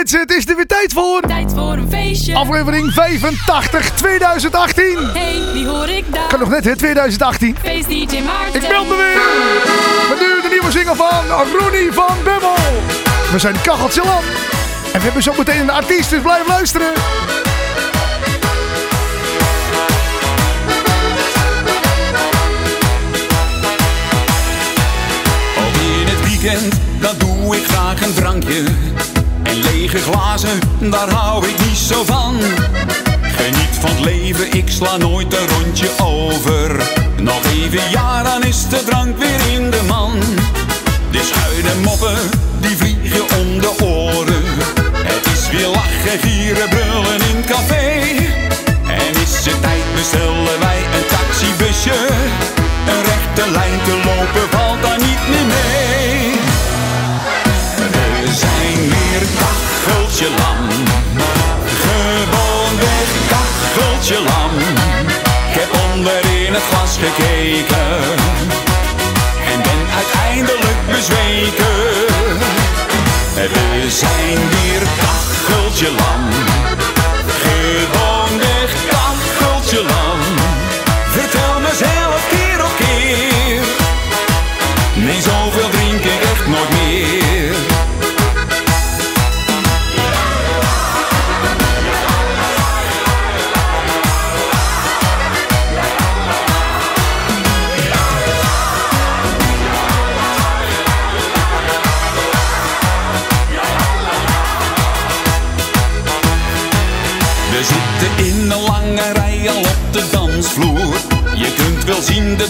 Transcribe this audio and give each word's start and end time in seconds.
mensen, 0.00 0.20
het 0.20 0.30
is 0.30 0.48
er 0.48 0.56
weer 0.56 0.66
tijd 0.66 0.92
voor. 0.92 1.20
Tijd 1.20 1.52
voor 1.54 1.72
een 1.72 1.90
feestje. 1.90 2.34
Aflevering 2.34 2.92
85 2.92 3.90
2018. 3.90 4.98
Hey, 5.12 5.42
wie 5.52 5.66
hoor 5.66 5.88
ik 5.88 6.04
daar? 6.12 6.28
Kan 6.28 6.38
nog 6.38 6.48
net 6.48 6.64
hè, 6.64 6.76
2018. 6.76 7.56
Feest 7.62 7.88
DJ 7.88 8.20
Maarten. 8.20 8.62
Ik 8.62 8.68
meld 8.68 8.88
me 8.88 8.96
weer. 8.96 9.20
Met 10.08 10.18
nu 10.20 10.42
de 10.42 10.48
nieuwe 10.50 10.70
single 10.70 10.94
van 10.94 11.24
Ronnie 11.58 11.92
van 11.92 12.16
Bemmel. 12.24 12.54
We 13.32 13.38
zijn 13.38 13.60
Kacheltje 13.60 14.02
Lam. 14.04 14.24
En 14.92 14.98
we 14.98 15.04
hebben 15.04 15.22
zo 15.22 15.32
meteen 15.38 15.60
een 15.60 15.70
artiest, 15.70 16.10
dus 16.10 16.22
blijf 16.22 16.48
luisteren. 16.48 16.88
Ook 25.58 25.74
in 25.98 26.06
het 26.06 26.28
weekend, 26.28 26.80
dan 27.00 27.14
doe 27.18 27.56
ik 27.56 27.64
graag 27.64 28.02
een 28.02 28.14
drankje. 28.14 28.64
En 29.50 29.62
lege 29.62 29.98
glazen, 29.98 30.58
daar 30.78 31.10
hou 31.10 31.48
ik 31.48 31.66
niet 31.66 31.78
zo 31.78 32.04
van. 32.04 32.36
Geniet 33.22 33.76
van 33.80 33.90
het 33.90 34.00
leven, 34.00 34.52
ik 34.52 34.68
sla 34.68 34.96
nooit 34.96 35.34
een 35.34 35.46
rondje 35.46 35.88
over. 36.02 36.82
Nog 37.20 37.44
even 37.44 37.90
jaar, 37.90 38.24
dan 38.24 38.44
is 38.44 38.68
de 38.68 38.82
drank 38.84 39.18
weer 39.18 39.52
in 39.52 39.70
de 39.70 39.82
man. 39.88 40.12
De 41.10 41.30
schuine 41.32 41.80
moppen, 41.82 42.30
die 42.60 42.76
vliegen 42.76 43.22
om 43.22 43.60
de 43.60 43.84
oren. 43.84 44.44
Het 44.94 45.26
is 45.32 45.48
weer 45.50 45.68
lachen, 45.68 46.18
gieren, 46.18 46.68
brullen 46.68 47.20
in 47.34 47.44
café. 47.46 48.19
Kacheltje 60.20 60.42
lam. 60.42 60.68
Gewoon 61.66 62.78
weg 62.78 63.10
kacheltje 63.28 64.14
lam. 64.14 64.58
Ik 65.48 65.60
heb 65.60 65.68
onder 65.92 66.44
in 66.46 66.54
het 66.54 66.62
glas 66.62 66.96
gekeken. 66.96 67.88
En 69.52 69.62
ben 69.62 69.82
uiteindelijk 69.94 70.86
bezweken. 70.86 72.08
We 73.34 73.86
zijn 73.88 74.38
weer 74.50 74.82
kacheltje 74.98 75.90
lam. 75.90 76.49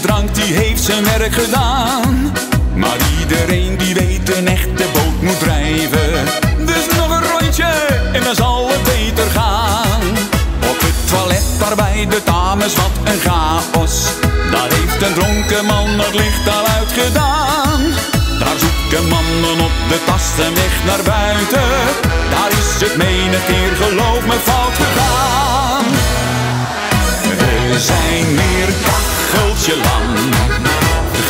Drank 0.01 0.35
die 0.35 0.53
heeft 0.53 0.83
zijn 0.83 1.03
werk 1.03 1.33
gedaan. 1.33 2.31
Maar 2.73 2.97
iedereen 3.19 3.77
die 3.77 3.93
weet, 3.93 4.37
een 4.37 4.47
echte 4.47 4.85
boot 4.93 5.21
moet 5.21 5.39
drijven. 5.39 6.25
Dus 6.65 6.85
nog 6.97 7.09
een 7.09 7.39
rondje 7.39 7.71
en 8.13 8.23
dan 8.23 8.35
zal 8.35 8.69
het 8.69 8.83
beter 8.83 9.29
gaan. 9.31 10.01
Op 10.69 10.79
het 10.79 11.09
toilet 11.09 11.43
daar 11.59 11.75
bij 11.75 12.05
de 12.09 12.21
dames, 12.25 12.75
wat 12.75 12.95
een 13.03 13.19
chaos. 13.19 13.95
Daar 14.51 14.69
heeft 14.69 15.01
een 15.01 15.13
dronken 15.13 15.65
man 15.65 15.99
het 15.99 16.13
licht 16.13 16.47
al 16.49 16.65
uitgedaan. 16.77 17.81
Daar 18.39 18.57
zoeken 18.65 19.09
mannen 19.09 19.65
op 19.65 19.75
de 19.89 19.99
tasten 20.05 20.53
weg 20.53 20.75
naar 20.85 21.03
buiten. 21.03 21.69
Daar 22.29 22.51
is 22.61 22.81
het 22.83 22.97
menig 22.97 23.45
keer, 23.45 23.73
geloof 23.85 24.25
me, 24.25 24.37
fout 24.43 24.75
gegaan. 24.83 25.85
We 27.71 27.79
zijn 27.79 28.35
weer 28.35 28.73
kacheltje 29.31 29.75
lam. 29.75 30.15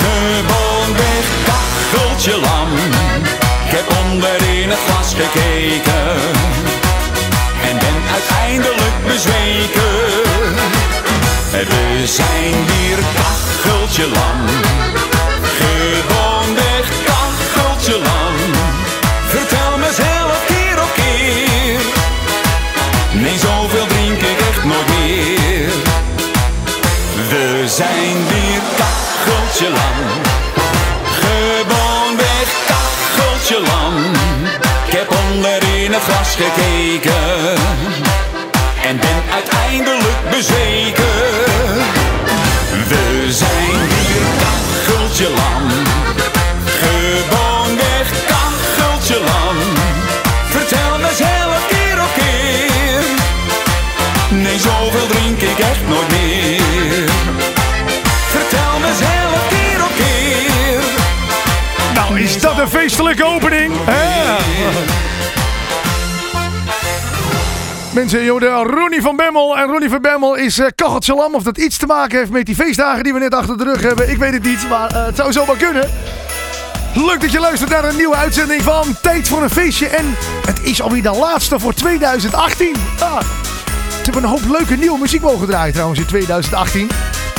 Gewoon 0.02 0.96
weg 0.96 1.26
kacheltje 1.46 2.40
lam. 2.40 2.70
Ik 3.66 3.72
heb 3.78 3.86
onder 4.04 4.62
in 4.62 4.70
het 4.70 4.80
glas 4.88 5.14
gekeken. 5.14 6.20
En 7.68 7.78
ben 7.80 7.98
uiteindelijk 8.12 8.98
bezweken. 9.08 10.00
We 11.52 12.08
zijn 12.08 12.56
weer 12.72 13.00
kacheltje 13.20 14.08
lam. 14.08 14.40
Gewoon 15.60 16.56
weg 16.56 16.88
kacheltje 17.06 17.98
lam. 17.98 18.36
Vertel 19.28 19.78
mezelf 19.78 20.46
keer 20.48 20.82
op 20.82 20.92
keer. 20.96 21.80
Nee, 23.22 23.38
zoveel 23.40 23.91
zijn 27.82 28.28
weer 28.28 28.62
kacheltje 28.80 29.70
lam. 29.70 29.98
Gewoon 31.22 32.18
weg 32.18 32.50
kacheltje 32.72 33.60
lam. 33.70 33.94
Ik 34.86 34.94
heb 34.98 35.10
onder 35.24 35.64
in 35.84 35.94
het 35.94 36.04
glas 36.04 36.36
gekeken. 36.36 37.56
En 38.88 38.98
ben 38.98 39.20
uiteindelijk 39.34 40.20
bezweken. 40.30 41.22
We 42.92 43.28
zijn 43.30 43.80
weer 43.92 44.26
kacheltje 44.44 45.30
lam. 45.30 45.64
Gewoon 46.82 47.78
weg 47.78 48.08
kacheltje 48.32 49.20
lam. 49.20 49.51
Dat 62.42 62.60
een 62.60 62.70
feestelijke 62.70 63.26
opening? 63.26 63.74
Hè? 63.86 64.36
Mensen, 67.94 68.24
joh, 68.24 68.40
de 68.40 68.48
Ronnie 68.48 69.02
van 69.02 69.16
Bemmel. 69.16 69.58
En 69.58 69.68
Ronnie 69.68 69.90
van 69.90 70.02
Bemmel 70.02 70.36
is 70.36 70.60
uh, 70.60 70.66
kacheltje 70.76 71.16
lam. 71.16 71.36
Of 71.36 71.44
dat 71.44 71.58
iets 71.58 71.78
te 71.78 71.86
maken 71.86 72.18
heeft 72.18 72.32
met 72.32 72.46
die 72.46 72.56
feestdagen 72.56 73.04
die 73.04 73.14
we 73.14 73.20
net 73.20 73.34
achter 73.36 73.58
de 73.58 73.64
rug 73.64 73.82
hebben. 73.82 74.10
Ik 74.10 74.18
weet 74.18 74.34
het 74.34 74.44
niet, 74.44 74.70
maar 74.70 74.90
eh, 74.90 75.06
het 75.06 75.16
zou 75.16 75.32
zomaar 75.32 75.58
kunnen. 75.58 75.90
Leuk 76.94 77.22
dat 77.22 77.32
je 77.32 77.40
luistert 77.40 77.70
naar 77.70 77.84
een 77.84 77.96
nieuwe 77.96 78.16
uitzending 78.16 78.62
van 78.62 78.96
Tijd 79.02 79.28
voor 79.28 79.44
een 79.44 79.50
Feestje. 79.50 79.88
En 79.88 80.16
het 80.46 80.60
is 80.64 80.82
alweer 80.82 81.04
de 81.04 81.12
laatste 81.12 81.60
voor 81.60 81.74
2018. 81.74 82.76
Ah, 83.00 83.20
ze 83.20 84.04
hebben 84.04 84.24
een 84.24 84.30
hoop 84.30 84.46
leuke 84.50 84.76
nieuwe 84.76 85.00
muziek 85.00 85.22
mogen 85.22 85.48
draaien 85.48 85.74
trouwens 85.74 86.00
in 86.00 86.06
2018. 86.06 86.90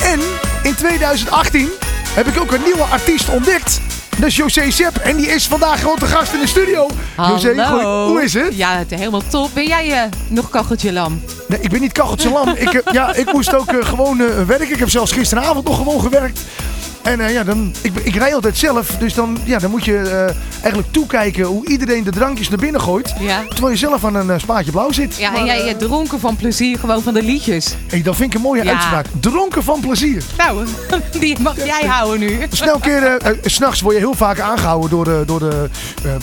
En 0.02 0.20
in 0.62 0.74
2018 0.74 1.68
heb 2.14 2.26
ik 2.26 2.40
ook 2.40 2.52
een 2.52 2.62
nieuwe 2.64 2.82
artiest 2.82 3.28
ontdekt. 3.28 3.80
Dat 4.22 4.30
is 4.30 4.36
José 4.36 4.70
Sepp. 4.70 4.96
En 4.96 5.16
die 5.16 5.26
is 5.26 5.46
vandaag 5.46 5.80
gewoon 5.80 5.98
te 5.98 6.06
gast 6.06 6.32
in 6.32 6.40
de 6.40 6.46
studio. 6.46 6.88
José, 7.16 7.54
Hallo. 7.54 7.78
goeie- 7.78 8.08
hoe 8.12 8.22
is 8.22 8.34
het? 8.34 8.56
Ja, 8.56 8.78
het 8.78 8.92
is 8.92 8.98
helemaal 8.98 9.22
top. 9.30 9.50
Ben 9.54 9.66
jij 9.66 9.92
eh, 9.92 10.02
nog 10.28 10.48
kacheltje 10.50 10.92
lam? 10.92 11.20
Nee, 11.48 11.58
ik 11.60 11.70
ben 11.70 11.80
niet 11.80 11.92
kacheltje 11.92 12.30
lam. 12.30 12.48
ik, 12.48 12.72
eh, 12.72 12.92
ja, 12.92 13.14
ik 13.14 13.32
moest 13.32 13.54
ook 13.54 13.72
eh, 13.72 13.86
gewoon 13.86 14.16
werken. 14.46 14.70
Ik 14.72 14.78
heb 14.78 14.90
zelfs 14.90 15.12
gisteravond 15.12 15.64
nog 15.64 15.76
gewoon 15.76 16.00
gewerkt. 16.00 16.40
En 17.02 17.20
eh, 17.20 17.32
ja, 17.32 17.44
dan, 17.44 17.74
ik, 17.80 17.92
ik 18.02 18.14
rij 18.14 18.34
altijd 18.34 18.58
zelf. 18.58 18.96
Dus 18.98 19.14
dan, 19.14 19.38
ja, 19.44 19.58
dan 19.58 19.70
moet 19.70 19.84
je 19.84 19.98
eh, 19.98 20.34
eigenlijk 20.62 20.92
toekijken 20.92 21.44
hoe 21.44 21.66
iedereen 21.68 22.04
de 22.04 22.10
drankjes 22.10 22.48
naar 22.48 22.58
binnen 22.58 22.80
gooit. 22.80 23.14
Ja. 23.20 23.42
Terwijl 23.48 23.72
je 23.72 23.78
zelf 23.78 24.04
aan 24.04 24.14
een 24.14 24.30
eh, 24.30 24.38
spaatje 24.38 24.70
blauw 24.70 24.92
zit. 24.92 25.16
Ja, 25.16 25.30
Maar, 25.30 25.40
en 25.40 25.46
jij 25.46 25.68
eh, 25.68 25.76
dronken 25.76 26.20
van 26.20 26.36
plezier 26.36 26.78
gewoon 26.78 27.02
van 27.02 27.14
de 27.14 27.22
liedjes. 27.22 27.74
hey, 27.86 28.02
dat 28.02 28.16
vind 28.16 28.28
ik 28.30 28.36
een 28.36 28.42
mooie 28.44 28.64
Ja. 28.64 28.70
uitspraak. 28.72 29.06
Dronken 29.20 29.62
van 29.64 29.80
plezier. 29.80 30.22
Nou, 30.38 30.66
die 31.20 31.38
mag 31.40 31.56
jij 31.64 31.86
houden 31.86 32.20
nu. 32.20 32.38
Snel 32.50 32.78
keren, 32.78 33.20
s 33.44 33.54
s'nachts 33.54 33.80
word 33.80 33.94
je 33.94 34.00
heel 34.00 34.14
vaak 34.14 34.40
aangehouden 34.40 34.90
door 34.90 35.04
de, 35.04 35.22
door 35.26 35.38
de, 35.38 35.68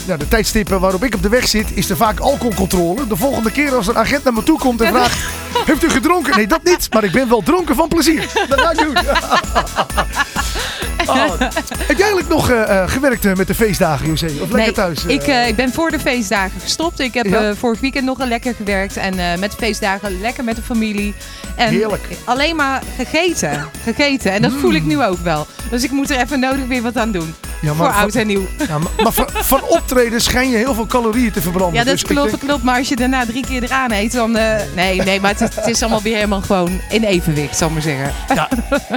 ja, 0.05 0.17
de 0.17 0.27
tijdstippen 0.27 0.79
waarop 0.79 1.03
ik 1.03 1.15
op 1.15 1.21
de 1.23 1.29
weg 1.29 1.47
zit. 1.47 1.67
Is 1.73 1.89
er 1.89 1.97
vaak 1.97 2.19
alcoholcontrole. 2.19 3.07
De 3.07 3.15
volgende 3.15 3.51
keer 3.51 3.75
als 3.75 3.87
een 3.87 3.97
agent 3.97 4.23
naar 4.23 4.33
me 4.33 4.43
toe 4.43 4.59
komt 4.59 4.81
en 4.81 4.87
vraagt: 4.87 5.17
Heeft 5.65 5.83
u 5.83 5.89
gedronken? 5.89 6.35
Nee, 6.35 6.47
dat 6.47 6.63
niet. 6.63 6.87
Maar 6.93 7.03
ik 7.03 7.11
ben 7.11 7.29
wel 7.29 7.41
dronken 7.41 7.75
van 7.75 7.87
plezier. 7.87 8.25
Dat 8.49 8.59
ga 8.61 8.71
ik 8.71 8.77
doen. 8.77 8.93
Oh. 11.09 11.39
Heb 11.39 11.97
jij 11.97 12.05
eigenlijk 12.05 12.27
nog 12.29 12.49
eh, 12.49 12.81
eh, 12.81 12.89
gewerkt 12.89 13.25
eh, 13.25 13.33
met 13.33 13.47
de 13.47 13.55
feestdagen, 13.55 14.07
José? 14.07 14.29
Of 14.41 14.51
lekker 14.51 14.73
thuis? 14.73 15.05
eh? 15.05 15.13
ik, 15.13 15.47
ik 15.47 15.55
ben 15.55 15.73
voor 15.73 15.91
de 15.91 15.99
feestdagen 15.99 16.59
gestopt. 16.61 16.99
Ik 16.99 17.13
heb 17.13 17.25
Ja. 17.25 17.55
vorig 17.55 17.79
weekend 17.79 18.05
nog 18.05 18.23
lekker 18.23 18.53
gewerkt. 18.55 18.97
En 18.97 19.15
met 19.39 19.51
de 19.51 19.57
feestdagen 19.57 20.21
lekker 20.21 20.43
met 20.43 20.55
de 20.55 20.61
familie. 20.61 21.13
En 21.55 21.69
Heerlijk. 21.69 22.03
alleen 22.25 22.55
maar 22.55 22.81
gegeten. 22.95 23.65
Gegeten. 23.83 24.31
En 24.31 24.41
dat 24.41 24.51
voel 24.59 24.73
ik 24.73 24.83
nu 24.83 25.03
ook 25.03 25.19
wel. 25.23 25.47
Dus 25.69 25.83
ik 25.83 25.91
moet 25.91 26.09
er 26.09 26.17
even 26.17 26.39
nodig 26.39 26.67
weer 26.67 26.81
wat 26.81 26.97
aan 26.97 27.11
doen. 27.11 27.35
Ja, 27.61 27.73
voor 27.73 27.91
oud 27.91 28.15
en 28.15 28.27
nieuw. 28.27 28.47
ja, 28.67 28.77
maar, 28.77 28.91
maar 29.03 29.11
van, 29.11 29.27
van 29.33 29.63
optreden 29.63 30.21
schijn 30.21 30.49
je 30.49 30.57
heel 30.57 30.73
veel 30.73 30.85
calorieën 30.87 31.31
te 31.31 31.41
verbranden. 31.41 31.73
Ja, 31.79 31.83
dat 31.83 31.93
Dus 31.93 32.03
klopt, 32.03 32.29
denk- 32.29 32.41
klopt. 32.43 32.63
Maar 32.63 32.77
als 32.77 32.89
je 32.89 32.95
daarna 32.95 33.25
drie 33.25 33.45
keer 33.45 33.63
eraan 33.63 33.91
eet, 33.91 34.11
dan... 34.11 34.31
nee, 34.75 35.01
nee, 35.03 35.19
maar 35.21 35.31
het 35.31 35.41
is, 35.41 35.55
het 35.55 35.67
is 35.67 35.81
allemaal 35.81 36.01
weer 36.01 36.15
helemaal 36.15 36.41
gewoon 36.41 36.81
in 36.89 37.03
evenwicht, 37.03 37.57
zal 37.57 37.67
ik 37.67 37.73
maar 37.73 37.81
zeggen. 37.83 38.11
ja, 38.35 38.47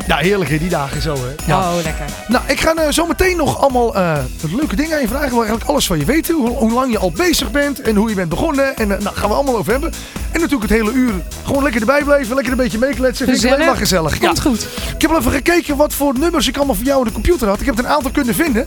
ja, 0.06 0.16
heerlijk 0.16 0.50
hè, 0.50 0.58
die 0.58 0.68
dagen 0.68 1.02
zo 1.02 1.14
hè. 1.14 1.34
Ja. 1.46 1.58
Oh, 1.58 1.74
lekker. 1.82 2.01
Nou, 2.28 2.44
ik 2.46 2.60
ga 2.60 2.74
eh, 2.74 2.90
zo 2.90 3.06
meteen 3.06 3.36
nog 3.36 3.60
allemaal 3.60 3.94
eh, 3.94 4.18
leuke 4.56 4.76
dingen 4.76 4.94
aan 4.94 5.00
je 5.00 5.08
vragen. 5.08 5.28
Wil 5.28 5.38
eigenlijk 5.38 5.70
alles 5.70 5.86
van 5.86 5.98
je 5.98 6.04
weten. 6.04 6.34
Hoe, 6.34 6.48
hoe 6.48 6.72
lang 6.72 6.92
je 6.92 6.98
al 6.98 7.10
bezig 7.10 7.50
bent 7.50 7.80
en 7.80 7.96
hoe 7.96 8.08
je 8.08 8.14
bent 8.14 8.28
begonnen. 8.28 8.76
En 8.76 8.92
eh, 8.92 8.98
nou, 9.02 9.16
gaan 9.16 9.28
we 9.28 9.34
allemaal 9.34 9.56
over 9.56 9.72
hebben. 9.72 9.92
En 10.32 10.40
natuurlijk 10.40 10.70
het 10.70 10.80
hele 10.80 10.92
uur 10.92 11.12
gewoon 11.44 11.62
lekker 11.62 11.80
erbij 11.80 12.04
blijven. 12.04 12.34
Lekker 12.34 12.52
een 12.52 12.58
beetje 12.58 12.78
meekletsen. 12.78 13.26
Vind 13.26 13.44
ik 13.44 13.52
alleen 13.52 13.66
maar 13.66 13.76
gezellig. 13.76 14.20
Ja. 14.20 14.26
Komt 14.26 14.40
goed. 14.40 14.66
Ik 14.94 15.00
heb 15.02 15.10
wel 15.10 15.18
even 15.18 15.32
gekeken 15.32 15.76
wat 15.76 15.94
voor 15.94 16.18
nummers 16.18 16.48
ik 16.48 16.56
allemaal 16.56 16.74
voor 16.74 16.84
jou 16.84 16.98
in 16.98 17.06
de 17.06 17.12
computer 17.12 17.48
had. 17.48 17.60
Ik 17.60 17.66
heb 17.66 17.78
er 17.78 17.84
een 17.84 17.90
aantal 17.90 18.10
kunnen 18.10 18.34
vinden. 18.34 18.66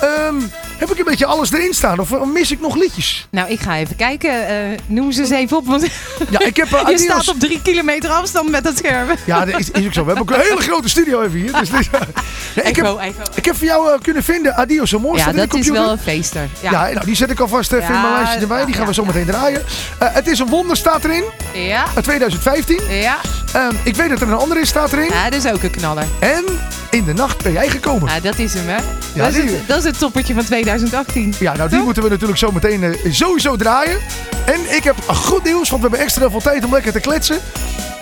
Ehm, 0.00 0.36
heb 0.80 0.90
ik 0.90 0.98
een 0.98 1.04
beetje 1.04 1.26
alles 1.26 1.52
erin 1.52 1.74
staan? 1.74 1.98
Of 1.98 2.24
mis 2.24 2.50
ik 2.50 2.60
nog 2.60 2.76
liedjes? 2.76 3.26
Nou, 3.30 3.48
ik 3.50 3.60
ga 3.60 3.76
even 3.76 3.96
kijken. 3.96 4.48
eh 4.48 4.78
noem 4.86 5.12
ze 5.12 5.20
eens 5.20 5.30
even 5.30 5.56
op, 5.56 5.66
want 5.66 5.86
Ja, 6.30 6.40
ik 6.40 6.56
heb... 6.56 6.72
eh, 6.72 6.88
je 6.88 6.98
staat 6.98 7.28
op 7.28 7.38
drie 7.40 7.62
kilometer 7.62 8.10
afstand 8.10 8.50
met 8.50 8.64
dat 8.64 8.76
scherm. 8.76 9.08
Ja, 9.26 9.44
dat 9.44 9.60
is, 9.60 9.70
is 9.70 9.86
ook 9.86 9.92
zo. 9.92 10.00
We 10.04 10.12
hebben 10.12 10.34
ook 10.34 10.40
een 10.40 10.46
hele 10.48 10.62
grote 10.62 10.88
studio 10.88 11.22
even 11.22 11.38
hier. 11.40 11.52
Dus, 11.52 11.68
ja, 12.54 12.62
ik, 12.62 12.76
heb, 12.76 13.00
ik 13.34 13.44
heb 13.44 13.56
voor 13.56 13.66
jou 13.66 13.92
eh, 13.92 14.00
kunnen 14.00 14.22
vinden 14.24 14.54
Adios 14.56 14.94
Amor. 14.94 15.16
Ja, 15.16 15.32
dat 15.32 15.54
is 15.54 15.68
wel 15.68 15.90
een 15.90 15.98
feester. 15.98 16.48
Ja. 16.60 16.70
Ja, 16.70 16.92
nou, 16.92 17.04
die 17.04 17.14
zet 17.16 17.30
ik 17.30 17.40
alvast 17.40 17.72
even 17.72 17.94
in 17.94 18.00
mijn 18.00 18.12
lijstje 18.12 18.40
erbij. 18.40 18.64
Die 18.64 18.74
gaan 18.74 18.86
we 18.86 18.94
zo 18.94 19.04
meteen 19.04 19.26
draaien. 19.26 19.62
Het 19.98 20.26
is 20.26 20.38
een 20.38 20.48
wonder 20.48 20.76
staat 20.76 21.04
erin. 21.04 21.24
Ja. 21.54 21.84
Uit 21.94 22.04
2015. 22.04 22.80
Ja. 22.88 23.16
Ehm, 23.52 23.74
ik 23.82 23.96
weet 23.96 24.08
dat 24.08 24.20
er 24.20 24.28
een 24.28 24.34
andere 24.34 24.60
is 24.60 24.68
staat 24.68 24.92
erin. 24.92 25.08
ja, 25.08 25.30
dat 25.30 25.44
is 25.44 25.52
ook 25.52 25.62
een 25.62 25.70
knaller. 25.70 26.04
En 26.18 26.44
in 26.90 27.04
de 27.04 27.12
nacht 27.14 27.42
ben 27.42 27.52
jij 27.52 27.68
gekomen. 27.68 28.08
Ja, 28.14 28.20
dat 28.20 28.38
is 28.38 28.54
hem, 28.54 28.68
hè? 28.68 28.76
Ja, 29.14 29.24
dat, 29.24 29.34
is 29.34 29.50
het, 29.50 29.68
dat 29.68 29.78
is 29.78 29.84
het 29.84 29.98
toppertje 29.98 30.34
van 30.34 30.44
2018. 30.78 31.34
Ja, 31.38 31.56
nou 31.56 31.68
die 31.68 31.76
Toch? 31.76 31.84
moeten 31.84 32.02
we 32.02 32.08
natuurlijk 32.08 32.38
zo 32.38 32.52
meteen 32.52 32.82
eh, 32.82 33.12
sowieso 33.12 33.56
draaien. 33.56 33.98
En 34.46 34.74
ik 34.76 34.84
heb 34.84 34.96
goed 35.08 35.44
nieuws, 35.44 35.70
want 35.70 35.82
we 35.82 35.88
hebben 35.88 35.98
extra 35.98 36.30
veel 36.30 36.40
tijd 36.40 36.64
om 36.64 36.72
lekker 36.72 36.92
te 36.92 37.00
kletsen. 37.00 37.38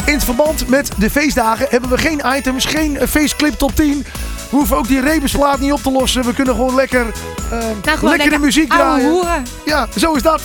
In 0.04 0.14
het 0.14 0.24
verband 0.24 0.68
met 0.68 0.90
de 0.98 1.10
feestdagen 1.10 1.66
hebben 1.70 1.90
we 1.90 1.98
geen 1.98 2.22
items, 2.36 2.64
geen 2.64 2.98
eh, 2.98 3.08
feestclip 3.08 3.54
top 3.54 3.74
10. 3.74 4.06
We 4.50 4.56
hoeven 4.56 4.76
ook 4.76 4.88
die 4.88 5.00
rebusplaat 5.00 5.58
niet 5.60 5.72
op 5.72 5.82
te 5.82 5.90
lossen. 5.90 6.24
We 6.24 6.34
kunnen 6.34 6.54
gewoon 6.54 6.74
lekker, 6.74 7.06
eh, 7.50 7.58
Nou, 7.82 7.98
gewoon 7.98 8.10
lekker 8.10 8.30
de 8.30 8.38
muziek 8.38 8.70
draaien. 8.70 9.10
hoeren. 9.10 9.46
Ja, 9.64 9.86
zo 9.96 10.12
is 10.12 10.22
dat. 10.22 10.40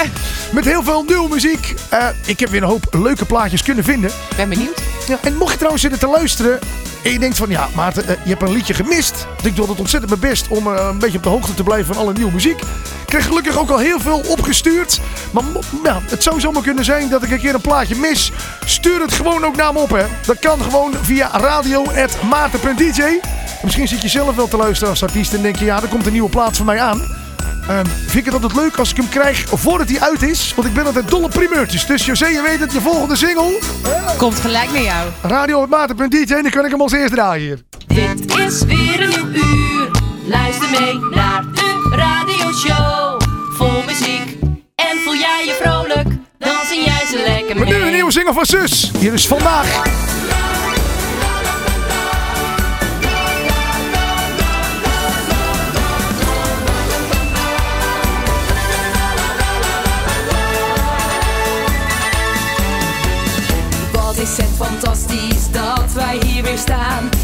Met 0.51 0.65
heel 0.65 0.83
veel 0.83 1.03
nieuwe 1.07 1.29
muziek. 1.29 1.73
Eh, 1.89 2.07
ik 2.25 2.39
heb 2.39 2.49
weer 2.49 2.61
een 2.63 2.67
hoop 2.69 2.85
leuke 2.91 3.25
plaatjes 3.25 3.63
kunnen 3.63 3.83
vinden. 3.83 4.09
Ik 4.09 4.35
ben 4.35 4.49
benieuwd. 4.49 4.81
Ja, 5.07 5.17
en 5.21 5.35
mocht 5.37 5.49
je 5.51 5.55
trouwens 5.57 5.81
zitten 5.83 5.99
te 5.99 6.07
luisteren 6.07 6.59
en 7.03 7.11
je 7.11 7.19
denkt 7.19 7.37
van 7.37 7.49
ja, 7.49 7.67
Maarten, 7.75 8.07
eh, 8.07 8.15
je 8.23 8.29
hebt 8.29 8.41
een 8.41 8.51
liedje 8.51 8.73
gemist. 8.73 9.27
Ik 9.43 9.55
doe 9.55 9.69
het 9.69 9.79
ontzettend 9.79 10.19
mijn 10.19 10.31
best 10.31 10.47
om 10.47 10.67
een 10.67 10.99
beetje 10.99 11.17
op 11.17 11.23
de 11.23 11.29
hoogte 11.29 11.53
te 11.53 11.63
blijven 11.63 11.93
van 11.93 12.03
alle 12.03 12.13
nieuwe 12.13 12.31
muziek. 12.31 12.61
Ik 12.61 13.19
kreeg 13.19 13.25
gelukkig 13.25 13.57
ook 13.57 13.69
al 13.69 13.77
heel 13.77 13.99
veel 13.99 14.21
opgestuurd. 14.27 14.99
Maar 15.31 15.43
ja, 15.83 15.99
het 16.09 16.23
zou 16.23 16.39
zomaar 16.39 16.61
kunnen 16.63 16.85
zijn 16.85 17.09
dat 17.09 17.23
ik 17.23 17.31
een 17.31 17.39
keer 17.39 17.53
een 17.53 17.61
plaatje 17.61 17.95
mis. 17.95 18.31
Stuur 18.65 19.01
het 19.01 19.13
gewoon 19.13 19.45
ook 19.45 19.55
naar 19.55 19.73
me 19.73 19.79
op, 19.79 19.89
hè. 19.89 20.03
Dat 20.25 20.39
kan 20.39 20.61
gewoon 20.61 20.93
via 21.01 21.29
radio.maarten.dj. 21.39 23.01
En 23.01 23.19
Misschien 23.63 23.87
zit 23.93 24.11
je 24.11 24.19
zelf 24.19 24.35
wel 24.35 24.47
te 24.47 24.57
luisteren 24.57 24.89
als 24.89 25.03
artiest 25.03 25.33
en 25.33 25.41
denk 25.41 25.55
je 25.55 25.65
ja, 25.65 25.81
er 25.81 25.87
komt 25.87 26.05
een 26.05 26.11
nieuwe 26.11 26.29
plaat 26.29 26.57
van 26.57 26.65
mij 26.65 26.81
aan. 26.81 27.01
Ehm, 27.67 27.85
vind 27.85 28.15
ik 28.15 28.25
het 28.25 28.33
altijd 28.33 28.55
leuk 28.55 28.77
als 28.77 28.89
ik 28.91 28.97
hem 28.97 29.09
krijg 29.09 29.45
voordat 29.49 29.89
hij 29.89 29.99
uit 29.99 30.21
is. 30.21 30.53
Want 30.55 30.67
ik 30.67 30.73
ben 30.73 30.85
altijd 30.85 31.09
dolle 31.09 31.27
primeurtjes. 31.27 31.85
Dus 31.85 32.05
José, 32.05 32.25
je 32.27 32.41
weet 32.41 32.59
het, 32.59 32.71
je 32.73 32.81
volgende 32.81 33.15
single. 33.15 33.59
Komt 34.17 34.39
gelijk 34.39 34.71
naar 34.71 34.81
jou. 34.81 35.07
Radio.maten.dj 35.21 36.33
en 36.33 36.41
dan 36.41 36.51
kan 36.51 36.65
ik 36.65 36.71
hem 36.71 36.81
als 36.81 36.91
eerst 36.91 37.13
draaien 37.13 37.45
hier. 37.45 37.61
Dit 37.87 38.37
is 38.37 38.63
weer 38.63 39.01
een 39.01 39.09
nieuw 39.09 39.43
uur. 39.43 39.91
Luister 40.25 40.69
mee 40.69 40.99
naar 41.11 41.43
de 41.53 41.89
radioshow. 41.95 43.21
Vol 43.57 43.83
muziek. 43.85 44.37
En 44.75 44.97
voel 45.03 45.15
jij 45.15 45.43
je 45.45 45.59
vrolijk? 45.61 46.07
Dan 46.37 46.55
zing 46.69 46.85
jij 46.85 47.05
ze 47.09 47.23
lekker 47.27 47.55
Maar 47.57 47.65
nu 47.67 47.73
een 47.75 47.81
mee. 47.81 47.91
nieuwe 47.91 48.11
single 48.11 48.33
van 48.33 48.45
Sus. 48.45 48.91
Hier 48.99 49.13
is 49.13 49.27
vandaag. 49.27 49.81
Staan. 66.63 67.22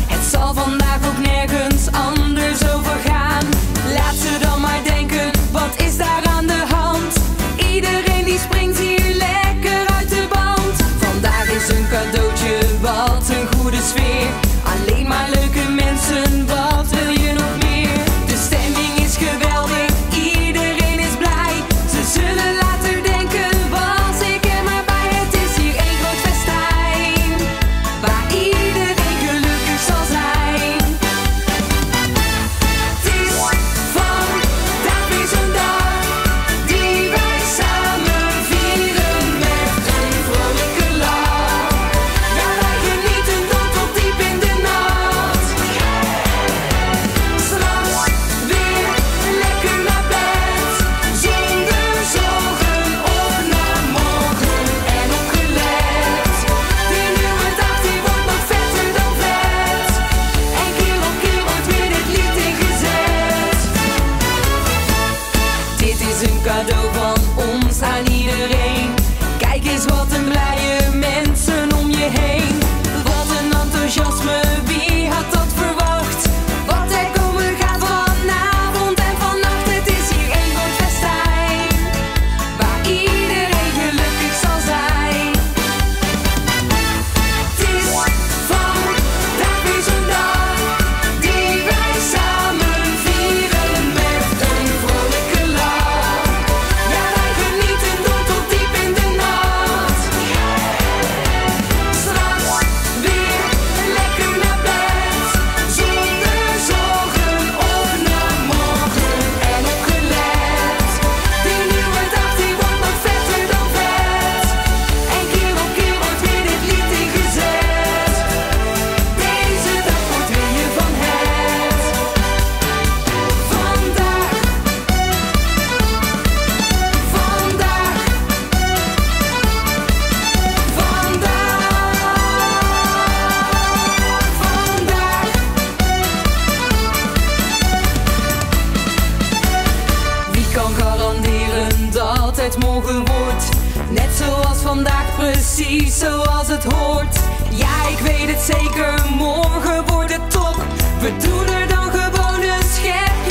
Net 143.90 144.10
zoals 144.18 144.58
vandaag, 144.62 145.16
precies 145.16 146.00
zoals 146.00 146.48
het 146.48 146.64
hoort. 146.64 147.20
Ja, 147.50 147.88
ik 147.90 147.98
weet 147.98 148.36
het 148.36 148.42
zeker, 148.56 149.06
morgen 149.18 149.86
wordt 149.86 150.14
het 150.14 150.32
top. 150.32 150.56
We 151.00 151.12
doen 151.18 151.56
er 151.56 151.68
dan 151.68 151.92
gewoon 151.92 152.42
een 152.42 152.64
schepje 152.74 153.29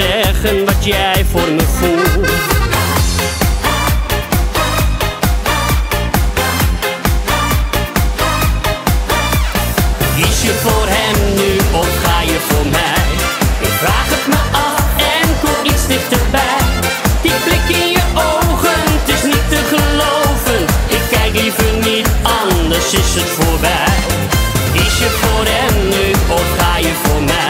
zeggen 0.00 0.64
wat 0.64 0.84
jij 0.84 1.24
voor 1.30 1.52
me 1.52 1.62
voelt? 1.78 2.28
Kies 10.16 10.42
je 10.42 10.52
voor 10.62 10.86
hem 10.88 11.34
nu 11.34 11.78
of 11.78 11.88
ga 12.04 12.20
je 12.20 12.38
voor 12.48 12.66
mij? 12.70 13.02
Ik 13.60 13.74
vraag 13.82 14.08
het 14.14 14.26
me 14.26 14.40
af 14.52 14.84
en 15.14 15.28
kom 15.42 15.72
iets 15.72 15.86
dichterbij. 15.86 16.62
Die 17.22 17.38
blik 17.44 17.76
in 17.76 17.90
je 17.90 18.04
ogen, 18.14 18.80
het 18.96 19.08
is 19.14 19.22
niet 19.22 19.46
te 19.48 19.60
geloven. 19.72 20.62
Ik 20.88 21.04
kijk 21.10 21.42
liever 21.42 21.72
niet, 21.90 22.08
anders 22.42 22.92
is 22.92 23.14
het 23.20 23.30
voorbij. 23.38 23.98
Kies 24.72 24.98
je 24.98 25.10
voor 25.20 25.44
hem 25.54 25.88
nu 25.88 26.34
of 26.34 26.46
ga 26.58 26.76
je 26.76 26.92
voor 27.02 27.22
mij? 27.22 27.49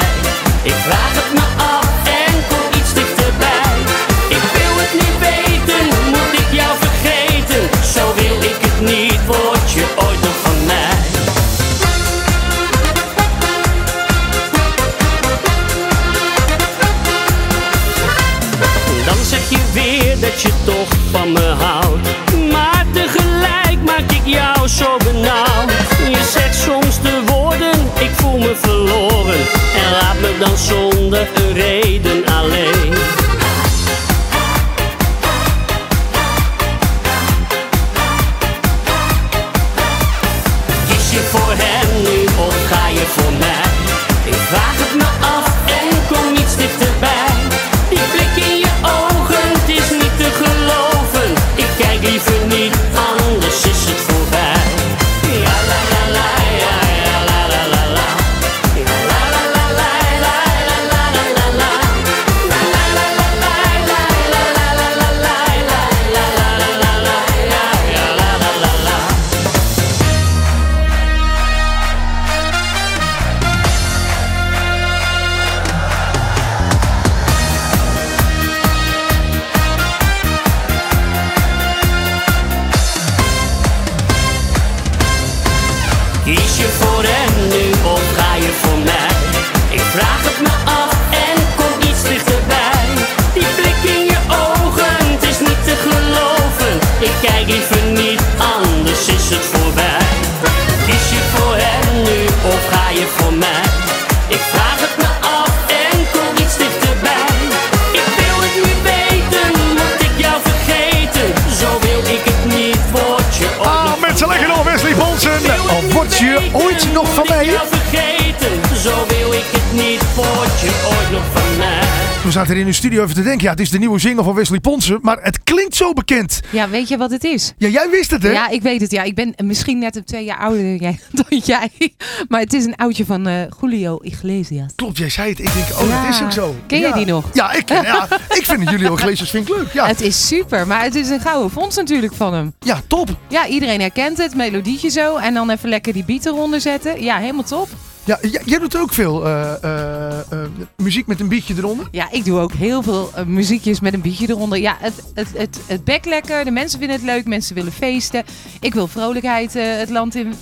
Je 116.83 116.93
nog 116.93 117.15
van 117.15 117.27
mij. 117.29 117.45
vergeten, 117.45 118.77
zo 118.77 119.07
wil 119.09 119.33
ik 119.33 119.45
het 119.51 119.73
niet, 119.73 120.15
word 120.15 120.61
je 120.61 120.71
ooit 120.99 121.11
nog 121.11 121.25
van 121.33 121.57
mij. 121.57 122.00
We 122.25 122.31
zaten 122.31 122.53
hier 122.53 122.61
in 122.61 122.67
de 122.67 122.73
studio 122.73 123.03
even 123.03 123.15
te 123.15 123.23
denken. 123.23 123.43
Ja, 123.45 123.51
het 123.51 123.61
is 123.61 123.71
de 123.71 123.79
nieuwe 123.79 123.99
single 123.99 124.25
van 124.25 124.35
Wesley 124.35 124.61
Ponsen. 124.61 124.99
Maar 125.03 125.19
het 125.23 125.43
klinkt 125.43 125.77
zo 125.77 125.93
bekend. 125.93 126.41
Ja, 126.51 126.69
weet 126.69 126.89
je 126.89 126.97
wat 126.97 127.11
het 127.11 127.25
is? 127.25 127.53
Ja, 127.59 127.69
jij 127.69 127.91
wist 127.91 128.11
het, 128.11 128.23
hè? 128.23 128.31
Ja, 128.31 128.49
ik 128.49 128.63
weet 128.63 128.81
het. 128.81 128.91
Ja, 128.91 129.03
ik 129.03 129.15
ben 129.15 129.35
misschien 129.45 129.79
net 129.79 129.97
een 129.97 130.05
twee 130.05 130.25
jaar 130.25 130.39
ouder 130.39 130.79
dan 131.11 131.39
jij. 131.45 131.71
Maar 132.29 132.41
het 132.41 132.53
is 132.53 132.65
een 132.65 132.77
oudje 132.77 133.05
van 133.05 133.27
eh, 133.27 133.35
Julio 133.61 133.99
Iglesias. 134.03 134.73
Klopt, 134.75 134.99
jij 134.99 135.09
zei 135.09 135.29
het. 135.31 135.39
Ik 135.39 135.53
denk, 135.55 135.67
oh, 135.81 135.89
Ja. 135.89 136.03
dat 136.05 136.15
is 136.15 136.23
ook 136.23 136.33
zo. 136.33 136.55
Ken 136.67 136.81
je 136.81 136.93
die 136.93 137.07
nog? 137.07 137.25
Ja, 137.33 137.53
ik, 137.53 137.69
ja, 137.69 138.09
ik 138.39 138.45
vind 138.47 138.61
het 138.61 138.71
Julio 138.71 138.95
Iglesias 138.95 139.31
vind 139.31 139.49
ik 139.49 139.57
leuk. 139.57 139.73
Ja, 139.73 139.87
Het 139.87 140.01
is 140.01 140.27
super, 140.27 140.67
maar 140.67 140.83
het 140.83 140.95
is 140.95 141.09
een 141.09 141.21
gouden 141.21 141.51
fonds 141.51 141.77
natuurlijk 141.77 142.15
van 142.15 142.35
hem. 142.35 142.53
ja 142.61 142.81
top. 142.87 143.09
Ja, 143.29 143.47
iedereen 143.47 143.81
herkent 143.81 144.19
het, 144.19 144.35
melodietje 144.35 144.89
zo. 144.89 145.17
En 145.17 145.35
dan 145.35 145.51
even 145.51 145.69
lekker 145.69 145.93
die 145.93 146.05
beat 146.05 146.27
eronder 146.27 146.61
zetten. 146.61 147.03
Ja, 147.03 147.17
helemaal 147.19 147.45
top. 147.45 147.69
Ja, 148.05 148.19
jij 148.45 148.59
doet 148.59 148.77
ook 148.77 148.93
veel 148.93 149.27
eh, 149.27 149.63
eh, 149.63 150.19
eh, 150.19 150.39
muziek 150.77 151.07
met 151.07 151.21
een 151.21 151.29
beatje 151.29 151.55
eronder. 151.57 151.89
Ja, 151.91 152.11
ik 152.11 152.25
doe 152.25 152.39
ook 152.39 152.53
heel 152.53 152.83
veel 152.83 153.11
muziekjes 153.27 153.81
met 153.81 153.95
een 153.95 154.01
beatje 154.01 154.29
eronder. 154.29 154.59
Ja, 154.59 154.77
het, 154.81 154.95
het, 155.15 155.29
het, 155.37 155.61
het 155.67 156.05
lekker. 156.05 156.45
De 156.45 156.51
mensen 156.51 156.79
vinden 156.79 156.97
het 156.97 157.07
leuk. 157.07 157.27
Mensen 157.27 157.55
willen 157.55 157.73
feesten. 157.73 158.25
Ik 158.61 158.75
wil 158.75 158.87
vrolijkheid 158.87 159.53
het 159.55 159.91
land 159.91 160.15
in 160.15 160.35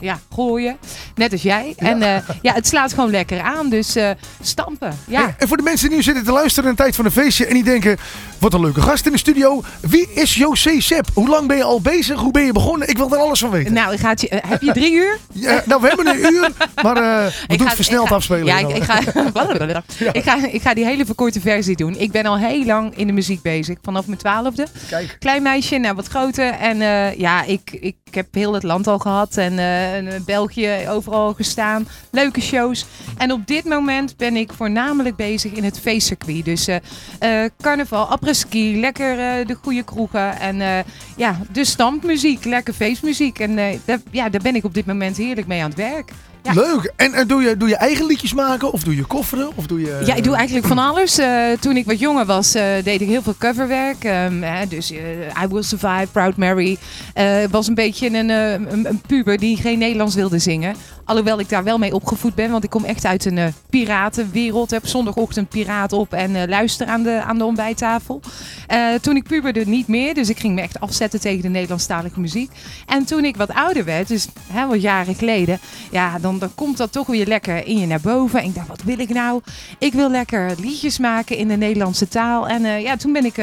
ja, 0.00 0.18
gooien. 0.34 0.76
Net 1.14 1.32
als 1.32 1.42
jij. 1.42 1.72
En 1.76 2.02
eh, 2.02 2.16
ja, 2.42 2.52
het 2.52 2.66
slaat 2.66 2.92
gewoon 2.92 3.10
lekker 3.10 3.40
aan. 3.40 3.68
Dus 3.68 3.96
eh, 3.96 4.10
stampen. 4.40 4.98
Ja. 5.06 5.22
Hey, 5.22 5.34
en 5.38 5.48
voor 5.48 5.56
de 5.56 5.62
mensen 5.62 5.88
die 5.88 5.96
nu 5.96 6.02
zitten 6.02 6.24
te 6.24 6.32
luisteren 6.32 6.64
in 6.64 6.70
een 6.70 6.76
tijd 6.76 6.94
van 6.96 7.04
een 7.04 7.10
feestje 7.10 7.46
en 7.46 7.54
die 7.54 7.64
denken, 7.64 7.96
wat 8.38 8.54
een 8.54 8.60
leuke 8.60 8.80
gast 8.80 9.06
in 9.06 9.12
de 9.12 9.18
studio. 9.18 9.62
Wie 9.80 10.12
is 10.12 10.34
José 10.34 10.80
Sepp? 10.80 11.08
Hoe 11.14 11.28
lang 11.28 11.48
ben 11.48 11.56
je 11.56 11.62
al 11.64 11.80
bezig? 11.80 12.20
Hoe 12.20 12.30
ben 12.32 12.44
je 12.44 12.52
begonnen? 12.52 12.88
Ik 12.88 12.96
wil 12.96 13.12
er 13.12 13.18
alles 13.18 13.38
van 13.40 13.50
weten. 13.50 13.72
Nou, 13.72 13.96
gaat 13.98 14.20
je, 14.20 14.28
eh, 14.28 14.50
heb 14.50 14.62
je 14.62 14.72
drie 14.72 14.92
uur? 14.92 15.18
Ja, 15.32 15.62
nou, 15.66 15.80
we 15.80 15.86
hebben 15.88 16.06
een 16.06 16.18
uur, 16.34 16.50
maar 16.82 16.96
eh 16.96 17.32
we 17.46 17.56
doen 17.56 17.66
het 17.66 17.76
versneld 17.76 18.08
ga- 18.08 18.14
afspelen. 18.14 18.44
Ja, 18.44 18.58
ik, 18.58 18.68
ik, 18.68 18.82
ga, 18.82 18.98
ik, 20.12 20.22
ga, 20.22 20.46
ik 20.46 20.62
ga 20.62 20.74
die 20.74 20.84
hele 20.84 21.04
verkorte 21.06 21.40
versie 21.40 21.76
doen. 21.76 21.98
Ik 21.98 22.12
ben 22.12 22.26
al 22.26 22.38
heel 22.38 22.64
lang 22.64 22.96
in 22.96 23.06
de 23.06 23.12
muziek 23.12 23.42
bezig. 23.42 23.78
Vanaf 23.82 24.06
mijn 24.06 24.18
twaalfde. 24.18 24.66
Kijk. 24.88 25.16
Klein 25.18 25.42
meisje, 25.42 25.78
nou 25.78 25.94
wat 25.94 26.06
groter. 26.06 26.52
En 26.52 26.78
ja, 27.18 27.42
ik, 27.44 27.70
ik 27.80 27.96
heb 28.10 28.26
heel 28.34 28.52
het 28.54 28.62
land 28.62 28.86
al 28.86 28.98
gehad. 28.98 29.36
En 29.36 29.58
en, 29.94 30.06
eh, 30.06 30.20
België 30.20 30.88
overal 30.88 31.34
gestaan. 31.34 31.88
Leuke 32.10 32.40
shows. 32.40 32.86
En 33.16 33.32
op 33.32 33.46
dit 33.46 33.64
moment 33.64 34.16
ben 34.16 34.36
ik 34.36 34.52
voornamelijk 34.52 35.16
bezig 35.16 35.52
in 35.52 35.64
het 35.64 35.80
feestcircuit. 35.80 36.44
Dus 36.44 36.68
eh, 36.68 36.76
eh, 37.18 37.50
carnaval, 37.60 38.04
après-ski, 38.04 38.80
lekker 38.80 39.16
de 39.46 39.56
goede 39.62 39.82
kroegen. 39.82 40.38
En 40.40 40.84
ja, 41.16 41.38
de 41.52 41.64
stampmuziek, 41.64 42.44
lekker 42.44 42.74
feestmuziek. 42.74 43.38
En 43.38 43.80
ja, 44.10 44.28
daar 44.28 44.40
ben 44.42 44.54
ik 44.54 44.64
op 44.64 44.74
dit 44.74 44.86
moment 44.86 45.16
heerlijk 45.16 45.46
mee 45.46 45.62
aan 45.62 45.68
het 45.68 45.78
werk. 45.78 46.12
Ja. 46.44 46.52
Leuk. 46.52 46.92
En, 46.96 47.12
en 47.12 47.26
doe, 47.26 47.42
je, 47.42 47.56
doe 47.56 47.68
je 47.68 47.76
eigen 47.76 48.06
liedjes 48.06 48.34
maken? 48.34 48.72
Of 48.72 48.82
doe 48.82 48.96
je 48.96 49.04
kofferen? 49.04 49.50
Of 49.54 49.66
doe 49.66 49.80
je... 49.80 50.02
Ja, 50.06 50.14
ik 50.14 50.24
doe 50.24 50.36
eigenlijk 50.36 50.66
van 50.66 50.78
alles. 50.78 51.18
Eh, 51.18 51.28
toen 51.60 51.76
ik 51.76 51.86
wat 51.86 51.98
jonger 51.98 52.24
was, 52.26 52.54
eh, 52.54 52.64
deed 52.84 53.00
ik 53.00 53.08
heel 53.08 53.22
veel 53.22 53.34
coverwerk. 53.38 54.04
Ehm, 54.04 54.42
hè, 54.42 54.66
dus 54.66 54.90
eh, 54.90 55.42
I 55.42 55.46
Will 55.50 55.62
Survive, 55.62 56.06
Proud 56.12 56.36
Mary. 56.36 56.78
Eh, 57.14 57.36
was 57.50 57.66
een 57.68 57.74
beetje 57.74 58.06
een, 58.06 58.30
eh, 58.30 58.52
een, 58.52 58.88
een 58.88 59.00
puber 59.06 59.38
die 59.38 59.56
geen 59.56 59.78
Nederlands 59.78 60.14
wilde 60.14 60.38
zingen. 60.38 60.74
Alhoewel 61.04 61.40
ik 61.40 61.48
daar 61.48 61.64
wel 61.64 61.78
mee 61.78 61.94
opgevoed 61.94 62.34
ben, 62.34 62.50
want 62.50 62.64
ik 62.64 62.70
kom 62.70 62.84
echt 62.84 63.04
uit 63.04 63.24
een 63.24 63.38
eh, 63.38 63.46
piratenwereld. 63.70 64.70
Heb 64.70 64.86
zondagochtend 64.86 65.48
piraat 65.48 65.92
op 65.92 66.12
en 66.12 66.36
eh, 66.36 66.48
luister 66.48 66.86
aan 66.86 67.02
de, 67.02 67.22
aan 67.22 67.38
de 67.38 67.44
ontbijttafel. 67.44 68.20
Eh, 68.66 68.94
toen 68.94 69.16
ik 69.16 69.22
puberde 69.22 69.66
niet 69.66 69.88
meer, 69.88 70.14
dus 70.14 70.28
ik 70.28 70.38
ging 70.38 70.54
me 70.54 70.60
echt 70.60 70.80
afzetten 70.80 71.20
tegen 71.20 71.42
de 71.42 71.48
Nederlandstalige 71.48 72.20
muziek. 72.20 72.50
En 72.86 73.04
toen 73.04 73.24
ik 73.24 73.36
wat 73.36 73.54
ouder 73.54 73.84
werd, 73.84 74.08
dus 74.08 74.28
hè, 74.52 74.66
wat 74.66 74.82
jaren 74.82 75.14
geleden, 75.14 75.58
ja, 75.90 76.18
dan, 76.18 76.38
dan 76.38 76.54
komt 76.54 76.76
dat 76.76 76.92
toch 76.92 77.06
weer 77.06 77.26
lekker 77.26 77.66
in 77.66 77.78
je 77.78 77.86
naar 77.86 78.00
boven. 78.00 78.40
En 78.40 78.46
ik 78.46 78.54
dacht, 78.54 78.68
wat 78.68 78.82
wil 78.82 78.98
ik 78.98 79.08
nou? 79.08 79.40
Ik 79.78 79.92
wil 79.92 80.10
lekker 80.10 80.52
liedjes 80.60 80.98
maken 80.98 81.36
in 81.36 81.48
de 81.48 81.56
Nederlandse 81.56 82.08
taal. 82.08 82.48
En 82.48 82.82
ja, 82.82 82.96
toen 82.96 83.12
ben 83.12 83.24
ik 83.24 83.36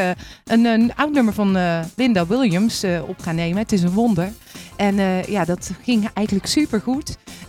een, 0.46 0.65
een 0.65 0.96
oud 0.96 1.12
nummer 1.12 1.34
van 1.34 1.58
Linda 1.96 2.27
Williams 2.27 2.84
op 3.08 3.22
gaan 3.22 3.36
nemen. 3.36 3.58
Het 3.58 3.72
is 3.72 3.82
een 3.82 3.91
wonder. 3.91 4.32
En 4.75 5.24
ja, 5.27 5.46
dat 5.46 5.72
ging 5.84 6.10
eigenlijk 6.13 6.48
super 6.48 6.82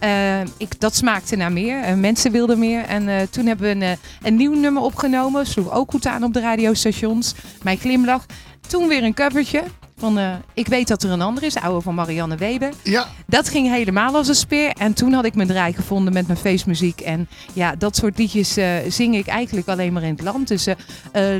goed. 0.03 0.53
ik, 0.57 0.81
dat 0.81 0.95
smaakte 0.95 1.37
naar 1.37 1.53
meer. 1.53 1.83
Eh, 1.83 1.95
mensen 1.95 2.33
wilden 2.33 2.59
meer. 2.59 2.85
En 2.85 3.09
eh, 3.09 3.23
toen 3.31 3.47
hebben 3.47 3.67
we 3.67 3.73
een, 3.73 3.83
eh, 3.83 3.97
een 4.23 4.37
nieuw 4.37 4.55
nummer 4.55 4.83
opgenomen. 4.83 5.47
Sloeg 5.47 5.73
ook 5.73 5.91
goed 5.91 6.07
aan 6.07 6.25
op 6.25 6.33
de 6.33 6.41
radiostations. 6.41 7.35
Mijn 7.63 7.79
glimlach. 7.79 8.27
Toen 8.69 8.89
weer 8.89 9.03
een 9.03 9.15
covertje 9.15 9.63
Van, 10.03 10.19
eh, 10.19 10.35
ik 10.55 10.67
weet 10.67 10.89
dat 10.89 11.03
er 11.03 11.11
een 11.11 11.21
ander 11.21 11.43
is, 11.43 11.55
de 11.55 11.61
oude 11.61 11.81
van 11.81 11.95
Marianne 11.95 12.37
Weber. 12.37 12.73
Ja, 12.83 13.07
Dat 13.27 13.49
ging 13.49 13.69
helemaal 13.69 14.15
als 14.15 14.29
een 14.29 14.35
speer. 14.35 14.69
En 14.69 14.93
toen 14.93 15.13
had 15.13 15.25
ik 15.25 15.35
mijn 15.35 15.49
draai 15.49 15.73
gevonden 15.73 16.13
met 16.13 16.27
mijn 16.27 16.39
feestmuziek. 16.39 17.01
En 17.01 17.29
ja, 17.53 17.75
dat 17.77 17.97
soort 17.97 18.19
liedjes 18.19 18.57
eh, 18.57 18.67
zing 18.89 19.17
ik 19.17 19.27
eigenlijk 19.27 19.69
alleen 19.69 19.93
maar 19.93 20.03
in 20.03 20.13
het 20.13 20.23
land. 20.23 20.49
Dus 20.49 20.67
eh, 20.67 20.77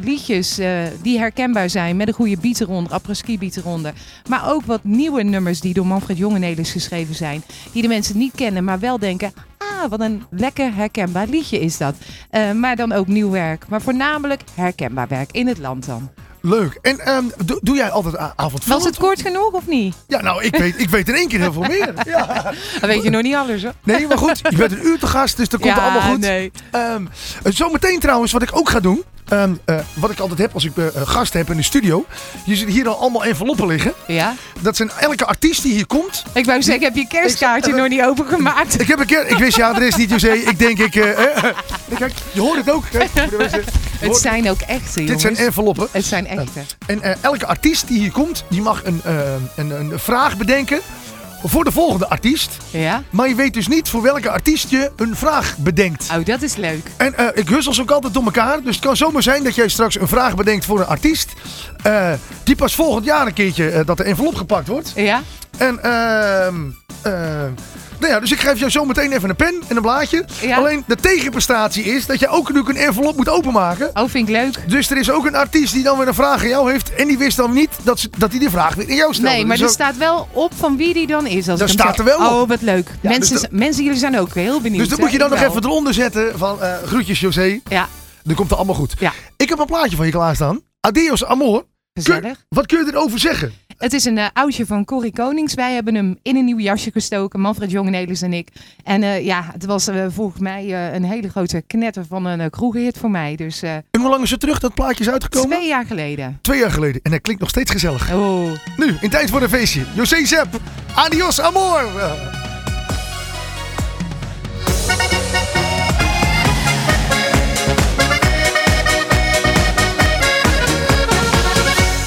liedjes 0.03 0.61
die 1.03 1.19
herkenbaar 1.19 1.71
zijn 1.71 1.97
met 1.97 2.09
een 2.09 2.15
goede 2.15 2.37
beat 2.41 2.61
eronder, 2.61 2.93
après-ski 2.93 3.39
beat 3.39 3.57
eronder. 3.57 3.93
Maar 4.29 4.53
ook 4.53 4.65
wat 4.65 4.85
nieuwe 4.85 5.23
nummers 5.23 5.61
die 5.61 5.75
door 5.75 5.87
Manfred 5.87 6.19
Jongenelis 6.19 6.71
geschreven 6.71 7.15
zijn. 7.15 7.43
Die 7.73 7.83
de 7.83 7.89
mensen 7.89 8.19
niet 8.19 8.35
kennen, 8.35 8.65
maar 8.65 8.79
wel 8.79 8.99
denken... 8.99 9.33
Ah, 9.59 9.91
wat 9.91 10.01
een 10.01 10.23
lekker 10.31 10.75
herkenbaar 10.75 11.27
liedje 11.27 11.61
is 11.61 11.79
dat. 11.79 11.95
Maar 12.55 12.77
dan 12.77 12.93
ook 12.93 13.07
nieuw 13.07 13.31
werk. 13.31 13.69
Maar 13.69 13.83
voornamelijk 13.83 14.43
herkenbaar 14.55 15.09
werk 15.09 15.33
in 15.33 15.47
het 15.47 15.59
land 15.59 15.87
dan. 15.87 16.11
Leuk. 16.43 16.79
En 16.83 16.99
ehm, 16.99 17.25
doe, 17.45 17.59
doe 17.63 17.77
jij 17.77 17.91
altijd 17.91 18.17
avondvullend? 18.17 18.65
Was 18.83 18.85
het 18.85 18.97
kort 18.99 19.23
genoeg 19.23 19.51
of 19.53 19.67
niet? 19.67 19.95
Ja, 20.09 20.21
nou, 20.21 20.43
ik 20.45 20.57
weet, 20.57 20.81
ik 20.81 20.91
weet 20.91 21.09
in 21.09 21.15
één 21.15 21.29
keer 21.29 21.39
heel 21.41 21.53
veel 21.53 21.63
meer. 21.63 21.93
Ja. 22.07 22.27
Dat 22.81 22.91
weet 22.91 23.03
je 23.03 23.11
nog 23.11 23.23
niet 23.23 23.35
alles 23.35 23.63
hoor. 23.63 23.73
Nee, 23.83 24.07
maar 24.07 24.19
goed, 24.19 24.41
je 24.49 24.57
bent 24.57 24.73
een 24.73 24.87
uur 24.87 24.99
te 24.99 25.07
gast, 25.07 25.37
dus 25.37 25.49
dat 25.49 25.61
komt 25.61 25.75
Ja, 25.75 25.83
allemaal 25.83 26.11
goed. 26.11 26.19
nee. 26.21 26.53
Eh, 26.71 26.95
zometeen 27.45 28.01
trouwens, 28.01 28.33
wat 28.33 28.43
ik 28.43 28.57
ook 28.57 28.69
ga 28.71 28.81
doen. 28.81 29.03
Ehm, 29.29 29.55
eh, 29.65 29.77
wat 29.95 30.11
ik 30.11 30.19
altijd 30.19 30.39
heb 30.39 30.55
als 30.55 30.65
ik 30.65 30.77
eh, 30.77 30.85
gasten 31.05 31.39
heb 31.39 31.51
in 31.51 31.57
de 31.57 31.63
studio. 31.63 32.07
Je 32.45 32.57
ziet 32.57 32.69
hier 32.69 32.89
al 32.89 32.99
allemaal 32.99 33.25
enveloppen 33.25 33.67
liggen. 33.67 33.93
Ja? 34.07 34.35
Dat 34.61 34.77
zijn 34.77 34.91
elke 35.01 35.25
artiest 35.27 35.63
die 35.63 35.73
hier 35.73 35.87
komt. 35.87 36.23
Ik 36.35 36.45
wou 36.45 36.63
zeggen, 36.63 36.85
heb 36.85 36.97
je 36.97 37.07
kerstkaartje 37.07 37.71
Ik- 37.71 37.77
nog 37.77 37.89
niet 37.89 38.03
opengemaakt? 38.03 38.81
Ik 38.81 38.89
heb 38.89 38.99
een 38.99 39.07
keer, 39.07 39.27
ik 39.27 39.37
wist 39.39 39.57
ja, 39.57 39.75
er 39.77 39.83
is 39.83 39.97
niet 39.97 40.11
José. 40.11 40.33
Ik 40.33 40.59
denk 40.59 40.79
ik, 40.79 40.95
eh, 40.95 41.43
kijk, 41.99 42.13
je 42.33 42.41
hoort 42.41 42.57
het 42.59 42.71
ook. 42.71 42.85
Kijk. 42.91 43.11
Je 44.03 44.09
Het 44.09 44.17
zijn 44.17 44.51
ook 44.51 44.61
echte 44.61 44.99
dit 44.99 45.05
jongens. 45.07 45.23
zijn 45.23 45.37
enveloppen. 45.37 45.89
Het 45.91 46.05
zijn 46.05 46.27
echte. 46.27 46.61
En 46.87 47.23
elke 47.23 47.47
artiest 47.47 47.89
die 47.89 47.99
hier 47.99 48.11
komt, 48.13 48.45
die 48.49 48.63
mag 48.63 48.85
een, 48.85 49.01
een, 49.57 49.71
een 49.71 49.93
vraag 49.99 50.37
bedenken 50.37 50.81
voor 51.45 51.65
de 51.65 51.73
volgende 51.73 52.09
artiest. 52.09 52.57
Ja? 52.71 53.03
Maar 53.11 53.29
je 53.29 53.35
weet 53.35 53.55
dus 53.55 53.69
niet 53.69 53.89
voor 53.89 54.03
welke 54.03 54.31
artiest 54.31 54.71
je 54.71 54.91
een 54.97 55.17
vraag 55.17 55.57
bedenkt. 55.59 56.09
Oh, 56.19 56.25
dat 56.25 56.43
is 56.43 56.57
leuk. 56.57 56.87
En 56.97 57.15
eh, 57.19 57.27
ik 57.35 57.49
hussel 57.49 57.75
ze 57.75 57.81
ook 57.83 57.91
altijd 57.91 58.15
door 58.15 58.25
elkaar. 58.25 58.63
Dus 58.63 58.75
het 58.75 58.85
kan 58.85 58.97
zomaar 58.97 59.23
zijn 59.23 59.45
dat 59.45 59.55
jij 59.55 59.69
straks 59.69 60.01
een 60.01 60.09
vraag 60.09 60.35
bedenkt 60.35 60.65
voor 60.65 60.81
een 60.81 60.87
artiest. 60.87 61.33
eh, 61.83 62.13
die 62.45 62.57
pas 62.57 62.75
volgend 62.75 63.05
jaar 63.05 63.27
een 63.27 63.33
keertje 63.33 63.71
eh, 63.71 63.87
dat 63.87 63.97
de 63.97 64.03
envelop 64.03 64.35
gepakt 64.35 64.69
wordt. 64.69 64.93
Ja? 64.95 65.23
En 65.59 65.83
ehm 65.83 66.55
eh, 67.03 67.13
nou 68.03 68.15
ja, 68.15 68.21
dus 68.21 68.33
ik 68.33 68.41
geef 68.41 68.59
jou 68.59 68.71
zo 68.71 68.85
meteen 68.85 69.13
even 69.13 69.29
een 69.29 69.37
pen 69.37 69.63
en 69.69 69.77
een 69.77 69.83
blaadje. 69.83 70.25
Ja. 70.41 70.57
Alleen 70.57 70.85
de 70.87 70.97
tegenprestatie 70.97 71.85
is 71.85 72.07
dat 72.07 72.19
je 72.21 72.29
ook 72.29 72.53
nu 72.53 72.63
een 72.67 72.77
envelop 72.77 73.17
moet 73.17 73.29
openmaken. 73.29 73.91
Oh, 73.95 74.09
vind 74.09 74.29
ik 74.29 74.35
leuk. 74.35 74.69
Dus 74.71 74.91
er 74.91 74.97
is 74.97 75.11
ook 75.11 75.27
een 75.27 75.35
artiest 75.35 75.73
die 75.73 75.83
dan 75.83 75.99
weer 75.99 76.09
een 76.09 76.15
vraag 76.15 76.43
aan 76.43 76.49
jou 76.49 76.73
heeft. 76.73 76.95
En 76.95 77.07
die 77.09 77.19
wist 77.19 77.37
dan 77.37 77.53
niet 77.53 77.71
dat, 77.83 78.01
ze, 78.01 78.09
dat 78.19 78.31
hij 78.31 78.39
die 78.39 78.51
vraag 78.51 78.75
weer 78.75 78.89
aan 78.89 78.95
jou 78.95 79.15
stelde. 79.15 79.31
Nee, 79.35 79.47
maar 79.47 79.57
Dus 79.57 79.67
er 79.67 79.73
staat 79.73 79.97
wel 79.97 80.29
op 80.33 80.53
van 80.57 80.77
wie 80.77 80.95
die 80.95 81.07
dan 81.07 81.27
is. 81.27 81.49
Als 81.49 81.59
hem 81.59 81.69
staat 81.69 81.99
er 81.99 82.05
wel 82.05 82.19
op. 82.19 82.43
Oh, 82.43 82.49
wat 82.49 82.63
leuk. 82.63 82.89
Ja, 83.01 83.09
dus 83.09 83.19
mensen, 83.19 83.41
dat- 83.41 83.51
mensen, 83.51 83.85
jullie 83.85 83.99
zijn 83.99 84.19
ook 84.19 84.35
heel 84.35 84.61
benieuwd. 84.61 84.79
Dus 84.81 84.89
dat 84.89 84.99
hè? 84.99 85.05
moet 85.05 85.13
je 85.13 85.19
dan 85.19 85.31
nog 85.31 85.39
wel. 85.39 85.49
even 85.49 85.65
eronder 85.65 85.95
zetten 85.95 86.39
van 86.39 86.63
eh, 86.63 86.73
groetjes 86.87 87.21
José. 87.21 87.61
Ja, 87.69 87.89
Dan 88.23 88.35
komt 88.35 88.49
het 88.49 88.59
allemaal 88.59 88.77
goed. 88.77 88.95
Ja. 88.99 89.13
Ik 89.37 89.49
heb 89.49 89.59
een 89.59 89.67
plaatje 89.67 89.97
van 89.97 90.07
je 90.07 90.13
klaarstaan. 90.13 90.61
Adios 90.81 91.25
amor. 91.25 91.65
Kun- 91.93 92.03
gezellig. 92.15 92.45
wat 92.49 92.67
kun 92.67 92.85
je 92.85 92.93
erover 92.93 93.19
zeggen? 93.19 93.53
Het 93.79 93.93
is 93.93 94.05
een 94.05 94.19
eh, 94.19 94.27
oudje 94.33 94.67
van 94.67 94.85
Corrie 94.85 95.13
Konings. 95.13 95.55
Wij 95.55 95.75
hebben 95.75 95.95
hem 95.95 96.19
in 96.23 96.37
een 96.37 96.45
nieuw 96.45 96.59
jasje 96.59 96.91
gestoken, 96.91 97.41
Manfred 97.41 97.71
Jongenelis 97.71 98.23
en 98.23 98.33
ik. 98.33 98.49
En 98.85 99.03
eh, 99.03 99.25
ja, 99.25 99.49
het 99.53 99.65
was 99.65 99.87
eh, 99.89 100.07
volgens 100.11 100.41
mij 100.41 100.95
een 100.95 101.05
hele 101.05 101.29
grote 101.29 101.63
knetter 101.67 102.05
van 102.09 102.25
een 102.25 102.51
kroegenhit 102.51 102.99
voor 102.99 103.11
mij. 103.11 103.37
Dus 103.37 103.63
En 103.63 103.85
hoe 103.99 104.09
lang 104.09 104.23
is 104.23 104.31
het 104.31 104.41
terug 104.41 104.59
dat 104.59 104.75
plaatje 104.75 105.05
is 105.05 105.11
uitgekomen? 105.11 105.51
twee 105.57 105.69
jaar 105.69 105.87
geleden. 105.87 106.39
Twee 106.43 106.59
jaar 106.59 106.71
geleden. 106.71 107.01
En 107.03 107.11
hij 107.11 107.21
klinkt 107.21 107.41
nog 107.41 107.51
steeds 107.51 107.71
gezellig. 107.71 108.13
Oh. 108.15 108.51
Nu, 108.77 108.97
in 109.01 109.11
tijd 109.11 109.31
voor 109.31 109.43
een 109.43 109.49
feestje. 109.49 109.83
José 109.95 110.25
Zepp. 110.27 110.61
Adios 110.95 111.41
amor. 111.41 111.91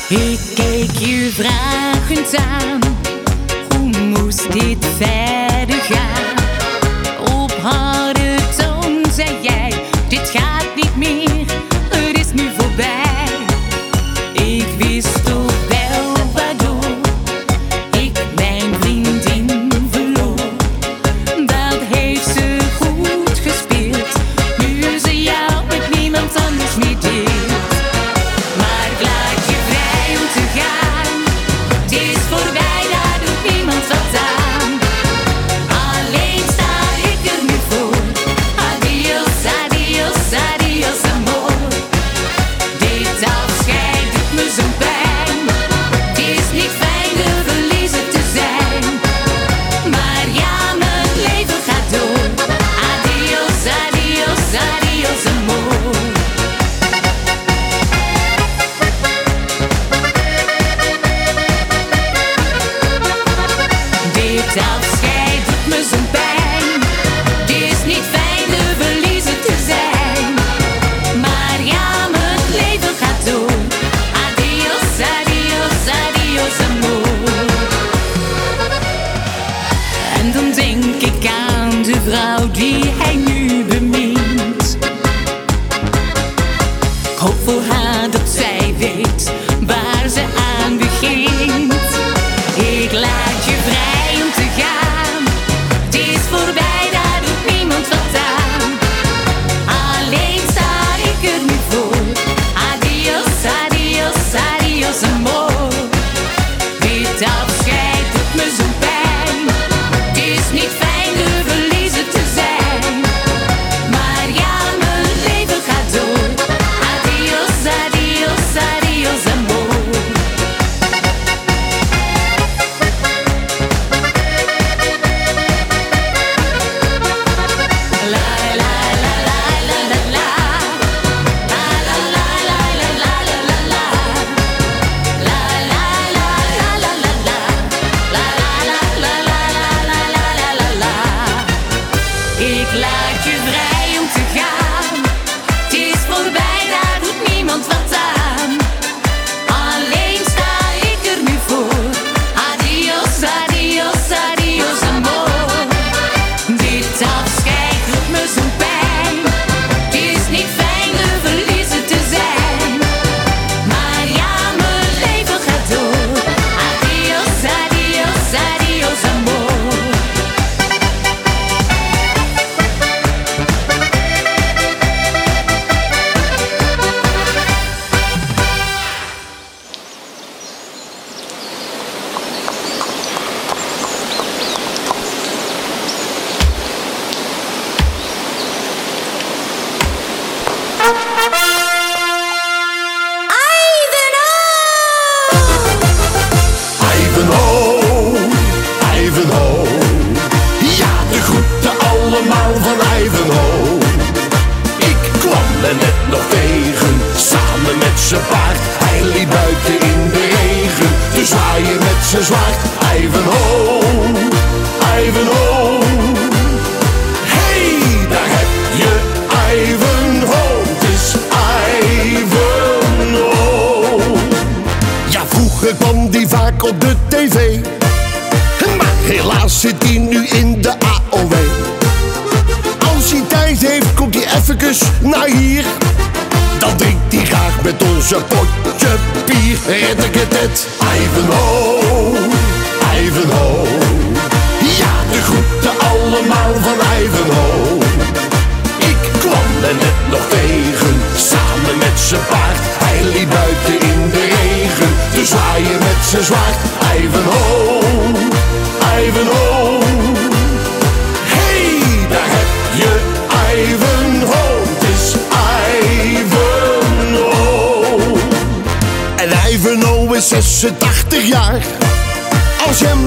Ik 0.10 0.40
keek 0.56 0.92
je 0.92 1.30
vragend 1.34 2.36
aan, 2.36 2.80
hoe 3.70 4.00
moest 4.02 4.52
dit 4.52 4.86
verder 4.98 5.82
gaan? 5.82 6.15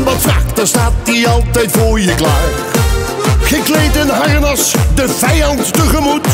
Wat 0.08 0.22
vraagt, 0.22 0.56
dan 0.56 0.66
staat 0.66 0.92
hij 1.04 1.28
altijd 1.28 1.70
voor 1.72 2.00
je 2.00 2.14
klaar. 2.14 2.50
Gekleed 3.42 3.96
in 3.96 4.08
harnas, 4.08 4.74
de 4.94 5.08
vijand 5.08 5.72
tegemoet. 5.72 6.26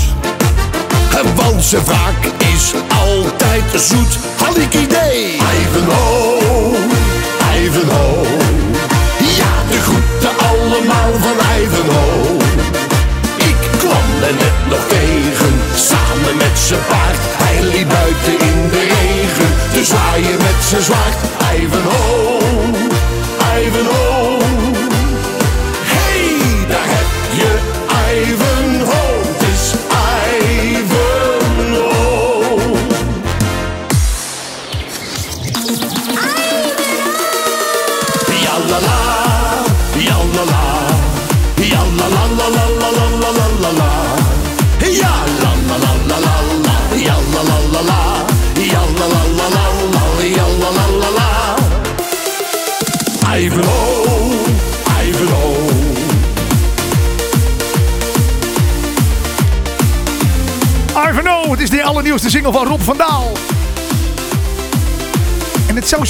Want 1.35 1.65
zijn 1.65 1.85
wraak 1.85 2.25
is 2.55 2.73
altijd 2.89 3.83
zoet. 3.83 4.19
Had 4.37 4.57
ik 4.57 4.75
idee. 4.75 5.35
Ivanhoe, 5.35 6.77
Ivanhoe. 7.65 8.27
Ja, 9.39 9.53
de 9.71 9.81
groeten 9.87 10.33
allemaal 10.51 11.13
van 11.21 11.37
Ivanhoe. 11.63 12.37
Ik 13.37 13.57
kwam 13.79 14.09
er 14.29 14.35
net 14.35 14.59
nog 14.71 14.85
tegen, 14.89 15.55
samen 15.75 16.37
met 16.37 16.59
zijn 16.67 16.81
paard. 16.89 17.19
Hij 17.43 17.63
liep 17.63 17.89
buiten 17.89 18.47
in 18.49 18.69
de 18.71 18.81
regen, 18.81 19.51
te 19.73 19.85
zwaaien 19.85 20.39
met 20.39 20.59
zijn 20.69 20.83
zwaard. 20.83 21.19
Ivanhoe. 21.57 22.34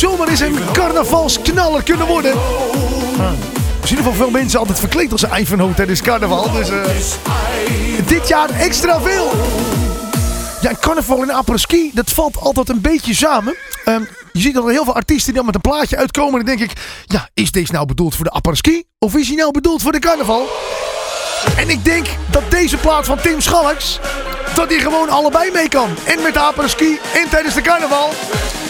Zomaar 0.04 0.28
eens 0.28 0.40
een 0.40 0.58
carnavalsknaller 0.72 1.82
kunnen 1.82 2.06
worden. 2.06 2.32
Er 3.80 3.88
zijn 3.88 4.04
in 4.04 4.12
veel 4.12 4.30
mensen 4.30 4.58
altijd 4.58 4.78
verkleed 4.78 5.12
als 5.12 5.24
Ivanhoe 5.38 5.74
tijdens 5.74 6.02
carnaval. 6.02 6.52
Dus 6.52 6.68
eh, 6.70 8.06
dit 8.06 8.28
jaar 8.28 8.50
extra 8.50 9.00
veel. 9.00 9.30
Ja, 10.60 10.72
carnaval 10.80 11.22
en 11.22 11.30
apres-ski, 11.30 11.90
dat 11.94 12.10
valt 12.10 12.36
altijd 12.36 12.68
een 12.68 12.80
beetje 12.80 13.14
samen. 13.14 13.56
Ehm, 13.84 14.02
je 14.32 14.40
ziet 14.40 14.54
dat 14.54 14.64
er 14.64 14.70
heel 14.70 14.84
veel 14.84 14.94
artiesten 14.94 15.34
die 15.34 15.42
met 15.42 15.54
een 15.54 15.60
plaatje 15.60 15.96
uitkomen. 15.96 16.40
En 16.40 16.46
dan 16.46 16.56
denk 16.56 16.70
ik, 16.70 16.78
ja, 17.06 17.28
is 17.34 17.52
deze 17.52 17.72
nou 17.72 17.86
bedoeld 17.86 18.14
voor 18.14 18.24
de 18.24 18.30
apres-ski? 18.30 18.84
Of 18.98 19.16
is 19.16 19.26
hij 19.26 19.36
nou 19.36 19.50
bedoeld 19.50 19.82
voor 19.82 19.92
de 19.92 19.98
carnaval? 19.98 20.48
En 21.56 21.70
ik 21.70 21.84
denk 21.84 22.06
dat 22.30 22.42
deze 22.50 22.76
plaat 22.76 23.06
van 23.06 23.20
Tim 23.20 23.40
Schalks, 23.40 24.00
dat 24.54 24.68
hij 24.70 24.78
gewoon 24.78 25.08
allebei 25.08 25.50
mee 25.50 25.68
kan. 25.68 25.88
En 26.04 26.22
met 26.22 26.34
de 26.34 26.40
apres-ski 26.40 26.98
en 27.14 27.28
tijdens 27.28 27.54
de 27.54 27.60
carnaval. 27.60 28.10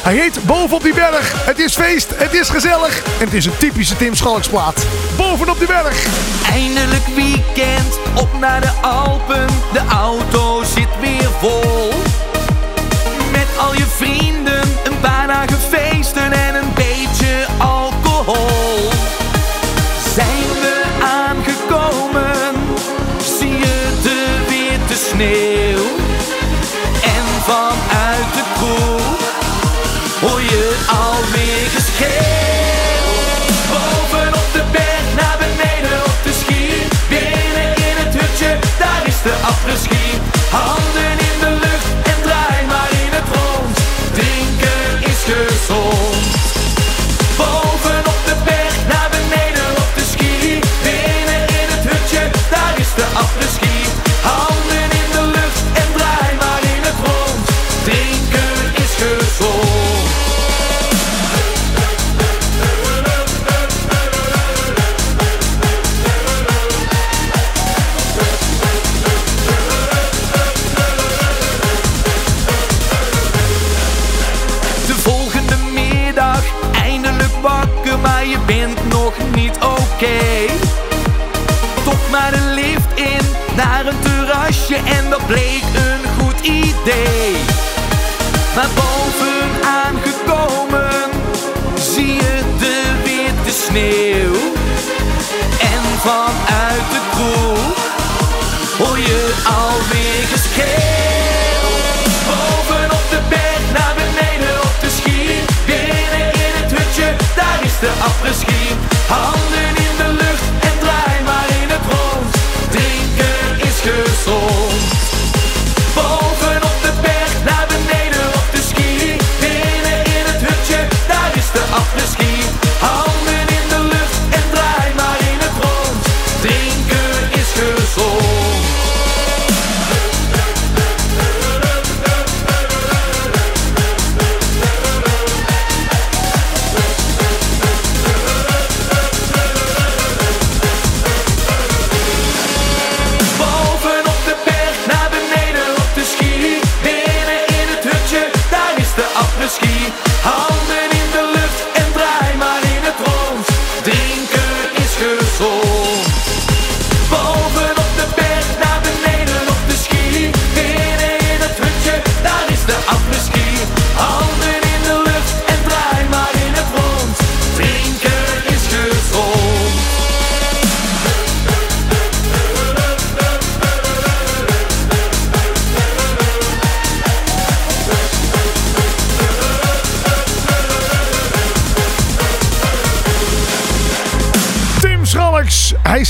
Hij 0.03 0.15
heet 0.15 0.45
Bovenop 0.47 0.83
die 0.83 0.95
berg. 0.95 1.47
Het 1.47 1.59
is 1.59 1.75
feest, 1.75 2.13
het 2.17 2.35
is 2.35 2.49
gezellig. 2.49 3.03
En 3.19 3.25
het 3.25 3.35
is 3.35 3.47
een 3.47 3.57
typische 3.57 3.97
Tim 3.97 4.15
Schalks 4.15 4.49
plaat. 4.49 4.87
Bovenop 5.17 5.59
die 5.59 5.67
berg. 5.67 6.07
Eindelijk 6.53 7.07
weekend, 7.07 7.99
op 8.15 8.39
naar 8.41 8.61
de 8.61 8.71
Alpen. 8.83 9.47
De 9.73 9.83
auto 9.91 10.63
zit 10.63 10.89
weer 11.01 11.31
vol. 11.41 11.93
Met 13.33 13.47
al 13.59 13.75
je 13.75 13.87
vrienden, 13.87 14.63
een 14.85 15.01
paar 15.01 15.27
dagen 15.27 15.59
feesten 15.59 16.33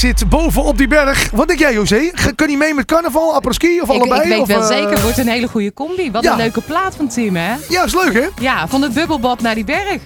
zit 0.05 0.29
boven 0.29 0.65
op 0.65 0.79
die 0.79 0.89
berg. 0.89 1.31
Wat 1.31 1.49
denk 1.49 1.59
jij, 1.59 1.73
José? 1.73 2.11
Kun 2.35 2.51
je 2.51 2.57
mee 2.57 2.75
met 2.75 2.85
carnaval, 2.85 3.35
apres-ski 3.35 3.81
of 3.81 3.89
Ik, 3.89 3.95
allebei? 3.95 4.23
ik 4.23 4.29
weet 4.29 4.41
of, 4.41 4.47
wel 4.47 4.61
eh, 4.61 4.67
zeker, 4.67 4.91
het 4.91 5.03
wordt 5.03 5.19
een 5.19 5.29
hele 5.29 5.49
goede 5.49 5.73
combi. 5.73 6.11
Wat 6.11 6.23
ja. 6.23 6.33
een 6.33 6.37
leuke 6.37 6.61
plaat 6.61 6.97
van 6.97 7.09
Tim, 7.09 7.37
hè? 7.37 7.55
Ja, 7.69 7.85
is 7.85 7.95
leuk, 7.95 8.13
hè? 8.13 8.27
Ja, 8.41 8.69
van 8.69 8.83
het 8.83 8.93
bubbelbad 8.93 9.41
naar 9.41 9.55
die 9.55 9.65
berg. 9.65 10.03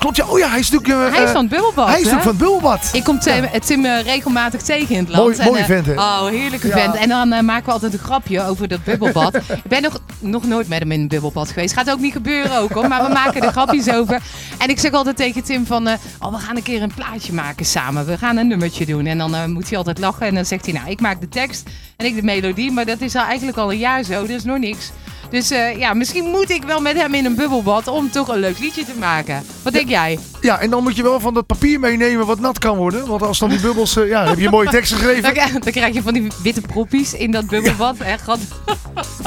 Klopt, 0.00 0.16
ja. 0.16 0.26
Oh 0.26 0.38
ja, 0.38 0.48
hij 0.48 0.58
is 0.58 0.70
natuurlijk... 0.70 1.08
eh, 1.08 1.14
Hij 1.14 1.22
is 1.22 1.28
eh, 1.28 1.34
van 1.34 1.40
het 1.44 1.50
bubbelbad, 1.50 1.88
Hij 1.88 2.00
is 2.00 2.04
natuurlijk 2.04 2.22
van 2.22 2.30
het 2.32 2.40
bubbelbad. 2.40 2.90
Ik 2.92 3.04
kom 3.04 3.18
Tim, 3.18 3.48
Tim 3.64 3.84
eh, 3.84 4.02
regelmatig 4.02 4.62
tegen 4.62 4.94
in 4.94 5.00
het 5.04 5.08
land. 5.08 5.22
Mooi- 5.22 5.38
En, 5.38 5.44
mooie 5.46 5.64
vent, 5.64 5.86
hè? 5.86 5.92
Oh, 5.94 6.26
heerlijke 6.26 6.66
Ja. 6.66 6.72
vent. 6.76 6.94
En 6.94 7.08
dan 7.08 7.44
maken 7.44 7.64
we 7.66 7.72
altijd 7.72 7.92
een 7.92 7.98
grapje 7.98 8.42
over 8.46 8.68
dat 8.68 8.84
bubbelbad. 8.84 9.34
ik 9.64 9.68
ben 9.68 9.82
nog, 9.82 10.00
nog 10.18 10.44
nooit 10.46 10.68
met 10.68 10.78
hem 10.78 10.92
in 10.92 11.00
een 11.00 11.08
bubbelbad 11.08 11.48
geweest. 11.48 11.74
Gaat 11.74 11.90
ook 11.90 11.98
niet 12.00 12.12
gebeuren 12.12 12.58
ook 12.58 12.72
hoor. 12.72 12.88
Maar 12.88 13.02
we 13.06 13.12
maken 13.12 13.42
er 13.42 13.50
grapjes 13.52 13.90
over. 13.90 14.20
En 14.58 14.68
ik 14.68 14.78
zeg 14.80 14.92
altijd 14.92 15.16
tegen 15.16 15.42
Tim 15.44 15.66
van... 15.66 15.88
oh, 16.20 16.32
we 16.32 16.38
gaan 16.38 16.56
een 16.56 16.62
keer 16.62 16.82
een 16.82 16.94
plaatje 16.94 17.32
maken 17.32 17.66
samen. 17.66 18.06
We 18.06 18.18
gaan 18.18 18.36
een 18.36 18.48
nummertje 18.48 18.86
doen. 18.86 19.06
En 19.06 19.18
dan 19.18 19.52
moet 19.52 19.68
hij 19.68 19.78
altijd 19.78 19.98
lachen. 19.98 20.26
En 20.26 20.34
dan 20.34 20.44
zegt 20.44 20.64
hij, 20.64 20.74
nou, 20.74 20.90
ik 20.90 21.00
maak 21.00 21.20
de 21.20 21.28
tekst 21.28 21.68
en 21.96 22.06
ik 22.06 22.14
de 22.14 22.22
melodie. 22.22 22.70
Maar 22.72 22.86
dat 22.86 23.00
is 23.00 23.14
al 23.14 23.24
eigenlijk 23.24 23.58
al 23.58 23.72
een 23.72 23.78
jaar 23.78 24.02
zo. 24.02 24.26
Dus 24.26 24.44
nog 24.44 24.58
niks. 24.58 24.90
Dus 25.30 25.50
eh, 25.50 25.78
ja, 25.78 25.94
misschien 25.94 26.24
moet 26.24 26.50
ik 26.50 26.62
wel 26.64 26.80
met 26.80 26.96
hem 26.96 27.14
in 27.14 27.24
een 27.24 27.34
bubbelbad 27.34 27.88
om 27.88 28.10
toch 28.10 28.28
een 28.28 28.38
leuk 28.38 28.58
liedje 28.58 28.84
te 28.84 28.94
maken. 28.98 29.42
Wat 29.62 29.72
denk 29.72 29.88
jij? 29.88 30.18
Ja, 30.40 30.58
en 30.58 30.70
dan 30.70 30.82
moet 30.82 30.96
je 30.96 31.02
wel 31.02 31.20
van 31.20 31.34
dat 31.34 31.46
papier 31.46 31.80
meenemen 31.80 32.26
wat 32.26 32.40
nat 32.40 32.58
kan 32.58 32.76
worden. 32.76 33.06
Want 33.06 33.22
als 33.22 33.38
dan 33.38 33.48
die 33.48 33.60
bubbels... 33.60 33.96
eh, 33.96 34.08
ja, 34.08 34.26
heb 34.28 34.38
je 34.38 34.44
een 34.44 34.50
mooie 34.50 34.70
tekst 34.70 34.92
geschreven. 34.92 35.34
dan 35.62 35.72
krijg 35.72 35.94
je 35.94 36.02
van 36.02 36.14
die 36.14 36.26
witte 36.42 36.60
proppies 36.60 37.14
in 37.14 37.30
dat 37.30 37.46
bubbelbad. 37.46 37.96
Echt, 37.98 38.22
god. 38.24 38.38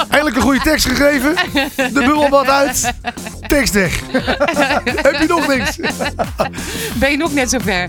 Eindelijk 0.08 0.36
een 0.36 0.42
goede 0.42 0.60
tekst 0.60 0.86
gegeven. 0.86 1.34
De 1.76 1.90
bubbelbad 1.92 2.46
uit. 2.48 2.92
Tekst 3.46 3.74
weg. 3.74 4.00
heb 5.08 5.20
je 5.20 5.26
nog 5.28 5.46
niks? 5.48 5.76
Ben 6.94 7.10
je 7.10 7.16
nog 7.16 7.34
net 7.34 7.50
zo 7.50 7.58
ver? 7.58 7.88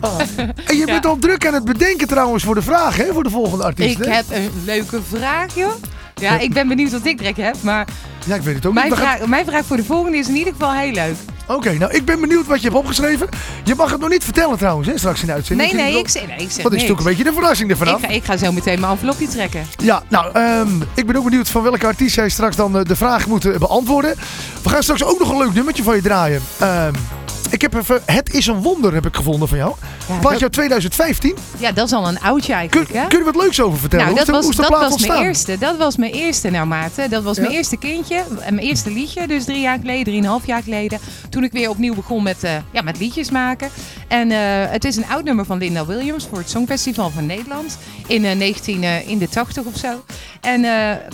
En 0.65 0.78
je 0.78 0.86
bent 0.86 1.06
al 1.06 1.17
druk 1.17 1.47
aan 1.47 1.54
het 1.54 1.65
bedenken 1.65 2.08
trouwens 2.08 2.43
voor 2.43 2.56
de 2.56 2.62
vraag, 2.62 2.97
hè? 2.97 3.13
Voor 3.13 3.23
de 3.23 3.30
volgende 3.30 3.63
artiest, 3.63 3.99
Ik 3.99 4.06
hè? 4.06 4.12
heb 4.12 4.25
een 4.32 4.51
leuke 4.65 4.99
vraag, 5.12 5.56
joh. 5.56 5.71
Ja, 6.21 6.39
ik 6.39 6.54
ben 6.54 6.67
benieuwd 6.67 6.91
wat 6.91 7.06
ik 7.06 7.17
direct 7.17 7.38
heb, 7.38 7.56
maar 7.62 7.88
Ja, 8.25 8.36
ik 8.36 8.41
weet 8.41 8.56
het 8.56 8.65
ook 8.65 8.73
mijn 8.73 8.89
niet. 8.89 8.97
Vraag, 8.97 9.25
mijn 9.25 9.45
vraag 9.45 9.65
voor 9.65 9.78
de 9.78 9.84
volgende 9.84 10.17
is 10.17 10.28
in 10.28 10.36
ieder 10.36 10.54
geval 10.54 10.73
heel 10.73 10.91
leuk. 10.91 11.15
Oké, 11.48 11.74
nou, 11.74 11.92
ik 11.94 12.06
ben 12.06 12.20
benieuwd 12.20 12.46
wat 12.46 12.58
je 12.62 12.64
hebt 12.68 12.80
opgeschreven. 12.80 13.30
Je 13.64 13.76
mag 13.76 13.92
het 13.92 14.00
nog 14.00 14.10
niet 14.10 14.24
vertellen 14.24 14.58
trouwens, 14.58 14.88
hè? 14.88 14.98
Straks 14.98 15.22
in 15.22 15.28
de 15.28 15.34
uitzending. 15.34 15.72
Nee, 15.72 15.82
nee, 15.84 16.00
ik 16.00 16.10
zeg, 16.10 16.28
nee, 16.28 16.38
ik 16.38 16.52
zeg 16.52 16.64
Dat 16.64 16.74
is 16.74 16.82
natuurlijk 16.82 17.00
een 17.00 17.06
beetje 17.16 17.24
de 17.24 17.34
verrassing 17.34 17.70
ervan 17.70 17.88
ik, 17.88 17.98
ga, 18.02 18.08
ik 18.08 18.24
ga 18.24 18.38
zo 18.38 18.52
meteen 18.52 18.80
mijn 18.80 18.92
envelopje 18.92 19.28
trekken. 19.28 19.66
Ja, 19.78 20.04
nou, 20.10 20.32
ehm, 20.34 20.82
ik 20.94 21.06
ben 21.06 21.16
ook 21.16 21.24
benieuwd 21.24 21.50
van 21.50 21.64
welke 21.64 21.86
artiest 21.86 22.16
jij 22.16 22.30
straks 22.30 22.56
dan 22.56 22.78
eh, 22.78 22.86
de 22.86 22.96
vraag 22.96 23.28
moet 23.28 23.46
eh, 23.46 23.58
beantwoorden. 23.58 24.16
We 24.64 24.70
gaan 24.70 24.84
straks 24.84 25.04
ook 25.04 25.20
nog 25.20 25.30
een 25.32 25.38
leuk 25.38 25.54
nummertje 25.54 25.84
van 25.84 25.96
je 25.96 26.02
draaien. 26.02 26.42
Ehm, 26.60 26.94
ik 27.50 27.62
heb 27.62 27.74
even 27.74 28.02
Het 28.06 28.34
is 28.34 28.48
een 28.48 28.62
wonder 28.62 28.94
heb 28.94 29.06
ik 29.06 29.16
gevonden 29.16 29.48
van 29.48 29.58
jou. 29.58 29.76
Ja, 30.08 30.14
Plaatje 30.14 30.30
dat, 30.32 30.42
uit 30.42 30.52
2015. 30.52 31.36
ja, 31.58 31.72
dat 31.72 31.86
is 31.86 31.94
al 31.94 32.08
een 32.08 32.20
oudje 32.20 32.48
Kun, 32.48 32.56
eigenlijk, 32.56 32.94
hè? 32.94 33.08
kun 33.08 33.18
je 33.18 33.24
wat 33.24 33.36
leuks 33.36 33.62
over 33.62 33.80
vertellen? 33.80 34.06
Nou, 34.06 34.18
hoe 34.18 34.26
dat 34.26 34.42
is 34.42 34.56
de, 34.56 34.62
was, 34.62 34.66
hoe 34.66 34.66
is 34.66 34.70
de 34.70 34.80
dat 34.80 34.90
was 34.90 35.08
mijn 35.08 35.24
eerste. 35.24 35.58
Dat 35.58 35.78
was 35.78 35.96
mijn 35.98 36.12
eerste, 36.12 36.50
nou 36.50 36.66
Maarten. 36.68 37.10
Dat 37.10 37.24
was 37.24 37.36
Ja. 37.36 37.42
mijn 37.42 37.54
eerste 37.56 37.78
kindje. 37.78 38.24
Mijn 38.40 38.58
eerste 38.58 38.92
liedje, 38.92 39.28
dus 39.28 39.44
drie 39.46 39.60
jaar 39.60 39.78
geleden, 39.80 40.04
drieënhalf 40.04 40.46
jaar 40.46 40.64
geleden. 40.64 41.00
Toen 41.36 41.43
ik 41.43 41.52
weer 41.52 41.69
opnieuw 41.69 41.95
begon 41.95 42.24
met, 42.24 42.43
eh, 42.43 42.56
ja, 42.71 42.82
met 42.82 43.00
liedjes 43.00 43.32
maken. 43.32 43.69
En 44.08 44.32
eh, 44.32 44.38
het 44.71 44.86
is 44.86 44.95
een 44.95 45.06
oud 45.06 45.24
nummer 45.24 45.45
van 45.45 45.58
Linda 45.58 45.86
Williams 45.86 46.28
voor 46.28 46.38
het 46.38 46.50
Songfestival 46.50 47.10
van 47.10 47.26
Nederland. 47.26 47.78
In 48.08 48.26
eh, 48.26 48.38
1980 48.38 49.63
of 49.63 49.78
zo. 49.78 50.04
En 50.41 50.65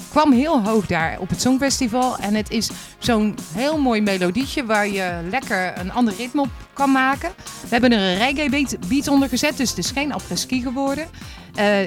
kwam 0.10 0.32
heel 0.32 0.64
hoog 0.64 0.86
daar 0.86 1.20
op 1.20 1.30
het 1.30 1.42
Songfestival. 1.42 2.18
En 2.18 2.36
het 2.36 2.50
is 2.52 2.70
zo'n 2.98 3.38
heel 3.54 3.78
mooi 3.78 4.02
melodietje 4.02 4.66
waar 4.66 4.88
je 4.88 5.20
lekker 5.30 5.74
een 5.80 5.92
ander 5.92 6.14
ritme 6.18 6.42
op 6.42 6.50
kan 6.74 6.92
maken. 6.92 7.30
We 7.62 7.68
hebben 7.70 7.92
er 7.92 8.00
een 8.00 8.18
reggae 8.18 8.78
beat, 8.88 9.08
onder 9.08 9.30
gezet, 9.30 9.58
dus 9.58 9.70
het 9.70 9.78
is 9.78 9.92
geen 9.92 10.14
apres-ski 10.14 10.62
geworden. 10.62 11.08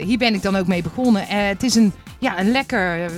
Hier 0.05 0.18
ben 0.18 0.35
ik 0.35 0.42
dan 0.42 0.57
ook 0.57 0.66
mee 0.66 0.83
begonnen. 0.83 1.27
Het 1.27 1.62
is 1.62 1.75
een, 1.75 1.92
ja, 2.18 2.38
een 2.38 2.51
lekker, 2.51 3.11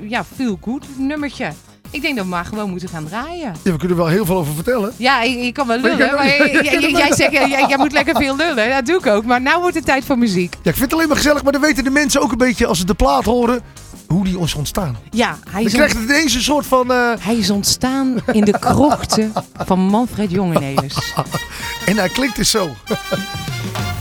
ja, 0.00 0.24
feel-good 0.24 0.86
nummertje. 0.98 1.52
Ik 1.92 2.02
denk 2.02 2.16
dat 2.16 2.24
we 2.24 2.30
maar 2.30 2.44
gewoon 2.44 2.70
moeten 2.70 2.88
gaan 2.88 3.04
draaien. 3.08 3.54
Ja, 3.62 3.72
we 3.72 3.78
kunnen 3.78 3.88
er 3.90 3.96
wel 3.96 4.06
heel 4.06 4.24
veel 4.24 4.36
over 4.36 4.54
vertellen. 4.54 4.92
Ja, 4.96 5.22
ik, 5.22 5.38
ik 5.38 5.54
kan 5.54 5.66
wel 5.66 5.78
lullen. 5.78 6.14
Maar 6.14 6.26
jij, 6.90 7.12
zegt, 7.14 7.32
jij, 7.32 7.48
jij 7.68 7.78
moet 7.78 7.92
lekker 7.92 8.16
veel 8.16 8.36
lullen. 8.36 8.70
Dat 8.70 8.86
doe 8.86 8.98
ik 8.98 9.06
ook. 9.06 9.24
Maar 9.24 9.40
nu 9.40 9.50
wordt 9.60 9.74
het 9.74 9.84
tijd 9.84 10.04
voor 10.04 10.18
muziek. 10.18 10.54
Ja, 10.54 10.70
ik 10.70 10.76
vind 10.76 10.80
het 10.80 10.92
alleen 10.92 11.08
maar 11.08 11.16
gezellig, 11.16 11.42
maar 11.42 11.52
dan 11.52 11.60
weten 11.60 11.84
de 11.84 11.90
mensen 11.90 12.20
ook 12.20 12.30
een 12.32 12.38
beetje 12.38 12.66
als 12.66 12.78
ze 12.78 12.84
de 12.84 12.94
plaat 12.94 13.24
horen 13.24 13.60
hoe 14.06 14.24
die 14.24 14.38
is 14.40 14.54
ontstaan. 14.54 14.96
Ja, 15.10 15.38
hij 15.50 15.62
Dan 15.62 15.62
is, 15.64 15.72
krijgt 15.72 15.94
ineens 15.94 16.34
een 16.34 16.42
soort 16.42 16.66
van... 16.66 16.92
eh, 16.92 17.10
hij 17.20 17.36
is 17.36 17.50
ontstaan 17.50 18.16
in 18.32 18.44
de 18.44 18.58
krochten 18.58 19.32
van 19.66 19.78
Manfred 19.78 20.30
Jongenelis. 20.30 21.14
en 21.86 21.96
hij 21.96 22.08
klinkt 22.08 22.36
dus 22.36 22.50
zo. 22.50 22.70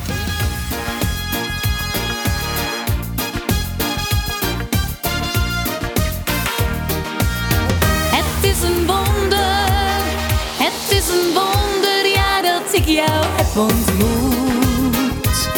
jou 12.91 13.25
heb 13.35 13.57
ontmoet. 13.57 15.49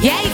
Jij 0.00 0.29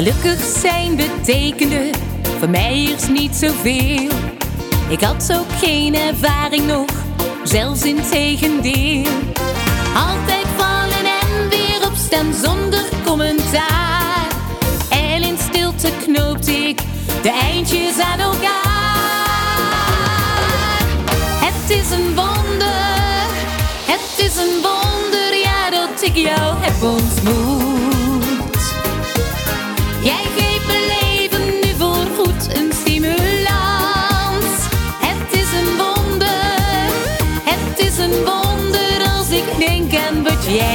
Gelukkig 0.00 0.40
zijn 0.60 0.96
betekende 0.96 1.90
voor 2.38 2.50
mij 2.50 2.74
eerst 2.74 3.08
niet 3.08 3.34
zoveel. 3.34 4.08
Ik 4.88 5.00
had 5.00 5.32
ook 5.32 5.52
geen 5.62 5.94
ervaring 5.94 6.66
nog, 6.66 6.88
zelfs 7.44 7.84
in 7.84 8.00
tegendeel. 8.10 9.12
Altijd 9.94 10.46
vallen 10.56 11.04
en 11.04 11.48
weer 11.48 11.86
opstaan 11.86 12.32
zonder 12.42 12.84
commentaar. 13.04 14.26
En 14.90 15.22
in 15.22 15.38
stilte 15.38 15.90
knoopte 16.02 16.52
ik 16.52 16.80
de 17.22 17.30
eindjes 17.30 17.98
aan 17.98 18.20
elkaar. 18.20 18.69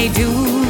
Wat 0.07 0.17
jij 0.17 0.64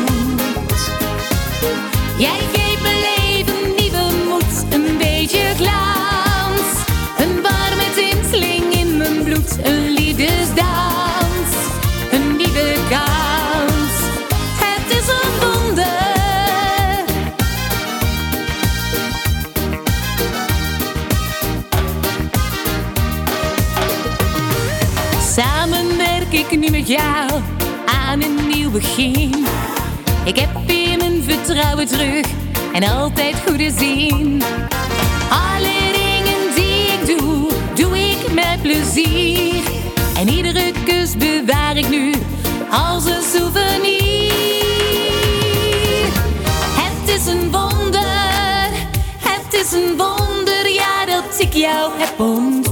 Ik 28.76 30.40
heb 30.40 30.50
weer 30.68 30.98
mijn 30.98 31.24
vertrouwen 31.24 31.86
terug 31.88 32.26
en 32.74 32.84
altijd 32.84 33.36
goede 33.48 33.72
zin. 33.78 34.44
Alle 35.30 35.92
dingen 35.94 36.56
die 36.56 36.86
ik 36.86 37.06
doe, 37.06 37.50
doe 37.76 37.98
ik 37.98 38.34
met 38.34 38.62
plezier. 38.62 39.64
En 40.18 40.28
iedere 40.28 40.72
kus 40.86 41.18
bewaar 41.18 41.78
ik 41.78 41.90
nu 41.90 42.14
als 42.72 43.06
een 43.06 43.24
souvenir. 43.34 44.32
Het 46.76 47.20
is 47.20 47.26
een 47.26 47.52
wonder, 47.52 48.70
het 49.20 49.54
is 49.54 49.72
een 49.72 49.98
wonder, 49.98 50.70
ja 50.70 51.06
dat 51.06 51.40
ik 51.40 51.54
jou 51.54 51.92
heb 51.98 52.20
ontmoet. 52.20 52.65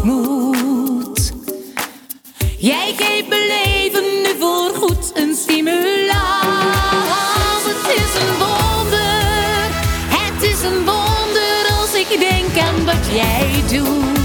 Jij 13.13 13.63
doet. 13.67 14.22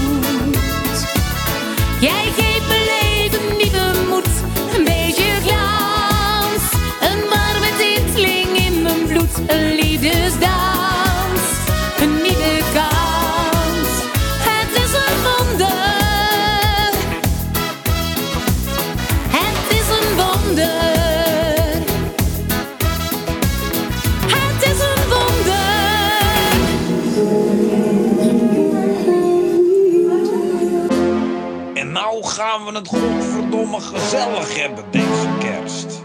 We 32.71 32.77
het 32.77 32.87
godverdomme 32.87 33.79
gezellig 33.79 34.61
hebben 34.61 34.83
deze 34.91 35.27
kerst. 35.39 36.01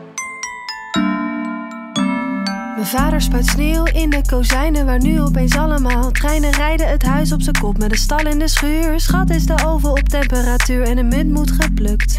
Mijn 2.75 2.87
vader 2.87 3.21
spuit 3.21 3.47
sneeuw 3.47 3.85
in 3.85 4.11
de 4.11 4.21
kozijnen 4.27 4.87
waar 4.87 5.01
nu 5.01 5.21
opeens 5.21 5.57
allemaal 5.57 6.11
treinen 6.11 6.51
rijden 6.51 6.89
het 6.89 7.03
huis 7.03 7.33
op 7.33 7.43
zijn 7.43 7.59
kop 7.59 7.79
met 7.79 7.91
een 7.91 7.99
stal 7.99 8.27
in 8.27 8.39
de 8.39 8.49
schuur. 8.49 9.01
Schat 9.01 9.31
is 9.31 9.47
de 9.47 9.67
oven 9.67 9.91
op 9.91 10.09
temperatuur 10.09 10.83
en 10.83 10.97
de 10.97 11.03
munt 11.03 11.31
moet 11.31 11.51
geplukt. 11.51 12.19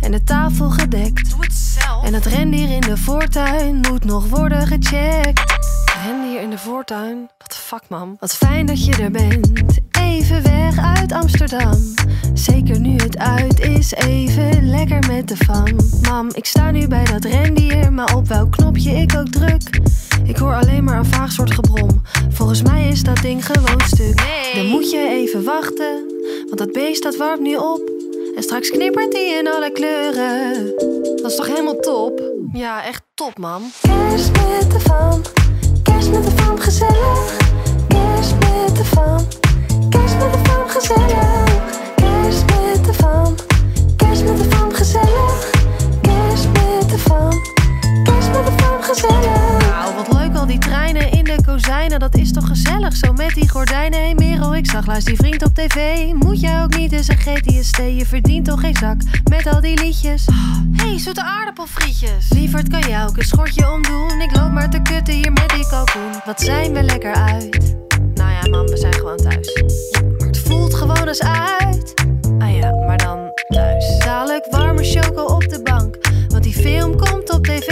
En 0.00 0.10
de 0.10 0.24
tafel 0.24 0.70
gedekt. 0.70 1.30
Doe 1.30 1.40
het 1.40 1.54
zelf. 1.54 2.04
En 2.04 2.14
het 2.14 2.26
rendier 2.26 2.70
in 2.70 2.80
de 2.80 2.96
voortuin 2.96 3.76
moet 3.76 4.04
nog 4.04 4.28
worden 4.28 4.66
gecheckt. 4.66 5.56
Rendier 6.06 6.40
in 6.40 6.50
de 6.50 6.58
voortuin? 6.58 7.30
Wat 7.38 7.48
de 7.48 7.58
fuck, 7.58 7.82
man. 7.88 8.16
Wat 8.20 8.36
fijn 8.36 8.66
dat 8.66 8.84
je 8.84 8.96
er 8.96 9.10
bent. 9.10 9.86
Even 10.08 10.42
weg 10.42 10.78
uit 10.78 11.12
Amsterdam. 11.12 11.94
Zeker 12.34 12.80
nu 12.80 12.96
het 12.96 13.18
uit 13.18 13.60
is, 13.60 13.92
even 13.92 14.70
lekker 14.70 15.06
met 15.06 15.28
de 15.28 15.36
fam. 15.36 15.76
Mam, 16.02 16.28
ik 16.32 16.44
sta 16.44 16.70
nu 16.70 16.88
bij 16.88 17.04
dat 17.04 17.24
rendier, 17.24 17.92
maar 17.92 18.16
op 18.16 18.28
welk 18.28 18.52
knopje 18.52 18.90
ik 18.90 19.16
ook 19.16 19.28
druk. 19.28 19.80
Ik 20.24 20.36
hoor 20.36 20.54
alleen 20.54 20.84
maar 20.84 20.98
een 20.98 21.06
vaag 21.06 21.32
soort 21.32 21.50
gebrom. 21.50 22.02
Volgens 22.28 22.62
mij 22.62 22.88
is 22.88 23.02
dat 23.02 23.22
ding 23.22 23.46
gewoon 23.46 23.80
stuk. 23.80 24.14
Nee. 24.14 24.54
Dan 24.54 24.66
moet 24.66 24.90
je 24.90 25.08
even 25.08 25.44
wachten, 25.44 26.04
want 26.46 26.58
dat 26.58 26.72
beest 26.72 27.02
dat 27.02 27.16
warmt 27.16 27.42
nu 27.42 27.56
op. 27.56 27.90
En 28.36 28.42
straks 28.42 28.70
knippert 28.70 29.12
hij 29.12 29.38
in 29.38 29.48
alle 29.48 29.72
kleuren. 29.72 30.72
Dat 31.16 31.30
is 31.30 31.36
toch 31.36 31.46
helemaal 31.46 31.80
top? 31.80 32.22
Ja, 32.52 32.84
echt 32.84 33.02
top, 33.14 33.38
man. 33.38 33.62
Kerst 33.80 34.30
met 34.32 34.70
de 34.70 34.80
fam, 34.80 35.22
kerst 35.82 36.10
met 36.10 36.24
de 36.24 36.30
fam, 36.30 36.58
gezellig. 36.58 37.36
Kerst 37.88 38.34
met 38.34 38.76
de 38.76 38.84
fam, 38.84 39.26
gezellig. 40.80 41.44
Kerst 41.94 42.44
met 42.44 42.84
de 42.84 42.94
fam, 42.94 43.34
kerst 43.96 44.24
met 44.24 44.38
de 44.38 44.44
fam, 44.44 44.72
gezellig. 44.72 45.50
Kerst 46.00 46.46
met 46.46 46.90
de 46.90 46.98
fam, 46.98 47.30
kerst 48.04 48.30
met 48.30 48.46
de 48.46 48.52
fam, 48.56 48.82
gezellig. 48.82 49.68
Nou, 49.70 49.94
wat 49.94 50.12
leuk 50.12 50.36
al 50.36 50.46
die 50.46 50.58
treinen 50.58 51.12
in 51.12 51.24
de 51.24 51.36
kozijnen, 51.46 52.00
dat 52.00 52.16
is 52.16 52.32
toch 52.32 52.46
gezellig 52.46 52.96
zo 52.96 53.12
met 53.12 53.34
die 53.34 53.48
gordijnen. 53.48 53.98
Hey 53.98 54.14
Merel, 54.14 54.56
ik 54.56 54.70
zag 54.70 54.86
laatst 54.86 55.06
die 55.06 55.16
vriend 55.16 55.44
op 55.44 55.54
tv. 55.54 56.12
Moet 56.12 56.40
jij 56.40 56.62
ook 56.62 56.76
niet 56.76 56.92
eens 56.92 57.08
een 57.08 57.18
GTST, 57.18 57.76
je 57.76 58.06
verdient 58.06 58.44
toch 58.44 58.60
geen 58.60 58.76
zak 58.76 58.96
met 59.30 59.46
al 59.46 59.60
die 59.60 59.82
liedjes. 59.82 60.26
hey, 60.72 60.98
zoete 60.98 61.22
aardappelfrietjes. 61.22 62.28
Lieverd, 62.28 62.68
kan 62.68 62.80
jij 62.80 63.04
ook 63.04 63.16
een 63.16 63.24
schortje 63.24 63.72
omdoen? 63.72 64.20
Ik 64.20 64.36
loop 64.36 64.50
maar 64.50 64.70
te 64.70 64.82
kutten 64.82 65.14
hier 65.14 65.32
met 65.32 65.48
die 65.48 65.68
kalkoen. 65.68 66.12
Wat 66.24 66.40
zijn 66.40 66.72
we 66.72 66.82
lekker 66.82 67.14
uit? 67.14 67.76
Nou 68.14 68.30
ja, 68.30 68.48
man, 68.50 68.66
we 68.66 68.76
zijn 68.76 68.94
gewoon 68.94 69.16
thuis. 69.16 69.97
Gewoon 70.74 71.08
eens 71.08 71.22
uit. 71.22 71.94
Ah 72.38 72.56
ja, 72.56 72.70
maar 72.86 72.96
dan 72.96 73.30
thuis. 73.48 73.98
Dadelijk 73.98 74.46
warme 74.50 74.84
choco 74.84 75.22
op 75.22 75.48
de 75.48 75.62
bank, 75.62 75.98
want 76.28 76.42
die 76.42 76.52
film 76.52 76.96
komt 76.96 77.30
op 77.30 77.44
tv. 77.44 77.68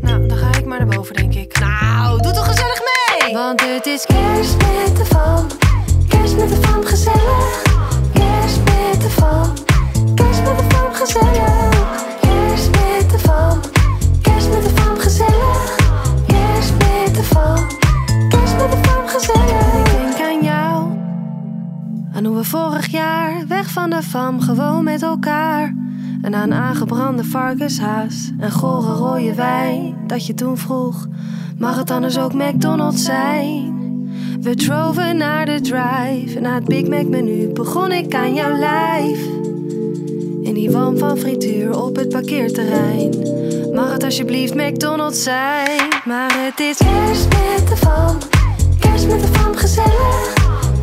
Nou, 0.00 0.26
dan 0.26 0.36
ga 0.36 0.58
ik 0.58 0.64
maar 0.64 0.78
naar 0.78 0.96
boven, 0.96 1.14
denk 1.14 1.34
ik. 1.34 1.58
Nou, 1.58 2.22
doe 2.22 2.32
toch 2.32 2.46
gezellig 2.46 2.80
mee! 2.80 3.34
Want 3.34 3.60
het 3.60 3.86
is 3.86 4.06
kerst 4.06 4.56
met 4.56 4.96
de 4.96 5.04
fam. 5.04 5.46
Kerst 6.08 6.36
met 6.36 6.48
de 6.48 6.56
fam, 6.56 6.84
gezellig. 6.84 7.71
Fam 24.12 24.40
gewoon 24.40 24.84
met 24.84 25.02
elkaar. 25.02 25.74
En 26.22 26.34
aan 26.34 26.52
aangebrande 26.52 27.24
varkenshaas 27.24 28.32
en 28.38 28.50
gore 28.52 28.92
rode 28.92 29.34
wijn. 29.34 29.94
Dat 30.06 30.26
je 30.26 30.34
toen 30.34 30.58
vroeg, 30.58 31.08
mag 31.58 31.76
het 31.76 31.90
anders 31.90 32.18
ook 32.18 32.34
McDonald's 32.34 33.04
zijn? 33.04 33.80
We 34.40 34.54
droven 34.54 35.16
naar 35.16 35.46
de 35.46 35.60
drive 35.60 36.36
en 36.36 36.42
na 36.42 36.54
het 36.54 36.64
Big 36.64 36.88
Mac 36.88 37.06
menu 37.06 37.48
begon 37.48 37.92
ik 37.92 38.14
aan 38.14 38.34
jouw 38.34 38.58
lijf. 38.58 39.26
In 40.42 40.54
die 40.54 40.70
walm 40.70 40.98
van 40.98 41.16
frituur 41.16 41.82
op 41.82 41.96
het 41.96 42.08
parkeerterrein. 42.08 43.10
Mag 43.74 43.92
het 43.92 44.04
alsjeblieft 44.04 44.54
McDonald's 44.54 45.22
zijn? 45.22 45.80
Maar 46.04 46.32
het 46.34 46.60
is 46.60 46.76
kerst 46.76 47.28
met 47.28 47.68
de 47.68 47.76
fam, 47.76 48.18
kerst 48.78 49.06
met 49.06 49.20
de 49.20 49.26
fam 49.26 49.54
gezellig. 49.54 50.32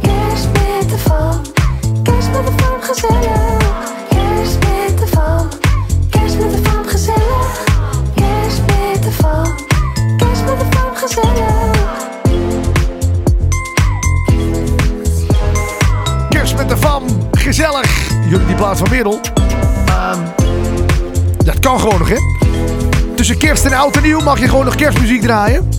Kerst 0.01 0.47
met 0.51 0.89
de 0.89 0.97
fam, 0.97 1.41
kerst 2.31 2.45
met 2.45 2.57
de 2.57 2.63
fam 2.63 2.81
gezellig. 2.81 3.57
Kerst 4.09 4.59
met 4.59 4.99
de 4.99 5.07
fam, 5.07 5.47
kerst 6.09 6.37
met 6.37 6.51
de 6.51 6.69
fam 6.69 6.85
gezellig. 6.85 7.63
Kerst 8.15 8.61
met 8.65 9.03
de 9.03 9.11
fam, 9.11 9.55
kerst 10.17 10.43
met 10.45 10.59
de 10.59 10.65
gezellig. 10.93 11.47
Kerst 16.29 16.55
met 16.55 16.69
de 16.69 16.77
fam, 16.77 17.03
gezellig. 17.31 18.09
Jullie 18.29 18.45
die 18.45 18.55
plaats 18.55 18.79
van 18.79 18.89
Merel. 18.89 19.19
Ehm, 19.85 20.19
dat 21.45 21.59
kan 21.59 21.79
gewoon 21.79 21.99
nog, 21.99 22.09
hè? 22.09 22.17
Tussen 23.15 23.37
kerst 23.37 23.65
en 23.65 23.73
oud 23.73 23.95
en 23.95 24.03
nieuw 24.03 24.19
mag 24.19 24.39
je 24.39 24.47
gewoon 24.47 24.65
nog 24.65 24.75
kerstmuziek 24.75 25.21
draaien. 25.21 25.78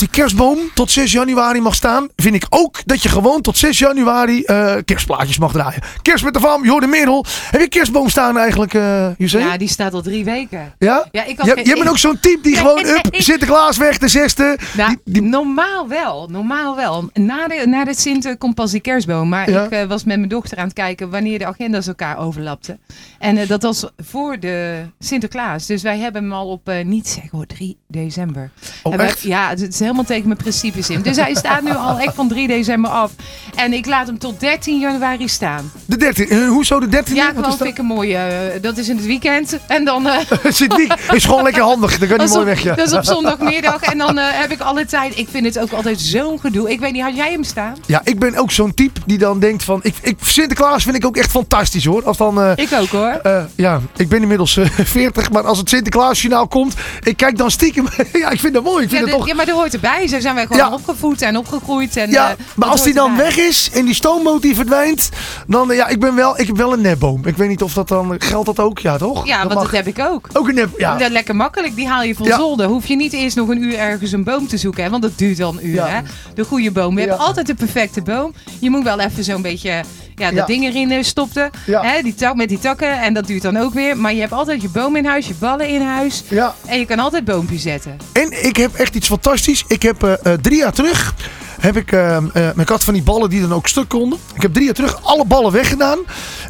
Die 0.00 0.08
kerstboom 0.08 0.58
tot 0.74 0.90
6 0.90 1.12
januari 1.12 1.60
mag 1.60 1.74
staan, 1.74 2.08
vind 2.16 2.34
ik 2.34 2.46
ook 2.48 2.80
dat 2.84 3.02
je 3.02 3.08
gewoon 3.08 3.40
tot 3.40 3.58
6 3.58 3.78
januari 3.78 4.42
eh, 4.42 4.74
kerstplaatjes 4.84 5.38
mag 5.38 5.52
draaien. 5.52 5.82
Kerst 6.02 6.24
met 6.24 6.34
de 6.34 6.40
fam, 6.40 6.64
Jorde 6.64 6.86
Merel. 6.86 7.24
Heb 7.50 7.60
je 7.60 7.68
kerstboom 7.68 8.08
staan 8.08 8.38
eigenlijk, 8.38 8.72
José? 9.18 9.38
Ja, 9.38 9.56
die 9.56 9.68
staat 9.68 9.94
al 9.94 10.02
drie 10.02 10.24
weken. 10.24 10.74
Ja? 10.78 11.08
Ja, 11.12 11.24
ik 11.24 11.36
had 11.38 11.46
Je, 11.46 11.52
geen- 11.54 11.64
je 11.64 11.74
bent 11.74 11.88
ook 11.88 11.98
zo'n 11.98 12.18
type 12.20 12.42
die 12.42 12.56
gewoon, 12.56 12.86
up, 12.86 13.06
ik- 13.10 13.22
Sinterklaas 13.22 13.76
weg, 13.76 13.98
de 13.98 14.08
zesde. 14.08 14.58
Nou, 14.76 14.88
Die- 15.04 15.12
die- 15.12 15.22
normaal 15.22 15.88
wel. 15.88 16.28
Normaal 16.30 16.76
wel. 16.76 17.10
Na 17.14 17.48
de, 17.48 17.62
na 17.66 17.84
de 17.84 17.94
Sint 17.94 18.38
komt 18.38 18.54
pas 18.54 18.70
die 18.70 18.80
kerstboom. 18.80 19.28
Maar 19.28 19.50
Ja. 19.50 19.64
ik 19.64 19.70
eh, 19.70 19.84
was 19.84 20.04
met 20.04 20.16
mijn 20.16 20.28
dochter 20.28 20.58
aan 20.58 20.64
het 20.64 20.72
kijken 20.72 21.10
wanneer 21.10 21.38
de 21.38 21.46
agenda's 21.46 21.86
elkaar 21.86 22.18
overlapten. 22.18 22.80
En 23.18 23.46
dat 23.46 23.62
was 23.62 23.84
voor 23.98 24.38
de 24.38 24.82
Sinterklaas. 24.98 25.66
Dus 25.66 25.82
wij 25.82 25.98
hebben 25.98 26.22
hem 26.22 26.32
al 26.32 26.48
op, 26.48 26.70
niet 26.84 27.08
zeggen 27.08 27.30
hoor, 27.32 27.46
3 27.46 27.76
december. 27.88 28.50
Oh, 28.82 28.94
wij- 28.96 29.06
echt? 29.06 29.20
ja, 29.22 29.48
het 29.48 29.60
is 29.60 29.80
helemaal 29.90 30.04
tegen 30.04 30.26
mijn 30.26 30.38
principes 30.38 30.90
in. 30.90 31.02
Dus 31.02 31.16
hij 31.16 31.34
staat 31.34 31.62
nu 31.62 31.74
al 31.74 31.98
echt 31.98 32.14
van 32.14 32.28
3 32.28 32.46
december 32.48 32.90
af. 32.90 33.10
En 33.54 33.72
ik 33.72 33.86
laat 33.86 34.06
hem 34.06 34.18
tot 34.18 34.40
13 34.40 34.78
januari 34.78 35.28
staan. 35.28 35.72
De 35.86 35.96
13. 35.96 36.28
Eh, 36.28 36.48
hoezo 36.48 36.80
de 36.80 36.88
13? 36.88 37.14
Ja, 37.14 37.26
gewoon 37.26 37.42
dat? 37.42 37.56
vind 37.56 37.68
ik 37.70 37.78
een 37.78 37.84
mooie. 37.84 38.16
eh, 38.16 38.62
dat 38.62 38.76
is 38.76 38.88
in 38.88 38.96
het 38.96 39.06
weekend. 39.06 39.58
En 39.66 39.84
dan. 39.84 40.06
eh, 40.06 40.18
Zit 40.52 40.76
niet, 40.76 40.94
is 41.12 41.24
gewoon 41.24 41.42
lekker 41.42 41.62
handig. 41.62 41.98
Dan 41.98 42.08
kan 42.08 42.16
hij 42.16 42.26
is 42.26 42.32
mooi 42.32 42.44
weg. 42.44 42.62
Ja. 42.62 42.74
Dat 42.74 42.86
is 42.86 42.92
op 42.92 43.04
zondagmiddag. 43.04 43.82
En 43.82 43.98
dan 43.98 44.18
eh, 44.18 44.24
heb 44.30 44.50
ik 44.50 44.60
alle 44.60 44.84
tijd. 44.86 45.18
Ik 45.18 45.28
vind 45.30 45.44
het 45.46 45.58
ook 45.58 45.72
altijd 45.72 46.00
zo'n 46.00 46.40
gedoe. 46.40 46.70
Ik 46.70 46.80
weet 46.80 46.92
niet, 46.92 47.02
had 47.02 47.16
jij 47.16 47.30
hem 47.32 47.44
staan? 47.44 47.76
Ja, 47.86 48.00
ik 48.04 48.18
ben 48.18 48.36
ook 48.36 48.50
zo'n 48.50 48.74
type 48.74 49.00
die 49.06 49.18
dan 49.18 49.38
denkt 49.40 49.64
van... 49.64 49.80
Ik, 49.82 49.94
ik, 50.02 50.18
Sinterklaas 50.22 50.82
vind 50.82 50.96
ik 50.96 51.04
ook 51.06 51.16
echt 51.16 51.30
fantastisch 51.30 51.84
hoor. 51.84 52.04
Als 52.04 52.16
dan... 52.16 52.40
eh, 52.42 52.52
Ik 52.56 52.68
ook 52.72 52.88
hoor. 52.88 53.18
eh, 53.22 53.44
ja, 53.54 53.80
ik 53.96 54.08
ben 54.08 54.22
inmiddels 54.22 54.56
eh, 54.56 54.66
40, 54.70 55.30
maar 55.30 55.42
als 55.42 55.58
het 55.58 55.68
Sinterklaasjournaal 55.68 56.48
komt, 56.48 56.74
ik 57.02 57.16
kijk 57.16 57.36
dan 57.38 57.50
stiekem. 57.50 57.86
ja, 58.12 58.30
ik 58.30 58.40
vind 58.40 58.54
dat 58.54 58.62
mooi. 58.64 58.84
Ik 58.84 58.90
Ja, 58.90 58.96
vind 58.96 59.04
de- 59.04 59.10
het 59.10 59.20
toch. 59.20 59.28
ja, 59.28 59.34
maar 59.34 59.46
hoort 59.70 59.84
erbij. 59.84 60.06
Zo 60.08 60.20
zijn 60.20 60.34
wij 60.34 60.46
gewoon 60.46 60.66
Ja. 60.68 60.72
opgevoed 60.72 61.22
en 61.22 61.36
opgegroeid. 61.36 61.96
En, 61.96 62.10
Ja, 62.10 62.30
eh, 62.30 62.36
maar 62.56 62.68
als 62.68 62.82
die 62.82 62.94
dan 62.94 63.10
erbij. 63.10 63.24
weg 63.24 63.36
is 63.36 63.70
en 63.72 63.84
die 63.84 63.94
stoomboot 63.94 64.42
die 64.42 64.54
verdwijnt, 64.54 65.08
dan 65.46 65.70
eh, 65.70 65.76
ja, 65.76 65.86
ik 65.88 66.00
ben 66.00 66.14
wel, 66.14 66.40
ik 66.40 66.46
heb 66.46 66.56
wel 66.56 66.72
een 66.72 66.80
nepboom. 66.80 67.26
Ik 67.26 67.36
weet 67.36 67.48
niet 67.48 67.62
of 67.62 67.72
dat 67.74 67.88
dan 67.88 68.14
geldt 68.18 68.46
dat 68.46 68.58
ook, 68.60 68.78
ja 68.78 68.96
toch? 68.98 69.26
Ja, 69.26 69.38
want 69.38 69.54
mag. 69.54 69.62
dat 69.62 69.72
heb 69.72 69.86
ik 69.86 69.98
ook. 69.98 70.28
ook 70.32 70.48
een 70.48 70.54
nep, 70.54 70.78
ja. 70.78 70.96
Dat 70.96 71.10
lekker 71.10 71.36
makkelijk. 71.36 71.74
Die 71.76 71.88
haal 71.88 72.02
je 72.02 72.14
van 72.14 72.26
Ja. 72.26 72.36
zolder. 72.36 72.66
Hoef 72.66 72.86
je 72.86 72.96
niet 72.96 73.12
eerst 73.12 73.36
nog 73.36 73.48
een 73.48 73.62
uur 73.62 73.78
ergens 73.78 74.12
een 74.12 74.24
boom 74.24 74.46
te 74.48 74.56
zoeken. 74.56 74.84
Hè? 74.84 74.90
Want 74.90 75.02
dat 75.02 75.12
duurt 75.18 75.38
wel 75.38 75.50
een 75.52 75.66
uur. 75.66 75.88
Hè? 75.90 76.00
De 76.34 76.44
goede 76.44 76.70
boom. 76.70 76.94
We 76.94 77.00
Ja. 77.00 77.06
hebben 77.08 77.26
altijd 77.26 77.46
de 77.46 77.54
perfecte 77.54 78.02
boom. 78.02 78.32
Je 78.60 78.70
moet 78.70 78.82
wel 78.82 79.00
even 79.00 79.24
zo'n 79.24 79.42
beetje 79.42 79.82
ja, 80.20 80.30
dat 80.30 80.46
ding 80.46 80.64
erin 80.64 80.90
eh, 80.90 81.02
stoppen. 81.02 81.50
Ja. 81.66 81.82
Hè? 81.82 82.02
Die 82.02 82.14
tak 82.14 82.34
met 82.34 82.48
die 82.48 82.58
takken. 82.58 83.00
En 83.00 83.14
dat 83.14 83.26
duurt 83.26 83.42
dan 83.42 83.56
ook 83.56 83.74
weer. 83.74 83.96
Maar 83.96 84.14
je 84.14 84.20
hebt 84.20 84.32
altijd 84.32 84.62
je 84.62 84.68
boom 84.68 84.96
in 84.96 85.06
huis. 85.06 85.26
Je 85.26 85.34
ballen 85.38 85.68
in 85.68 85.82
huis. 85.82 86.22
Ja. 86.28 86.54
En 86.66 86.78
je 86.78 86.84
kan 86.84 86.98
altijd 86.98 87.24
boompjes 87.24 87.62
zetten. 87.62 87.96
En 88.12 88.44
ik 88.44 88.56
heb 88.56 88.74
echt 88.74 88.94
iets 88.94 89.06
fantastisch. 89.06 89.64
Ik 89.66 89.82
heb 89.82 90.02
eh, 90.02 90.12
eh, 90.22 90.40
drie 90.40 90.56
jaar 90.56 90.72
terug. 90.72 91.14
Heb 91.60 91.76
ik, 91.76 91.92
eh, 91.92 92.18
ik 92.56 92.68
had 92.68 92.84
van 92.84 92.94
die 92.94 93.02
ballen 93.02 93.30
die 93.30 93.40
dan 93.40 93.52
ook 93.52 93.68
stuk 93.68 93.88
konden. 93.88 94.18
Ik 94.34 94.42
heb 94.42 94.52
drie 94.52 94.64
jaar 94.64 94.74
terug 94.74 95.02
alle 95.02 95.24
ballen 95.24 95.52
weggedaan. 95.52 95.98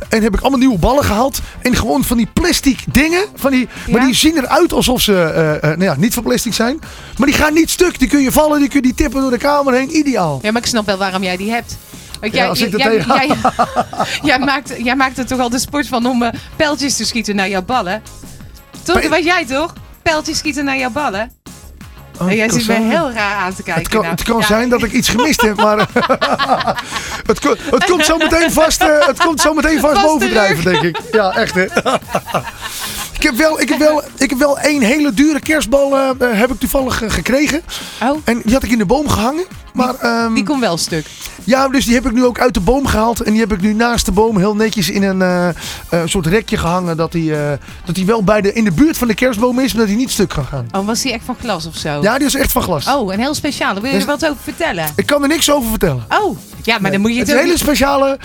En 0.08 0.22
heb 0.22 0.34
ik 0.34 0.40
allemaal 0.40 0.58
nieuwe 0.58 0.78
ballen 0.78 1.04
gehaald. 1.04 1.40
En 1.62 1.76
gewoon 1.76 2.04
van 2.04 2.16
die 2.16 2.28
plastic 2.32 2.84
dingen. 2.92 3.24
Van 3.34 3.50
die, 3.50 3.68
Maar 3.90 4.00
die 4.00 4.14
zien 4.14 4.36
eruit 4.36 4.72
alsof 4.72 5.00
ze 5.00 5.12
nou 5.62 5.82
ja, 5.82 5.94
niet 5.96 6.14
van 6.14 6.22
plastic 6.22 6.54
zijn. 6.54 6.78
Maar 7.16 7.26
die 7.26 7.36
gaan 7.36 7.54
niet 7.54 7.70
stuk. 7.70 7.98
Die 7.98 8.08
kun 8.08 8.20
je 8.20 8.32
vallen. 8.32 8.58
Die 8.58 8.68
kun 8.68 8.80
je 8.80 8.86
die 8.86 8.94
tippen 8.94 9.20
door 9.20 9.30
de 9.30 9.38
kamer 9.38 9.74
heen. 9.74 9.96
Ideaal. 9.96 10.38
Ja, 10.42 10.52
maar 10.52 10.62
ik 10.62 10.68
snap 10.68 10.86
wel 10.86 10.96
waarom 10.96 11.22
jij 11.22 11.36
die 11.36 11.50
hebt. 11.50 11.76
Want 12.20 12.32
Ja, 12.32 12.38
jij, 12.38 12.48
als 12.48 12.60
ik 12.60 12.76
jij, 12.76 12.90
tegen- 12.90 13.14
jij, 13.26 13.36
jij 14.30 14.38
maakt, 14.38 14.72
jij 14.82 14.96
maakt 14.96 15.18
er 15.18 15.26
toch 15.26 15.40
al 15.40 15.48
de 15.50 15.58
sport 15.58 15.86
van 15.88 16.06
om 16.06 16.22
eh, 16.22 16.32
pijltjes 16.56 16.96
te 16.96 17.04
schieten 17.06 17.36
naar 17.36 17.48
jouw 17.48 17.62
ballen? 17.62 18.02
Toch? 18.82 19.08
Was 19.08 19.18
jij 19.18 19.44
toch? 19.46 19.72
Pijltjes 20.02 20.38
schieten 20.38 20.64
naar 20.64 20.78
jouw 20.78 20.90
ballen? 20.90 21.32
Oh, 22.20 22.30
En 22.30 22.36
jij 22.36 22.50
zit 22.50 22.66
me 22.66 22.74
heel 22.74 23.10
raar 23.12 23.34
aan 23.34 23.54
te 23.54 23.62
kijken. 23.62 23.82
Het 23.82 23.90
kan, 23.92 24.00
nou. 24.00 24.14
het 24.14 24.22
kan 24.22 24.38
Ja. 24.38 24.46
zijn 24.46 24.68
dat 24.68 24.82
ik 24.82 24.92
iets 24.92 25.08
gemist 25.08 25.40
heb, 25.40 25.56
maar 25.56 25.78
het, 27.26 27.40
ko- 27.40 27.56
het 27.70 27.84
komt 27.84 28.04
zo 28.04 28.16
meteen 28.16 28.52
vast, 28.52 28.80
eh, 28.80 29.06
het 29.06 29.18
komt 29.24 29.40
zo 29.40 29.54
meteen 29.54 29.80
vast 29.80 29.92
Vast 29.94 30.06
bovendrijven, 30.06 30.64
denk 30.64 30.82
ik. 30.82 31.00
Ja, 31.12 31.30
echt 31.36 31.54
hè. 31.54 31.64
Ik 33.14 33.22
heb, 33.26 33.34
wel, 33.36 33.60
ik, 33.60 33.68
heb 33.68 33.78
wel, 33.78 34.02
ik 34.16 34.30
heb 34.30 34.38
wel 34.38 34.58
één 34.58 34.82
hele 34.82 35.14
dure 35.14 35.40
kerstbal 35.40 35.96
eh, 35.96 36.10
heb 36.20 36.50
ik 36.52 36.58
toevallig 36.60 37.02
gekregen. 37.08 37.62
Oh, 38.02 38.18
En 38.24 38.40
die 38.44 38.52
had 38.54 38.62
ik 38.62 38.70
in 38.70 38.78
de 38.78 38.86
boom 38.86 39.08
gehangen. 39.08 39.44
Maar 39.74 39.94
ehm, 39.94 40.34
die 40.34 40.44
komt 40.44 40.60
wel 40.60 40.76
stuk. 40.76 41.06
ja, 41.44 41.68
dus 41.68 41.84
die 41.84 41.94
heb 41.94 42.06
ik 42.06 42.12
nu 42.12 42.24
ook 42.24 42.38
uit 42.40 42.54
de 42.54 42.60
boom 42.60 42.86
gehaald. 42.86 43.22
En 43.22 43.32
die 43.32 43.40
heb 43.40 43.52
ik 43.52 43.60
nu 43.60 43.72
naast 43.72 44.04
de 44.06 44.12
boom 44.12 44.38
heel 44.38 44.54
netjes 44.56 44.90
in 44.90 45.02
een 45.02 45.22
eh, 45.22 45.48
eh, 45.48 45.54
soort 46.04 46.26
rekje 46.26 46.56
gehangen. 46.56 46.96
Dat 46.96 47.12
die, 47.12 47.36
eh, 47.36 47.52
dat 47.84 47.94
die 47.94 48.06
wel 48.06 48.24
bij 48.24 48.40
de, 48.40 48.52
in 48.52 48.64
de 48.64 48.72
buurt 48.72 48.98
van 48.98 49.08
de 49.08 49.14
kerstboom 49.14 49.58
is, 49.58 49.70
maar 49.72 49.80
dat 49.80 49.88
die 49.88 49.96
niet 49.96 50.10
stuk 50.10 50.28
kan 50.28 50.44
gaan. 50.44 50.66
Oh, 50.72 50.86
was 50.86 51.02
die 51.02 51.12
echt 51.12 51.24
van 51.24 51.36
glas 51.40 51.66
of 51.66 51.76
zo? 51.76 52.02
Ja, 52.02 52.18
die 52.18 52.26
is 52.26 52.34
echt 52.34 52.52
van 52.52 52.62
glas. 52.62 52.86
Oh, 52.86 53.12
een 53.12 53.18
heel 53.20 53.34
speciale. 53.34 53.74
Wil 53.80 53.90
je 53.90 53.96
er 53.96 54.06
Dus- 54.06 54.08
wat 54.20 54.24
over 54.24 54.42
vertellen? 54.42 54.84
Ik 54.96 55.06
kan 55.06 55.22
er 55.22 55.28
niks 55.28 55.50
over 55.50 55.70
vertellen. 55.70 56.04
Oh, 56.22 56.38
ja, 56.62 56.78
maar 56.80 56.90
dan 56.90 57.00
moet 57.00 57.12
je 57.12 57.18
het 57.18 57.26
het 57.26 57.36
is 57.36 57.42
een 57.42 57.48
hele 57.48 57.58
speciale. 57.58 58.18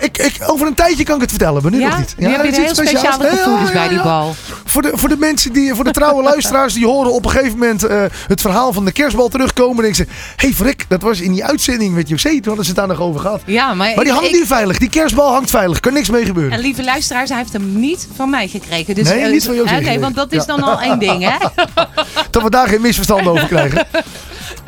ik, 0.00 0.18
ik, 0.18 0.36
over 0.46 0.66
een 0.66 0.74
tijdje 0.74 1.04
kan 1.04 1.14
ik 1.14 1.20
het 1.20 1.30
vertellen, 1.30 1.62
maar 1.62 1.70
nu 1.70 1.80
Ja? 1.80 1.88
nog 1.88 1.98
niet. 1.98 2.14
Nu 2.18 2.26
heb 2.28 2.44
je 2.44 2.50
er 2.50 2.54
heel 2.54 2.74
speciaals. 2.74 2.88
speciale 3.14 3.24
Ja, 3.24 3.36
gevoelens 3.36 3.68
ja, 3.68 3.74
bij 3.74 3.88
die 3.88 3.96
ja. 3.96 4.02
bal. 4.02 4.34
Voor 4.64 4.82
de, 4.82 4.90
voor 4.94 5.08
de 5.08 5.16
mensen 5.16 5.52
die, 5.52 5.74
voor 5.74 5.84
de 5.84 5.90
trouwe 5.90 6.22
luisteraars 6.32 6.74
die 6.74 6.86
horen 6.86 7.12
op 7.12 7.24
een 7.24 7.30
gegeven 7.30 7.58
moment 7.58 7.82
het 8.26 8.40
verhaal 8.40 8.72
van 8.72 8.84
de 8.84 8.92
kerstbal 8.92 9.28
terugkomen. 9.28 9.76
En 9.76 9.82
denken 9.82 10.06
ze: 10.06 10.12
hé 10.36 10.46
hey, 10.46 10.52
Frik, 10.52 10.86
dat 10.92 11.02
was 11.02 11.20
in 11.20 11.32
die 11.32 11.44
uitzending 11.44 11.94
met 11.94 12.08
José. 12.08 12.28
Toen 12.28 12.44
hadden 12.44 12.64
ze 12.64 12.70
het 12.70 12.78
daar 12.78 12.88
nog 12.88 13.00
over 13.00 13.20
gehad. 13.20 13.40
Ja, 13.46 13.74
maar, 13.74 13.92
Maar 13.94 14.04
die 14.04 14.12
hangt 14.12 14.28
ik- 14.28 14.34
nu 14.34 14.46
veilig. 14.46 14.78
Die 14.78 14.88
kerstbal 14.88 15.32
hangt 15.32 15.50
veilig. 15.50 15.80
Kan 15.80 15.92
niks 15.92 16.10
mee 16.10 16.24
gebeuren. 16.24 16.52
En 16.52 16.58
lieve 16.60 16.84
luisteraars, 16.84 17.28
hij 17.28 17.38
heeft 17.38 17.52
hem 17.52 17.78
niet 17.80 18.08
van 18.14 18.30
mij 18.30 18.48
gekregen. 18.48 18.94
Dus, 18.94 19.08
Nee, 19.08 19.20
eh, 19.22 19.30
niet 19.30 19.44
van 19.44 19.54
José 19.54 19.74
gekregen. 19.74 20.00
want 20.00 20.14
dat 20.14 20.32
is 20.32 20.38
Ja. 20.38 20.44
dan 20.56 20.62
al 20.62 20.80
één 20.80 20.98
ding, 20.98 21.22
hè? 21.28 21.36
Dat 22.30 22.42
we 22.42 22.50
daar 22.50 22.68
geen 22.68 22.80
misverstand 22.80 23.26
over 23.26 23.46
krijgen. 23.46 23.86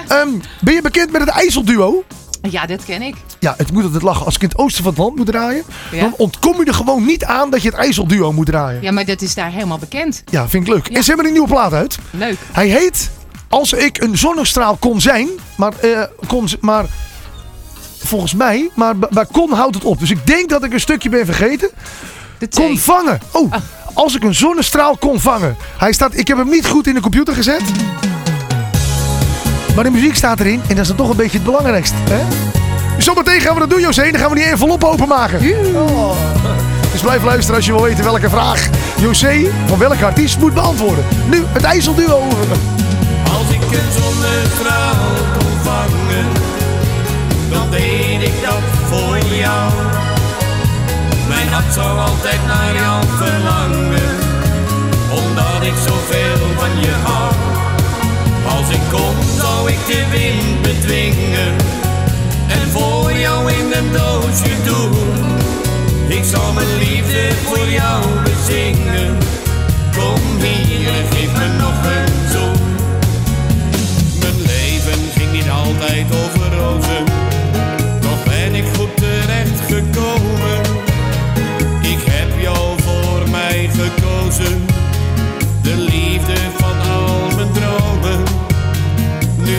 Ehm, 0.09 0.29
ben 0.61 0.75
je 0.75 0.83
bekend 0.83 1.12
met 1.12 1.20
het 1.20 1.31
IJsselduo? 1.31 2.05
Ja, 2.51 2.66
dit 2.66 2.85
ken 2.85 3.03
ik. 3.03 3.14
Ja, 3.41 3.55
het 3.57 3.72
moet 3.72 3.85
altijd 3.85 4.03
lachen. 4.03 4.25
Als 4.27 4.35
ik 4.35 4.43
in 4.43 4.49
het 4.49 4.59
oosten 4.59 4.83
van 4.83 4.93
het 4.93 5.01
land 5.03 5.16
moet 5.16 5.27
draaien, 5.27 5.62
Ja. 5.91 6.01
dan 6.01 6.14
ontkom 6.16 6.59
je 6.59 6.64
er 6.64 6.75
gewoon 6.75 7.05
niet 7.05 7.25
aan 7.25 7.51
dat 7.51 7.62
je 7.62 7.68
het 7.68 7.79
IJsselduo 7.79 8.33
moet 8.33 8.47
draaien. 8.47 8.83
Ja, 8.83 8.93
maar 8.93 9.05
dat 9.05 9.22
is 9.22 9.35
daar 9.35 9.51
helemaal 9.51 9.79
bekend. 9.79 10.22
Ja, 10.31 10.49
vind 10.49 10.66
ik 10.66 10.72
leuk. 10.75 10.89
Ja. 10.89 10.95
En 10.97 11.03
ze 11.03 11.09
hebben 11.09 11.27
een 11.27 11.33
nieuwe 11.33 11.49
plaat 11.49 11.72
uit. 11.72 11.99
Leuk. 12.11 12.37
Hij 12.53 12.66
heet 12.68 13.11
Als 13.55 13.73
ik 13.73 14.03
een 14.03 14.19
zonnestraal 14.19 14.77
kon 14.77 15.01
zijn. 15.01 15.29
Maar, 15.57 15.73
eh, 15.81 16.03
kon, 16.27 16.49
maar 16.61 16.85
volgens 17.99 18.35
mij, 18.35 18.71
maar 18.75 18.99
bij 18.99 19.27
kon 19.33 19.53
houdt 19.53 19.75
het 19.75 19.85
op. 19.85 19.99
Dus 19.99 20.11
ik 20.11 20.27
denk 20.27 20.49
dat 20.49 20.65
ik 20.65 20.73
een 20.73 20.81
stukje 20.81 21.09
ben 21.09 21.25
vergeten. 21.25 21.71
Kon 22.55 22.79
vangen. 22.79 23.21
Oh, 23.33 23.53
als 23.93 24.15
ik 24.15 24.23
een 24.23 24.35
zonnestraal 24.35 24.97
kon 24.97 25.21
vangen. 25.21 25.57
Hij 25.77 25.93
staat, 25.93 26.17
ik 26.17 26.29
heb 26.29 26.37
hem 26.37 26.49
niet 26.49 26.67
goed 26.67 26.87
in 26.87 26.95
de 26.95 27.01
computer 27.01 27.35
gezet. 27.35 27.63
Maar 29.75 29.85
de 29.85 29.91
muziek 29.91 30.17
staat 30.17 30.41
erin 30.41 30.61
en 30.69 30.77
dat 30.77 30.79
is 30.79 30.89
dan 30.89 30.97
toch 30.97 31.11
een 31.11 31.17
beetje 31.17 31.39
het 31.39 31.47
belangrijkste. 31.47 31.97
Hè? 32.11 32.25
Zometeen 32.99 33.41
gaan 33.41 33.55
we 33.55 33.61
dat 33.61 33.71
doen, 33.71 33.81
José. 33.81 34.11
Dan 34.11 34.21
gaan 34.21 34.31
we 34.31 34.37
die 34.37 34.45
envelop 34.45 34.85
openmaken. 34.85 35.41
Oh. 35.75 36.17
Dus 36.93 37.01
blijf 37.01 37.23
luisteren 37.23 37.57
als 37.57 37.67
je 37.67 37.73
wil 37.73 37.83
weten 37.83 38.05
welke 38.05 38.29
vraag 38.29 38.69
José 39.01 39.51
van 39.67 39.79
welke 39.79 40.05
artiest 40.05 40.39
moet 40.39 40.55
beantwoorden. 40.55 41.05
Nu 41.31 41.43
het 41.53 41.63
IJsselduo. 41.63 42.23
Een 43.79 43.91
zonnestraal 43.99 45.05
kon 45.39 45.55
vangen, 45.62 46.29
dan 47.51 47.70
deed 47.70 48.22
ik 48.22 48.37
dat 48.43 48.64
voor 48.91 49.18
jou. 49.18 49.72
Mijn 51.29 51.49
hart 51.49 51.72
zou 51.75 51.99
altijd 51.99 52.41
naar 52.47 52.75
jou 52.75 53.05
verlangen, 53.16 54.11
omdat 55.11 55.61
ik 55.62 55.77
zoveel 55.87 56.47
van 56.59 56.81
je 56.81 56.95
hou. 57.05 57.33
Als 58.57 58.68
ik 58.68 58.85
kon, 58.91 59.16
zou 59.41 59.70
ik 59.70 59.87
de 59.87 60.05
wind 60.11 60.62
bedwingen 60.62 61.55
en 62.49 62.70
voor 62.70 63.12
jou 63.12 63.53
in 63.53 63.72
een 63.72 63.93
doosje 63.93 64.55
doen. 64.64 65.43
Ik 66.09 66.25
zal 66.25 66.53
mijn 66.53 66.77
liefde 66.79 67.31
voor 67.45 67.68
jou 67.68 68.05
bezingen. 68.25 69.18
Kom 69.97 70.20
hier 70.41 70.93
geef 71.11 71.33
me 71.33 71.47
nog 71.59 71.85
een 71.85 72.04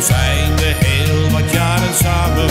zijn 0.05 0.55
we 0.55 0.73
heel 0.85 1.29
wat 1.31 1.51
jaren 1.51 1.93
samen. 1.93 2.49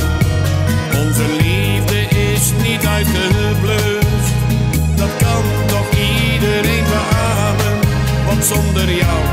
Onze 1.07 1.27
liefde 1.43 2.01
is 2.09 2.53
niet 2.63 2.87
uitgeblust. 2.87 4.33
Dat 4.97 5.11
kan 5.19 5.45
toch 5.67 5.91
iedereen 5.91 6.85
beamen, 6.85 7.79
want 8.27 8.45
zonder 8.45 8.95
jou. 8.95 9.24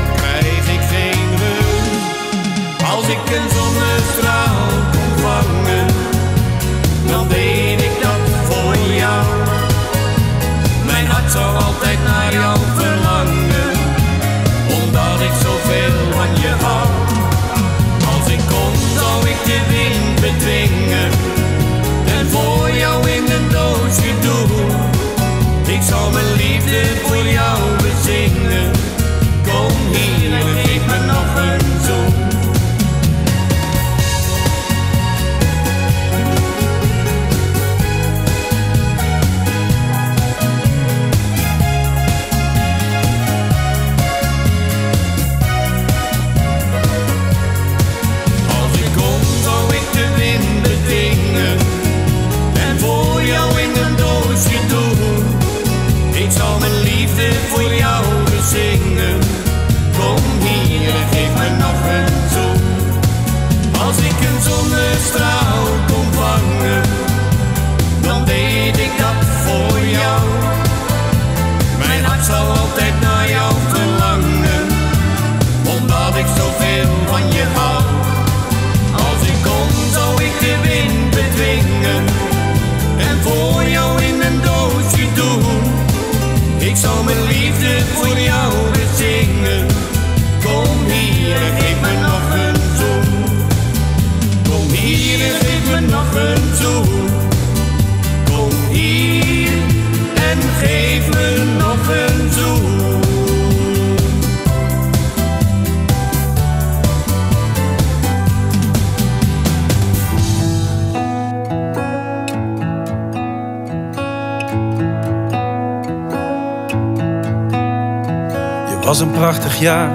Heel 118.82 118.90
was 118.90 119.00
een 119.00 119.10
prachtig 119.10 119.60
jaar, 119.60 119.90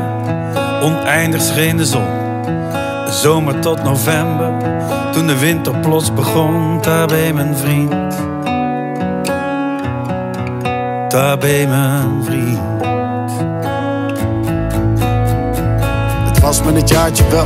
oneindig 0.81 1.41
scheen 1.41 1.77
de 1.77 1.85
zon. 1.85 2.05
De 3.05 3.11
zomer 3.11 3.59
tot 3.59 3.83
november, 3.83 4.51
toen 5.11 5.27
de 5.27 5.39
winter 5.39 5.79
plots 5.79 6.13
begon, 6.13 6.81
daar 6.81 7.07
bij 7.07 7.33
mijn 7.33 7.57
vriend. 7.57 7.91
Daar 11.11 11.37
bij 11.37 11.67
mijn 11.67 12.23
vriend. 12.23 12.59
Het 16.27 16.39
was 16.39 16.63
me 16.63 16.71
het 16.71 16.89
jaartje 16.89 17.27
wel. 17.29 17.45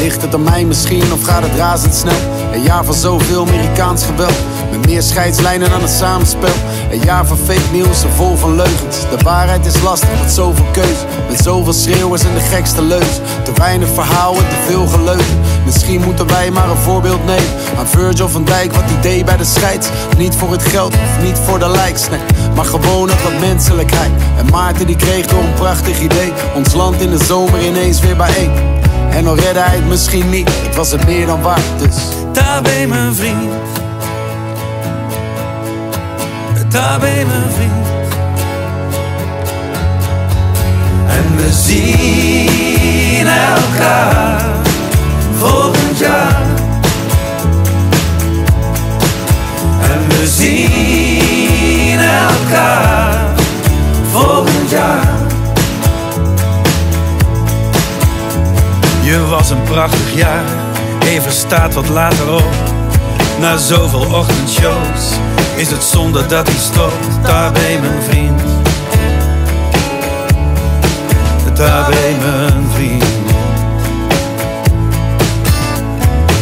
Ligt 0.00 0.22
het 0.22 0.34
aan 0.34 0.42
mij 0.42 0.64
misschien 0.64 1.12
of 1.12 1.22
gaat 1.22 1.42
het 1.42 1.56
razendsnel? 1.56 2.18
Een 2.52 2.62
jaar 2.62 2.84
van 2.84 2.94
zoveel 2.94 3.46
Amerikaans 3.46 4.04
geweld. 4.04 4.38
Met 4.70 4.86
meer 4.86 5.02
scheidslijnen 5.02 5.70
dan 5.70 5.80
het 5.80 5.90
samenspel. 5.90 6.54
Een 6.90 7.00
jaar 7.04 7.26
van 7.26 7.36
fake 7.36 7.72
nieuws 7.72 8.02
en 8.02 8.10
vol 8.10 8.36
van 8.36 8.56
leugens. 8.56 9.00
De 9.00 9.16
waarheid 9.22 9.66
is 9.66 9.82
lastig 9.82 10.08
met 10.22 10.32
zoveel 10.32 10.64
keuze. 10.72 11.04
Met 11.28 11.40
zoveel 11.42 11.72
schreeuwers 11.72 12.22
en 12.22 12.34
de 12.34 12.40
gekste 12.40 12.82
leus. 12.82 13.20
Te 13.44 13.52
weinig 13.54 13.88
verhaal 13.88 14.34
en 14.34 14.48
te 14.48 14.64
veel 14.66 14.86
geleugen. 14.86 15.40
Misschien 15.64 16.00
moeten 16.00 16.26
wij 16.26 16.50
maar 16.50 16.70
een 16.70 16.76
voorbeeld 16.76 17.24
nemen. 17.26 17.54
Aan 17.78 17.86
Virgil 17.86 18.28
van 18.28 18.44
Dijk 18.44 18.72
wat 18.72 18.84
hij 18.84 19.00
deed 19.00 19.24
bij 19.24 19.36
de 19.36 19.44
scheids. 19.44 19.88
Niet 20.18 20.34
voor 20.34 20.50
het 20.50 20.62
geld 20.62 20.94
of 20.94 21.22
niet 21.22 21.38
voor 21.38 21.58
de 21.58 21.70
likes. 21.70 22.08
Maar 22.54 22.64
gewoon 22.64 23.10
uit 23.10 23.22
wat 23.22 23.40
menselijkheid. 23.40 24.10
En 24.38 24.46
Maarten 24.50 24.86
die 24.86 24.96
kreeg 24.96 25.26
door 25.26 25.42
een 25.42 25.54
prachtig 25.54 26.00
idee. 26.00 26.32
Ons 26.54 26.74
land 26.74 27.00
in 27.00 27.10
de 27.10 27.24
zomer 27.24 27.66
ineens 27.66 28.00
weer 28.00 28.16
bijeen. 28.16 28.78
En 29.10 29.26
al 29.26 29.36
redde 29.36 29.60
hij 29.60 29.76
het 29.76 29.86
misschien 29.86 30.30
niet, 30.30 30.50
het 30.62 30.76
was 30.76 30.90
het 30.90 31.06
meer 31.06 31.26
dan 31.26 31.42
waard, 31.42 31.78
dus... 31.78 31.96
Daar 32.32 32.62
bij 32.62 32.86
mijn 32.86 33.14
vriend. 33.14 33.59
Daar 36.70 36.98
bij 37.00 37.24
mijn 37.26 37.50
vriend. 37.50 37.86
En 41.08 41.36
we 41.36 41.52
zien 41.52 43.26
elkaar 43.26 44.44
volgend 45.38 45.98
jaar. 45.98 46.42
En 49.82 50.08
we 50.08 50.26
zien 50.26 52.00
elkaar 52.00 53.34
volgend 54.10 54.70
jaar. 54.70 55.08
Je 59.02 59.26
was 59.26 59.50
een 59.50 59.62
prachtig 59.62 60.14
jaar, 60.14 60.44
even 61.04 61.32
staat 61.32 61.74
wat 61.74 61.88
later 61.88 62.32
op. 62.32 62.48
Na 63.40 63.56
zoveel 63.56 64.14
ochtendshows 64.14 65.18
is 65.60 65.70
het 65.70 65.82
zonde 65.82 66.26
dat 66.26 66.46
hij 66.46 66.56
stopt. 66.56 67.06
Daar 67.22 67.52
bij 67.52 67.78
mijn 67.80 68.02
vriend. 68.02 68.40
Daar 71.54 71.90
bij 71.90 72.16
mijn 72.20 72.66
vriend. 72.74 73.04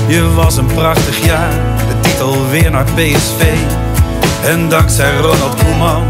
Je 0.06 0.32
was 0.34 0.56
een 0.56 0.66
prachtig 0.66 1.24
jaar, 1.24 1.52
de 1.88 2.08
titel 2.08 2.48
weer 2.50 2.70
naar 2.70 2.84
PSV. 2.84 3.42
En 4.44 4.68
dankzij 4.68 5.16
Ronald 5.16 5.62
Koeman 5.64 6.02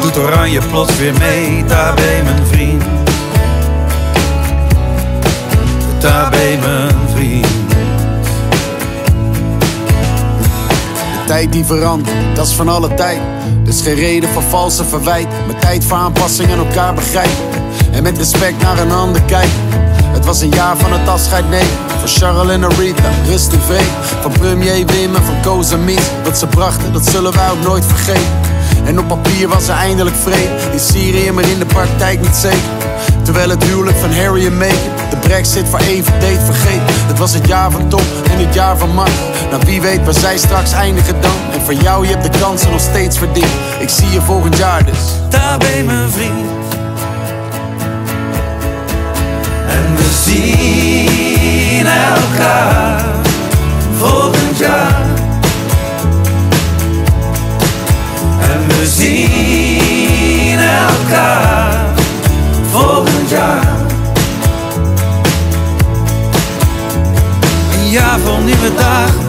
doet 0.00 0.18
Oranje 0.18 0.60
plots 0.70 0.98
weer 0.98 1.14
mee. 1.18 1.64
Daar 1.64 1.94
bij 1.94 2.22
mijn 2.22 2.46
vriend. 2.46 2.84
Daar 5.98 6.30
bij 6.30 6.58
mijn 6.60 6.95
tijd 11.36 11.52
die 11.52 11.64
verandert, 11.64 12.16
dat 12.34 12.46
is 12.46 12.52
van 12.52 12.68
alle 12.68 12.94
tijd. 12.94 13.20
Dus 13.64 13.80
geen 13.80 13.94
reden 13.94 14.28
voor 14.28 14.42
valse 14.42 14.84
verwijt. 14.84 15.26
Met 15.46 15.60
tijd 15.60 15.84
voor 15.84 15.96
aanpassing 15.96 16.50
en 16.50 16.58
elkaar 16.58 16.94
begrijpen. 16.94 17.44
En 17.92 18.02
met 18.02 18.18
respect 18.18 18.62
naar 18.62 18.78
een 18.78 18.92
ander 18.92 19.22
kijken. 19.22 19.60
Het 20.12 20.24
was 20.24 20.40
een 20.40 20.50
jaar 20.50 20.76
van 20.76 20.92
het 20.92 21.08
afscheid 21.08 21.50
nemen. 21.50 21.76
Van 21.98 22.08
Charles 22.08 22.52
en 22.52 22.64
Aretha, 22.64 23.10
rust 23.26 23.54
vrede. 23.66 23.84
Van 24.20 24.32
premier 24.32 24.86
Wim 24.86 25.14
en 25.14 25.22
van 25.22 25.40
Koos 25.42 25.70
en. 25.70 25.84
Wat 26.24 26.38
ze 26.38 26.46
brachten, 26.46 26.92
dat 26.92 27.06
zullen 27.06 27.32
wij 27.32 27.50
ook 27.50 27.62
nooit 27.62 27.84
vergeten. 27.84 28.54
En 28.84 28.98
op 28.98 29.08
papier 29.08 29.48
was 29.48 29.68
er 29.68 29.74
eindelijk 29.74 30.16
vrede. 30.16 30.72
In 30.72 30.80
Syrië, 30.80 31.30
maar 31.32 31.48
in 31.48 31.58
de 31.58 31.66
praktijk 31.66 32.20
niet 32.20 32.36
zeker. 32.36 32.70
Terwijl 33.22 33.48
het 33.48 33.64
huwelijk 33.64 33.96
van 33.96 34.12
Harry 34.12 34.46
en 34.46 34.56
Meghan 34.56 34.96
de 35.10 35.16
brexit 35.16 35.68
voor 35.68 35.78
even 35.78 36.20
deed 36.20 36.38
vergeten. 36.44 36.94
Het 37.06 37.18
was 37.18 37.34
het 37.34 37.46
jaar 37.46 37.70
van 37.70 37.88
top 37.88 38.04
en 38.30 38.38
het 38.46 38.54
jaar 38.54 38.78
van 38.78 38.94
macht. 38.94 39.35
Nou 39.50 39.62
wie 39.64 39.80
weet 39.80 40.04
waar 40.04 40.14
zij 40.14 40.38
straks 40.38 40.72
eindigen 40.72 41.20
dan. 41.20 41.52
En 41.52 41.60
voor 41.60 41.74
jou, 41.74 42.06
je 42.06 42.12
hebt 42.16 42.32
de 42.32 42.38
kansen 42.38 42.70
nog 42.70 42.80
steeds 42.80 43.18
verdiend. 43.18 43.50
Ik 43.78 43.88
zie 43.88 44.10
je 44.10 44.20
volgend 44.20 44.56
jaar 44.56 44.84
dus. 44.84 44.98
Daar 45.28 45.58
bij 45.58 45.82
mijn 45.82 46.10
vriend. 46.10 46.50
En 49.68 49.96
we 49.96 50.08
zien 50.24 51.86
elkaar 51.86 53.04
volgend 53.98 54.58
jaar. 54.58 55.04
En 58.40 58.66
we 58.66 58.86
zien 58.86 60.58
elkaar 60.58 61.84
volgend 62.70 63.30
jaar. 63.30 63.74
Een 67.72 67.90
jaar 67.90 68.18
vol 68.18 68.38
nieuwe 68.38 68.74
dagen, 68.76 69.25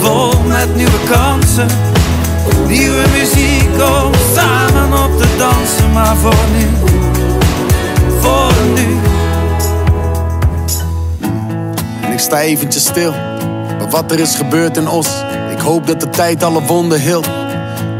vol 0.00 0.32
met 0.46 0.76
nieuwe 0.76 0.98
kansen. 1.10 1.66
Nieuwe 2.66 3.04
muziek 3.18 3.70
om 3.72 4.12
samen 4.34 5.04
op 5.04 5.18
te 5.20 5.28
dansen, 5.38 5.92
maar 5.92 6.16
voor 6.16 6.44
nu, 6.56 6.66
voor 8.20 8.52
nu. 8.74 8.96
En 12.02 12.12
ik 12.12 12.18
sta 12.18 12.40
eventjes 12.40 12.84
stil. 12.84 13.12
Maar 13.78 13.90
wat 13.90 14.10
er 14.10 14.18
is 14.18 14.34
gebeurd 14.34 14.76
in 14.76 14.88
Os. 14.88 15.08
Ik 15.50 15.58
hoop 15.58 15.86
dat 15.86 16.00
de 16.00 16.10
tijd 16.10 16.42
alle 16.42 16.62
wonden 16.62 17.00
hield. 17.00 17.28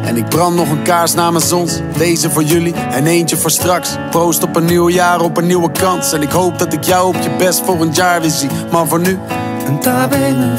En 0.04 0.16
ik 0.16 0.28
brand 0.28 0.56
nog 0.56 0.70
een 0.70 0.82
kaars 0.82 1.14
namens 1.14 1.52
ons. 1.52 1.80
Deze 1.96 2.30
voor 2.30 2.42
jullie 2.42 2.74
en 2.74 3.06
eentje 3.06 3.36
voor 3.36 3.50
straks. 3.50 3.96
Proost 4.10 4.42
op 4.42 4.56
een 4.56 4.64
nieuw 4.64 4.88
jaar, 4.88 5.20
op 5.20 5.36
een 5.36 5.46
nieuwe 5.46 5.72
kans. 5.72 6.12
En 6.12 6.22
ik 6.22 6.30
hoop 6.30 6.58
dat 6.58 6.72
ik 6.72 6.84
jou 6.84 7.06
op 7.06 7.22
je 7.22 7.30
best 7.38 7.62
volgend 7.64 7.96
jaar 7.96 8.20
weer 8.20 8.30
zie. 8.30 8.48
Maar 8.70 8.86
voor 8.86 9.00
nu. 9.00 9.18
En 9.66 9.78
daar 9.80 10.08
ben 10.08 10.38
mijn 10.38 10.58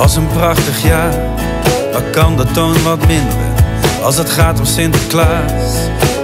was 0.00 0.16
een 0.16 0.26
prachtig 0.26 0.82
jaar, 0.82 1.12
maar 1.92 2.02
kan 2.02 2.36
de 2.36 2.44
toon 2.44 2.82
wat 2.82 3.06
minderen? 3.06 3.54
Als 4.02 4.16
het 4.16 4.30
gaat 4.30 4.58
om 4.58 4.64
Sinterklaas, 4.64 5.72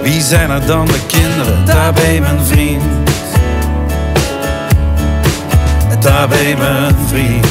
wie 0.03 0.21
zijn 0.21 0.49
er 0.49 0.65
dan 0.65 0.85
de 0.85 0.99
kinderen? 1.07 1.65
Daar 1.65 1.93
bij 1.93 2.19
mijn 2.21 2.39
vriend. 2.45 2.83
Daar 5.99 6.27
bij 6.27 6.55
mijn 6.57 6.95
vriend. 7.07 7.47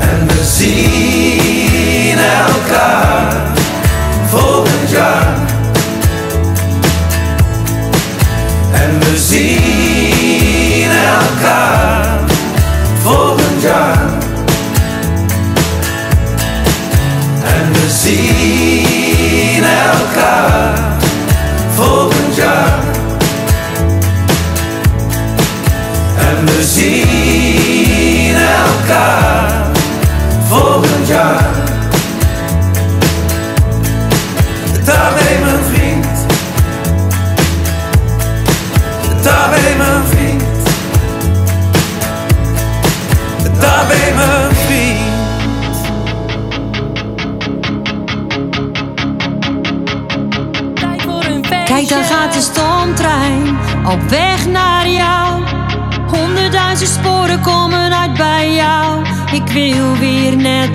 En 0.00 0.26
we 0.26 0.44
zien 0.44 2.18
elkaar 2.18 3.46
volgend 4.28 4.90
jaar. 4.90 5.36
En 8.72 8.98
we 8.98 9.18
zien 9.18 9.75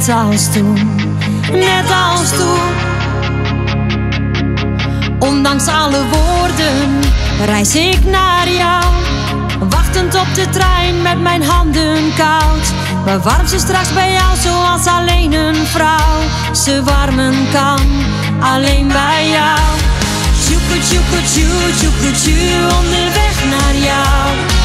net 0.08 0.16
als 0.16 0.52
toen, 0.52 1.10
net 1.52 1.92
als 2.10 2.30
toen. 2.30 2.60
Ondanks 5.20 5.68
alle 5.68 6.00
woorden 6.12 7.00
reis 7.46 7.76
ik 7.76 8.06
naar 8.06 8.50
jou. 8.50 8.84
Wachtend 9.70 10.16
op 10.16 10.28
de 10.34 10.50
trein 10.50 11.02
met 11.02 11.22
mijn 11.22 11.44
handen 11.44 12.14
koud. 12.16 12.74
Bewarm 13.06 13.48
ze 13.48 13.60
straks 13.60 13.94
bij 13.94 14.12
jou 14.12 14.38
zoals 14.44 14.86
alleen 14.86 15.34
een 15.34 15.66
vrouw 15.66 16.20
ze 16.54 16.84
warmen 16.84 17.36
kan, 17.52 17.80
alleen 18.40 18.88
bij 18.88 19.30
jou. 19.30 19.60
Tjoeke 20.46 20.80
tjoeke 20.80 21.24
tjoe, 21.34 21.76
tjoeke 21.80 22.12
tjoe, 22.12 22.76
onderweg 22.80 23.46
naar 23.50 23.76
jou. 23.76 24.61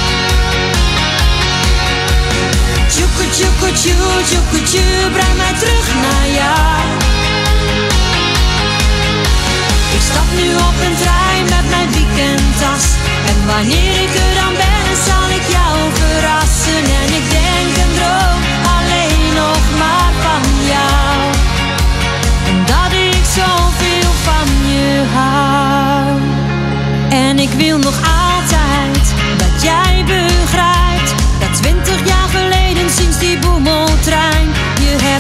Tjoeke 3.17 3.35
tjoeke 3.37 3.73
tjoe, 3.73 4.23
tjoeke 4.29 4.63
tjoe, 4.63 5.11
breng 5.13 5.37
mij 5.37 5.55
terug 5.59 5.89
naar 6.05 6.29
jou. 6.41 6.81
Ik 9.97 10.03
stap 10.09 10.29
nu 10.39 10.49
op 10.69 10.77
een 10.87 10.97
trein 11.03 11.45
met 11.55 11.67
mijn 11.71 11.91
weekendtas. 11.97 12.85
En 13.31 13.39
wanneer 13.47 13.95
ik 14.05 14.13
er 14.25 14.33
dan 14.41 14.53
ben, 14.63 14.89
zal 15.09 15.27
ik 15.39 15.45
jou 15.57 15.77
verrassen. 16.01 16.83
En 17.01 17.09
ik 17.21 17.27
denk 17.39 17.73
en 17.85 17.93
droom 17.99 18.41
alleen 18.77 19.25
nog 19.43 19.63
maar 19.81 20.13
van 20.25 20.45
jou. 20.73 21.17
En 22.51 22.59
dat 22.73 22.93
ik 22.93 23.25
zoveel 23.39 24.11
van 24.27 24.49
je 24.73 25.03
hou. 25.15 26.21
En 27.09 27.39
ik 27.39 27.51
wil 27.51 27.79
nog 27.79 27.95
altijd 27.97 28.16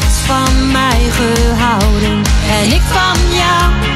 van 0.05 0.71
mij 0.71 1.11
gehouden 1.11 2.23
en 2.49 2.73
ik 2.73 2.83
van 2.83 3.35
jou. 3.35 3.96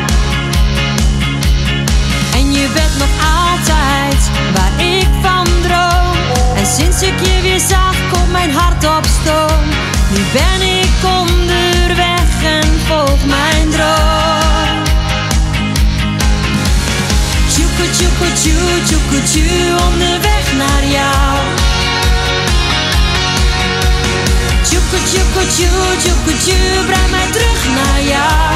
Tjoeke 25.04 25.12
tjoeke 25.12 25.46
tjoe, 25.54 25.96
tjoeke 26.02 26.38
tjoe, 26.44 26.84
breng 26.86 27.10
mij 27.10 27.30
terug 27.30 27.68
naar 27.74 28.02
jou. 28.02 28.54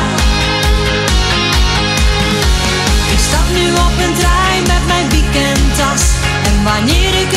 Ik 3.12 3.18
stap 3.18 3.46
nu 3.54 3.72
op 3.72 3.94
een 4.04 4.14
trein 4.14 4.62
met 4.62 4.86
mijn 4.86 5.08
weekendtas. 5.10 6.02
En 6.44 6.64
wanneer 6.64 7.14
ik 7.20 7.32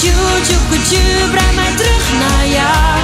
tjoe, 0.00 0.40
tjoeke 0.46 0.78
tjoe, 0.88 1.30
breng 1.30 1.54
mij 1.54 1.72
terug 1.76 2.06
naar 2.22 2.46
jou. 2.58 2.96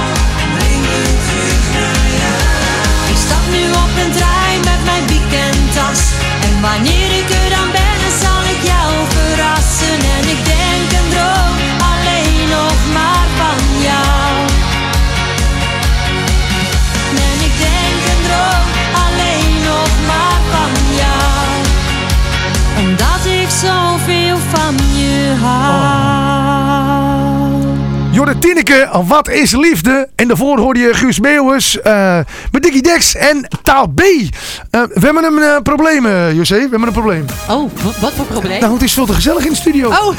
Ik 3.13 3.17
stap 3.25 3.43
nu 3.51 3.63
op 3.83 3.91
een 4.03 4.11
trein 4.11 4.59
met 4.69 4.81
mijn 4.89 5.05
weekendtas. 5.07 6.01
En 6.47 6.61
wanneer 6.61 7.09
ik 7.21 7.29
er 7.41 7.49
dan 7.55 7.69
ben, 7.77 7.99
zal 8.23 8.41
ik 8.53 8.61
jou 8.71 8.89
verrassen. 9.15 9.99
En 10.15 10.23
ik 10.35 10.41
denk 10.53 10.87
en 10.99 11.07
droom 11.13 11.55
alleen 11.91 12.43
nog 12.57 12.77
maar 12.95 13.27
van 13.39 13.61
jou. 13.87 14.31
En 17.27 17.37
ik 17.47 17.55
denk 17.67 17.99
en 18.13 18.21
droom 18.27 18.65
alleen 19.05 19.55
nog 19.71 19.91
maar 20.09 20.41
van 20.53 20.73
jou. 21.01 21.47
Omdat 22.83 23.23
ik 23.41 23.49
zoveel 23.49 24.37
van 24.53 24.75
je 24.99 25.35
hou. 25.41 26.52
Jorde 28.13 28.37
Tineke, 28.37 28.89
wat 29.07 29.29
is 29.29 29.51
liefde? 29.51 30.09
En 30.15 30.27
daarvoor 30.27 30.59
hoorde 30.59 30.79
je 30.79 30.93
Guus 30.93 31.19
Meeuwis 31.19 31.81
eh 31.81 32.17
met 32.51 32.63
Dickie 32.63 32.81
Dex 32.81 33.15
en 33.15 33.47
Taal 33.63 33.87
B. 33.87 33.99
Eh, 33.99 34.81
we 34.93 35.05
hebben 35.05 35.23
een 35.23 35.41
eh, 35.41 35.55
probleem, 35.63 36.07
José. 36.35 36.55
We 36.55 36.61
hebben 36.61 36.87
een 36.87 36.93
probleem. 36.93 37.25
Oh, 37.49 37.71
wat, 37.99 38.11
voor 38.15 38.25
probleem? 38.25 38.59
Nou, 38.59 38.73
het 38.73 38.81
is 38.83 38.93
veel 38.93 39.05
te 39.05 39.13
gezellig 39.13 39.45
in 39.45 39.49
de 39.51 39.55
studio. 39.57 39.89
Oh. 39.89 40.15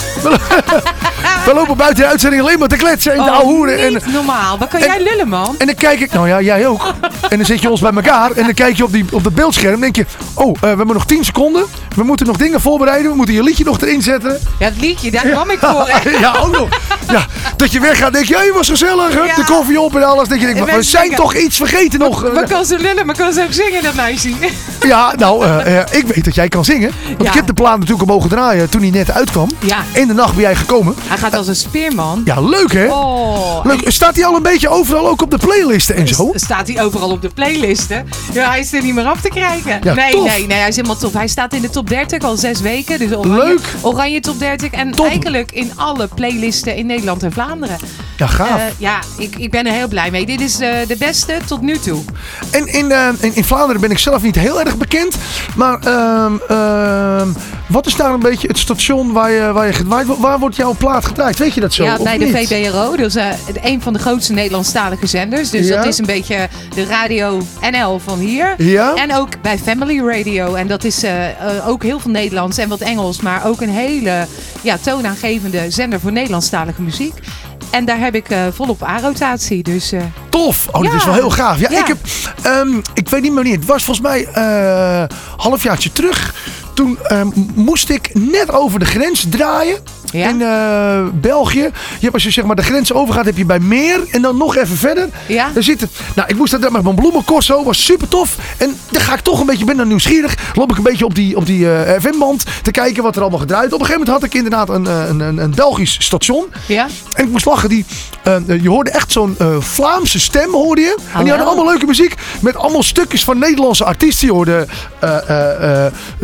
We 1.45 1.53
lopen 1.55 1.77
buiten 1.77 2.03
de 2.03 2.11
uitzending 2.11 2.43
alleen 2.43 2.59
maar 2.59 2.69
te 2.69 2.77
kletsen 2.77 3.13
en 3.13 3.19
te 3.25 3.31
Oh, 3.31 3.37
ouwehoeren. 3.37 3.79
En, 3.79 3.93
niet 3.93 4.13
normaal. 4.13 4.59
Wat 4.59 4.69
kan 4.69 4.81
en- 4.81 4.87
jij 4.87 5.03
lullen, 5.03 5.29
man? 5.29 5.55
en 5.59 5.67
dan 5.67 5.75
kijk 5.75 6.01
ik, 6.01 6.13
nou 6.13 6.29
ja, 6.29 6.41
jij 6.41 6.67
ook. 6.67 6.95
En 7.29 7.37
dan 7.37 7.47
zet 7.47 7.63
je 7.63 7.71
ons 7.71 7.81
bij 7.81 7.93
elkaar 7.93 8.31
en 8.31 8.45
dan 8.45 8.55
kijk 8.55 8.77
je 8.77 8.85
op, 8.85 8.93
die, 8.93 9.05
op 9.11 9.25
het 9.25 9.35
beeldscherm. 9.35 9.81
denk 9.81 9.97
je, 9.97 10.07
oh, 10.35 10.57
we 10.61 10.67
hebben 10.67 10.87
nog 10.87 11.07
10 11.07 11.25
seconden. 11.25 11.65
We 11.97 12.03
moeten 12.03 12.27
nog 12.27 12.37
dingen 12.37 12.61
voorbereiden. 12.61 13.11
We 13.11 13.17
moeten 13.17 13.35
je 13.35 13.43
liedje 13.43 13.65
nog 13.65 13.81
erin 13.81 14.03
zetten. 14.03 14.41
Ja, 14.59 14.65
het 14.67 14.81
liedje, 14.81 15.11
daar 15.11 15.27
kwam 15.27 15.51
ik 15.51 15.59
voor. 15.59 15.91
ja, 16.21 16.35
ook 16.41 16.57
nog. 16.57 16.69
Ja, 17.11 17.27
dat 17.57 17.73
je 17.73 17.81
weggaat, 17.81 18.13
denk 18.13 18.25
je, 18.25 18.37
hey, 18.37 18.53
was 18.53 18.69
gezellig. 18.69 19.15
Ja. 19.15 19.35
De 19.35 19.45
koffie 19.45 19.81
op 19.85 19.97
en 19.97 20.03
alles. 20.03 20.29
Denk 20.29 20.41
je, 20.41 20.47
denk, 20.47 20.59
En 20.59 20.65
maar 20.67 20.77
we 20.77 20.83
zijn 20.83 21.15
toch 21.15 21.35
iets 21.35 21.57
vergeten 21.57 21.99
nog. 21.99 22.33
Maar 22.33 22.49
kan 22.49 22.65
ze 22.65 22.79
lullen, 22.79 23.07
maar 23.07 23.17
kan 23.17 23.33
ze 23.33 23.43
ook 23.43 23.53
zingen, 23.53 23.83
dat 23.83 23.95
meisje. 23.95 24.31
Ja, 24.81 25.15
nou, 25.17 25.45
eh, 25.45 25.79
eh, 25.81 25.87
ik 25.91 26.07
weet 26.07 26.25
dat 26.25 26.35
jij 26.35 26.49
kan 26.49 26.65
zingen. 26.65 26.91
Want 27.07 27.23
Ja. 27.23 27.29
ik 27.29 27.35
heb 27.35 27.47
de 27.47 27.53
plaat 27.53 27.79
natuurlijk 27.79 28.09
al 28.09 28.15
mogen 28.15 28.31
draaien 28.31 28.71
toen 28.71 28.81
hij 28.81 28.91
net 28.91 29.11
uitkwam. 29.11 29.51
Ja. 29.59 29.79
In 29.93 30.07
de 30.07 30.15
nacht 30.15 30.33
ben 30.33 30.43
jij 30.43 30.55
gekomen. 30.57 30.95
Hij 31.07 31.17
gaat 31.19 31.35
als 31.35 31.47
een 31.49 31.57
speerman. 31.57 32.23
Ja, 32.25 32.41
leuk 32.41 32.73
hè? 32.73 32.87
Oh. 32.87 33.65
Leuk. 33.65 33.81
Staat 33.87 34.15
hij 34.15 34.25
al 34.27 34.37
een 34.37 34.43
beetje 34.43 34.69
overal 34.69 35.09
ook 35.09 35.23
op 35.23 35.31
de 35.31 35.39
playlisten 35.39 35.97
en 35.97 36.09
zo? 36.09 36.31
Staat 36.35 36.69
hij 36.69 36.83
overal 36.85 37.11
op 37.11 37.23
de 37.23 37.29
playlisten? 37.35 38.09
Ja, 38.33 38.49
hij 38.51 38.61
is 38.61 38.73
er 38.73 38.83
niet 38.83 38.95
meer 38.95 39.05
af 39.07 39.21
te 39.21 39.29
krijgen. 39.29 39.81
Ja, 39.83 39.95
nee, 39.95 40.13
tof. 40.13 40.27
nee, 40.27 40.47
nee, 40.47 40.59
hij 40.59 40.69
is 40.69 40.77
helemaal 40.77 40.97
top. 40.97 41.13
Hij 41.13 41.29
staat 41.29 41.53
in 41.53 41.61
de 41.63 41.71
top 41.71 41.89
30 41.89 42.23
al 42.23 42.37
zes 42.37 42.61
weken. 42.61 42.99
Dus 42.99 43.17
oranje, 43.17 43.37
Leuk. 43.45 43.61
Oranje 43.81 44.21
top 44.21 44.39
30. 44.39 44.71
En 44.71 44.93
eigenlijk 44.95 45.53
in 45.53 45.73
alle 45.77 46.09
playlisten 46.15 46.77
in 46.77 46.87
Nederland 46.87 47.23
en 47.23 47.33
Vlaanderen. 47.33 47.79
Ja, 48.17 48.27
gaaf. 48.27 48.59
Eh, 48.59 48.65
ja, 48.79 48.99
ik, 49.19 49.37
ik 49.37 49.51
ben 49.51 49.67
er 49.67 49.73
heel 49.75 49.89
blij 49.89 50.11
mee. 50.11 50.27
Dit 50.27 50.41
is 50.41 50.61
eh, 50.61 50.71
de 50.89 50.97
beste 50.99 51.35
tot 51.47 51.61
nu 51.61 51.79
toe. 51.79 52.03
En 52.51 52.67
in, 52.67 52.93
eh, 52.93 53.09
in, 53.21 53.35
in 53.35 53.45
Vlaanderen 53.45 53.81
ben 53.81 53.91
ik 53.91 53.99
zelf 53.99 54.23
niet 54.23 54.35
heel 54.37 54.61
erg 54.61 54.77
bekend. 54.77 55.17
Maar 55.57 55.79
ehm, 55.81 56.33
ehm, 56.49 57.29
wat 57.67 57.87
is 57.87 57.97
daar 57.97 58.13
een 58.13 58.21
beetje 58.21 58.49
het 58.49 58.59
station 58.59 59.13
waar 59.13 59.31
je, 59.31 59.53
waar 59.53 59.67
je 59.67 59.85
wordt? 59.85 60.21
Waar 60.21 60.39
wordt 60.39 60.57
jouw 60.57 60.75
plaat 60.79 61.07
gedraaid? 61.07 61.39
Weet 61.39 61.55
je 61.55 61.61
dat 61.61 61.75
zo? 61.75 61.85
ja, 61.85 61.99
bij 62.03 62.19
de 62.19 62.25
niet? 62.25 62.49
VBRO. 62.49 62.97
Dus 62.97 63.15
eh, 63.15 63.27
een 63.63 63.83
van 63.83 63.93
de 63.93 63.99
grootste 63.99 64.33
Nederlandstalige 64.33 65.07
zenders. 65.07 65.51
Dus 65.51 65.67
Ja. 65.69 65.77
dat 65.77 65.87
is 65.87 65.99
een 65.99 66.07
beetje 66.07 66.49
de 66.75 66.85
radio 66.85 67.43
NL 67.71 67.99
van 68.05 68.19
hier. 68.19 68.55
Ja. 68.59 68.95
En 68.95 69.17
ook 69.17 69.29
bij 69.43 69.59
Family 69.59 70.01
Radio. 70.07 70.55
En 70.55 70.67
dat 70.67 70.85
is 70.85 71.05
ook 71.67 71.83
heel 71.83 72.01
veel 72.01 72.11
Nederlands 72.11 72.59
en 72.59 72.69
wat 72.69 72.81
Engels. 72.81 73.21
Maar 73.21 73.47
ook 73.47 73.61
een 73.61 73.69
hele 73.69 74.27
ja, 74.61 74.79
toonaangevende 74.81 75.71
zender 75.71 76.01
voor 76.01 76.13
Nederlandstalige 76.13 76.83
muziek. 76.83 77.15
En 77.75 77.85
daar 77.85 77.99
heb 77.99 78.15
ik 78.15 78.29
eh, 78.31 78.47
volop 78.53 78.83
A-rotatie. 78.83 79.63
Dus, 79.63 79.93
eh, 79.93 80.03
Tof! 80.29 80.67
Oh, 80.73 80.83
dat 80.83 80.91
Ja. 80.91 80.97
is 80.99 81.05
wel 81.05 81.15
heel 81.15 81.31
gaaf. 81.31 81.59
Ja, 81.59 81.71
Ja. 81.71 81.79
Ik, 81.81 81.87
heb, 81.87 81.97
ehm, 82.43 82.69
ik 82.95 83.09
weet 83.09 83.23
niet 83.23 83.33
meer 83.33 83.35
wanneer. 83.43 83.57
Het 83.59 83.65
was 83.65 83.85
volgens 83.85 84.07
mij 84.07 84.25
eh 84.27 85.05
halfjaartje 85.37 85.93
terug. 85.93 86.35
Toen 86.75 86.99
ehm, 87.03 87.29
moest 87.55 87.91
ik 87.91 88.11
net 88.15 88.53
over 88.53 88.79
de 88.79 88.85
grens 88.85 89.27
draaien. 89.31 89.79
Ja. 90.19 90.29
In 90.29 90.43
eh, 90.43 91.21
België. 91.21 91.59
Je 91.61 91.71
hebt, 92.01 92.15
als 92.15 92.23
je 92.23 92.31
zeg 92.31 92.45
maar 92.45 92.57
de 92.57 92.63
grens 92.63 92.93
overgaat, 92.93 93.25
heb 93.25 93.37
je 93.37 93.45
bij 93.45 93.59
Meer. 93.59 94.01
En 94.11 94.23
dan 94.23 94.37
nog 94.37 94.57
even 94.57 94.77
verder. 94.77 95.09
Ja. 95.29 95.51
Daar 95.55 95.63
zitten. 95.63 95.91
Nou, 96.15 96.29
ik 96.29 96.37
moest 96.37 96.61
dat 96.61 96.71
met 96.73 96.83
mijn 96.83 96.95
bloemencorso. 96.95 97.65
Was 97.65 97.85
super 97.85 98.09
tof. 98.09 98.37
En 98.57 98.77
dan 98.91 99.01
ga 99.01 99.15
ik 99.15 99.21
toch 99.21 99.41
een 99.41 99.47
beetje, 99.47 99.65
ben 99.65 99.77
dan 99.77 99.89
nieuwsgierig. 99.89 100.37
Loop 100.55 100.71
ik 100.71 100.77
een 100.77 100.83
beetje 100.83 101.05
op 101.05 101.15
die, 101.15 101.37
op 101.37 101.47
die 101.47 101.71
eh, 101.73 102.01
FM-band 102.01 102.45
te 102.63 102.71
kijken 102.71 103.03
wat 103.03 103.17
er 103.17 103.21
allemaal 103.23 103.41
gedraaid. 103.41 103.73
Op 103.73 103.81
een 103.81 103.87
gegeven 103.87 104.01
moment 104.07 104.21
had 104.23 104.31
ik 104.33 104.35
inderdaad 104.35 104.69
een, 104.69 104.87
eh, 104.87 105.09
een, 105.09 105.21
een, 105.21 105.39
een 105.39 105.55
Belgisch 105.55 105.97
station. 106.01 106.47
ja. 106.67 106.87
En 107.15 107.25
ik 107.25 107.31
moest 107.31 107.45
lachen, 107.45 107.69
die 107.69 107.85
je 108.63 108.69
hoorde 108.69 108.91
echt 108.91 109.13
zo'n 109.13 109.37
Vlaamse 109.59 110.21
stem, 110.21 110.53
hoorde 110.53 110.81
je. 110.81 110.97
En 111.15 111.21
die 111.21 111.29
hadden 111.29 111.47
allemaal 111.47 111.67
leuke 111.67 111.87
muziek. 111.87 112.15
Met 112.41 112.57
allemaal 112.57 112.83
stukjes 112.83 113.25
van 113.25 113.39
Nederlandse 113.39 113.85
artiesten. 113.85 114.27
Je 114.27 114.33
hoorde 114.33 114.67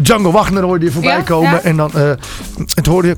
Django 0.03 0.31
Wagner 0.31 0.63
hoorde 0.63 0.85
je 0.85 0.93
voorbij 0.93 1.17
Ja, 1.17 1.23
komen. 1.23 1.65
En 1.65 1.77
dan 1.77 1.91
het 2.75 2.87
hoorde 2.87 3.09
je 3.09 3.17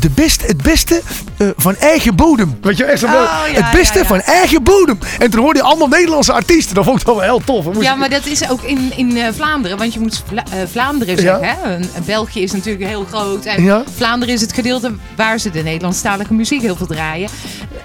de 0.00 0.10
best, 0.10 0.46
het 0.46 0.62
beste 0.62 1.02
eh, 1.36 1.48
van 1.56 1.76
eigen 1.76 2.14
bodem. 2.16 2.58
Weet 2.62 2.76
je, 2.76 2.84
echt. 2.84 3.04
Oh, 3.04 3.10
ja, 3.10 3.62
het 3.62 3.70
beste 3.78 3.94
ja, 3.94 4.00
ja. 4.00 4.06
van 4.06 4.20
eigen 4.20 4.62
bodem. 4.62 4.98
En 5.18 5.30
toen 5.30 5.40
hoorde 5.40 5.58
je 5.58 5.64
allemaal 5.64 5.88
Nederlandse 5.88 6.32
artiesten. 6.32 6.74
Dat 6.74 6.84
vond 6.84 7.00
ik 7.00 7.06
wel 7.06 7.20
heel 7.20 7.40
tof. 7.44 7.64
Ja, 7.80 7.94
maar 7.94 8.10
dat 8.10 8.26
is 8.26 8.50
ook 8.50 8.62
in, 8.62 8.92
in 8.96 9.16
eh, 9.16 9.28
Vlaanderen. 9.34 9.78
Want 9.78 9.94
je 9.94 10.00
moet 10.00 10.22
Vla- 10.28 10.44
eh, 10.52 10.58
Vlaanderen 10.70 11.14
Ja. 11.14 11.20
zeggen. 11.20 11.48
Hè? 11.48 11.74
En- 11.74 11.90
België 12.06 12.42
is 12.42 12.52
natuurlijk 12.52 12.86
heel 12.88 13.04
groot. 13.10 13.44
En 13.44 13.62
Ja. 13.62 13.82
Vlaanderen 13.96 14.34
is 14.34 14.40
het 14.40 14.52
gedeelte 14.52 14.92
waar 15.16 15.38
ze 15.38 15.50
de 15.50 15.62
Nederlandstalige 15.62 16.34
muziek 16.34 16.60
heel 16.62 16.76
veel 16.76 16.86
draaien. 16.86 17.30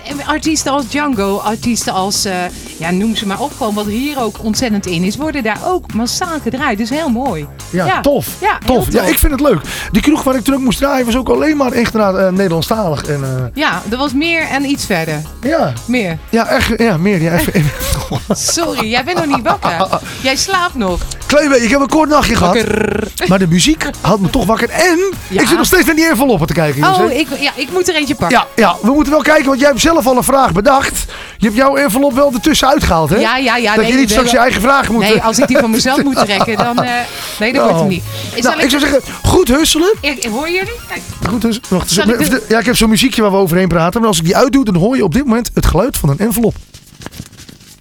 En 0.08 0.26
artiesten 0.26 0.72
als 0.72 0.88
Django, 0.90 1.38
artiesten 1.38 1.94
als, 1.94 2.26
eh, 2.26 2.34
ja, 2.84 2.92
noem 2.92 3.16
ze 3.16 3.28
maar 3.28 3.40
op. 3.40 3.52
Gewoon 3.58 3.74
wat 3.74 3.86
hier 3.86 4.20
ook 4.20 4.44
ontzettend 4.44 4.86
in 4.86 5.04
is, 5.04 5.16
worden 5.16 5.44
daar 5.44 5.60
ook 5.66 5.94
massaal 5.94 6.40
gedraaid. 6.44 6.78
Dus 6.78 6.90
heel 6.90 7.10
mooi. 7.10 7.48
Ja, 7.70 8.02
tof. 8.02 8.28
Ja, 8.42 8.58
tof. 8.66 8.92
Ja, 8.92 9.02
ik 9.04 9.20
vind 9.20 9.32
het 9.32 9.42
leuk. 9.42 9.62
Die 9.92 10.02
kroeg 10.02 10.24
waar 10.24 10.36
ik 10.36 10.44
toen 10.44 10.54
ook 10.54 10.60
moest 10.62 10.78
draaien 10.78 11.06
was 11.06 11.16
ook 11.18 11.30
alleen 11.30 11.58
maar 11.58 11.72
echt 11.72 11.94
inderdaad, 11.94 12.26
eh, 12.28 12.32
Nederlandstalig. 12.32 13.04
En, 13.06 13.24
eh, 13.24 13.44
Ja, 13.54 13.82
er 13.92 13.98
was 13.98 14.14
meer 14.14 14.42
en 14.42 14.66
iets 14.70 14.86
verder. 14.86 15.22
ja. 15.42 15.74
Meer. 15.86 16.18
Ja, 16.30 16.48
echt. 16.48 16.72
Ja, 16.78 16.98
meer. 16.98 17.22
Ja, 17.22 17.34
even, 17.34 17.64
Sorry, 18.30 18.90
jij 18.90 19.04
bent 19.04 19.18
nog 19.26 19.36
niet 19.38 19.46
wakker. 19.48 20.00
Jij 20.22 20.36
slaapt 20.36 20.76
nog. 20.76 21.02
Klein 21.26 21.50
beetje, 21.50 21.64
ik 21.64 21.70
heb 21.70 21.80
een 21.80 21.88
kort 21.88 22.10
nachtje 22.10 22.36
gehad. 22.36 22.58
Maar 23.28 23.40
de 23.40 23.48
muziek 23.48 23.90
houdt 24.02 24.22
me 24.22 24.30
toch 24.30 24.46
wakker. 24.46 24.70
En 24.70 25.14
Ja. 25.28 25.42
ik 25.42 25.48
zit 25.48 25.58
nog 25.58 25.66
steeds 25.66 25.86
naar 25.86 25.96
die 25.96 26.10
enveloppen 26.10 26.48
te 26.48 26.54
kijken. 26.54 26.84
Oh, 26.84 27.12
ik, 27.12 27.28
ja, 27.40 27.52
ik 27.56 27.72
moet 27.72 27.88
er 27.90 27.96
eentje 27.96 28.16
pakken. 28.16 28.38
ja, 28.38 28.48
ja, 28.56 28.76
we 28.82 28.92
moeten 28.92 29.14
wel 29.14 29.22
kijken, 29.22 29.46
want 29.46 29.60
jij 29.60 29.68
hebt 29.70 29.82
zelf 29.82 30.08
al 30.08 30.18
een 30.18 30.24
vraag 30.24 30.52
bedacht. 30.52 31.06
Je 31.38 31.46
hebt 31.46 31.58
jouw 31.58 31.76
envelop 31.76 32.14
wel 32.14 32.32
ertussen 32.34 32.68
uitgehaald, 32.74 33.10
hè? 33.10 33.18
Ja, 33.18 33.38
ja, 33.38 33.58
ja. 33.58 33.74
Dat 33.76 33.84
nee, 33.84 33.92
je 33.94 33.98
niet 34.00 34.10
straks 34.10 34.32
je 34.32 34.38
eigen 34.38 34.62
vraag 34.62 34.90
moet... 34.90 35.02
Nee, 35.02 35.22
als 35.22 35.40
ik 35.40 35.48
die 35.48 35.58
van 35.58 35.70
mezelf 35.72 36.04
moet 36.04 36.16
trekken, 36.26 36.58
dan... 36.58 36.84
eh, 36.84 36.92
nee, 37.40 37.54
dat 37.54 37.62
wordt 37.64 37.78
hem 37.78 37.88
Oh. 37.88 37.94
niet. 37.94 38.04
Zal 38.38 38.52
Nou, 38.52 38.64
ik 38.64 38.70
zou 38.70 38.82
zeggen, 38.82 39.02
goed 39.24 39.48
husselen. 39.48 39.96
Ik, 40.02 40.24
hoor 40.32 40.50
jullie? 40.50 40.72
Kijk. 40.88 41.02
Goed 41.30 41.44
husselen. 41.44 41.70
Wacht, 41.70 41.98
ik 41.98 42.30
de- 42.30 42.46
Ja, 42.50 42.60
ik 42.60 42.66
heb 42.66 42.76
zo'n 42.76 42.90
muziekje 42.90 43.22
waar 43.22 43.32
we 43.32 43.38
overheen 43.38 43.68
praten. 43.68 44.00
Maar 44.00 44.10
als 44.10 44.20
ik 44.20 44.26
die 44.26 44.36
uitdoe, 44.38 44.66
dan 44.66 44.76
hoor 44.76 44.96
je 44.96 45.04
op 45.04 45.14
dit 45.14 45.26
moment 45.26 45.52
het 45.54 45.66
geluid 45.66 45.98
van 45.98 46.10
een 46.10 46.20
envelop. 46.20 46.56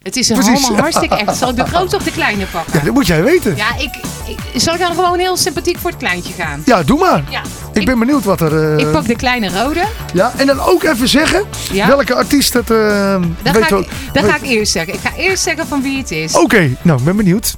Het 0.02 0.16
is 0.16 0.28
Precies. 0.28 0.64
allemaal 0.64 0.80
hartstikke 0.80 1.14
echt. 1.14 1.36
Zal 1.36 1.48
ik 1.48 1.56
de 1.56 1.66
grote 1.66 1.96
of 1.96 2.02
de 2.02 2.10
kleine 2.10 2.44
pakken? 2.44 2.72
Ja, 2.78 2.84
dat 2.84 2.94
moet 2.94 3.06
jij 3.06 3.22
weten. 3.22 3.56
Ja, 3.56 3.76
ik, 3.78 3.90
ik, 4.26 4.60
zal 4.60 4.74
ik 4.74 4.80
dan 4.80 4.94
gewoon 4.94 5.18
heel 5.18 5.36
sympathiek 5.36 5.78
voor 5.78 5.90
het 5.90 5.98
kleintje 5.98 6.32
gaan? 6.38 6.62
Ja, 6.64 6.82
doe 6.82 6.98
maar. 6.98 7.22
Ja. 7.30 7.42
Ik 7.72 7.84
ben 7.86 7.98
benieuwd 7.98 8.24
wat 8.24 8.40
er... 8.40 8.72
eh, 8.72 8.78
Ik 8.86 8.92
pak 8.92 9.06
de 9.06 9.16
kleine 9.16 9.62
rode. 9.62 9.82
Ja, 10.14 10.32
en 10.36 10.46
dan 10.46 10.60
ook 10.60 10.82
even 10.82 11.08
zeggen 11.08 11.44
Ja. 11.72 11.86
welke 11.86 12.14
artiest 12.14 12.52
het... 12.52 12.70
eh 12.70 13.14
Dat, 13.42 13.52
weet 13.54 13.64
ga 13.64 13.76
ik, 13.76 13.88
dat 14.12 14.22
weet- 14.22 14.30
ga 14.30 14.36
ik 14.36 14.42
eerst 14.42 14.72
zeggen. 14.72 14.94
Ik 14.94 15.00
ga 15.02 15.12
eerst 15.16 15.42
zeggen 15.42 15.66
van 15.66 15.82
wie 15.82 15.98
het 15.98 16.10
is. 16.10 16.34
Oké, 16.36 16.76
nou, 16.82 16.98
ik 16.98 17.04
ben 17.04 17.16
benieuwd. 17.16 17.54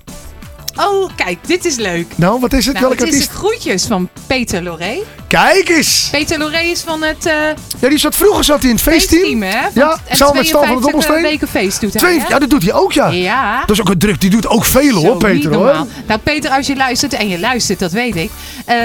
Oh, 0.77 1.11
kijk, 1.17 1.39
dit 1.47 1.65
is 1.65 1.77
leuk. 1.77 2.07
Nou, 2.17 2.41
wat 2.41 2.53
is 2.53 2.65
het? 2.67 2.75
Nou, 2.75 2.87
welke 2.87 3.05
het 3.05 3.15
is 3.15 3.29
de 3.29 3.35
groetjes 3.35 3.85
van 3.87 4.09
Peter 4.27 4.63
Loré. 4.63 4.99
Kijk 5.29 5.69
eens! 5.69 6.09
Peter 6.11 6.39
Loré 6.39 6.59
is 6.61 6.81
van 6.81 7.03
het 7.03 7.27
eh 7.27 7.33
Ja, 7.79 7.89
die 7.89 7.99
zat 7.99 8.17
vroeger 8.17 8.45
zat 8.45 8.59
hij 8.61 8.69
in 8.69 8.75
het 8.75 8.85
feestteam. 8.85 9.23
feestteam, 9.23 9.43
hè? 9.43 9.61
Van 9.63 9.83
Ja, 9.83 9.99
het 10.05 10.17
samen 10.19 10.37
met 10.37 10.47
Stan 10.47 10.67
van 10.67 10.75
de 10.75 10.81
52 10.81 10.91
Dobbelsteen. 10.91 11.23
weken 11.23 11.49
feest 11.49 11.81
doet 11.81 11.93
hij, 11.93 12.01
Twee, 12.03 12.29
ja, 12.29 12.39
dat 12.39 12.51
doet 12.51 12.63
hij 12.63 12.73
ook, 12.73 12.93
ja. 12.93 13.09
Ja. 13.09 13.61
Dat 13.61 13.71
is 13.71 13.81
ook 13.81 13.89
een 13.89 13.99
druk. 13.99 14.21
Die 14.21 14.31
doet 14.31 14.47
ook 14.49 14.65
veel, 14.65 15.01
Zo, 15.01 15.07
hoor, 15.07 15.17
Peter, 15.17 15.55
hoor. 15.55 15.87
Nou, 16.07 16.21
Peter, 16.23 16.51
als 16.51 16.67
je 16.67 16.77
luistert, 16.77 17.13
en 17.13 17.29
je 17.29 17.39
luistert, 17.39 17.79
dat 17.79 17.93
weet 17.93 18.17
ik. 18.17 18.31
eh, 18.65 18.77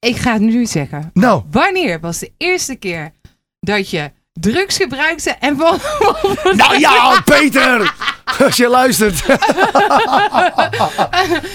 ik 0.00 0.16
ga 0.16 0.32
het 0.32 0.42
nu 0.42 0.66
zeggen. 0.66 1.10
Nou. 1.14 1.42
Wanneer 1.50 2.00
was 2.00 2.18
de 2.18 2.32
eerste 2.36 2.74
keer 2.76 3.10
dat 3.60 3.90
je 3.90 4.10
drugs 4.32 4.76
gebruikte 4.76 5.30
en 5.30 5.56
van... 5.56 5.78
Nou 6.56 6.78
ja, 6.78 7.20
Peter! 7.24 7.94
Als 8.44 8.56
je 8.56 8.68
luistert. 8.68 9.26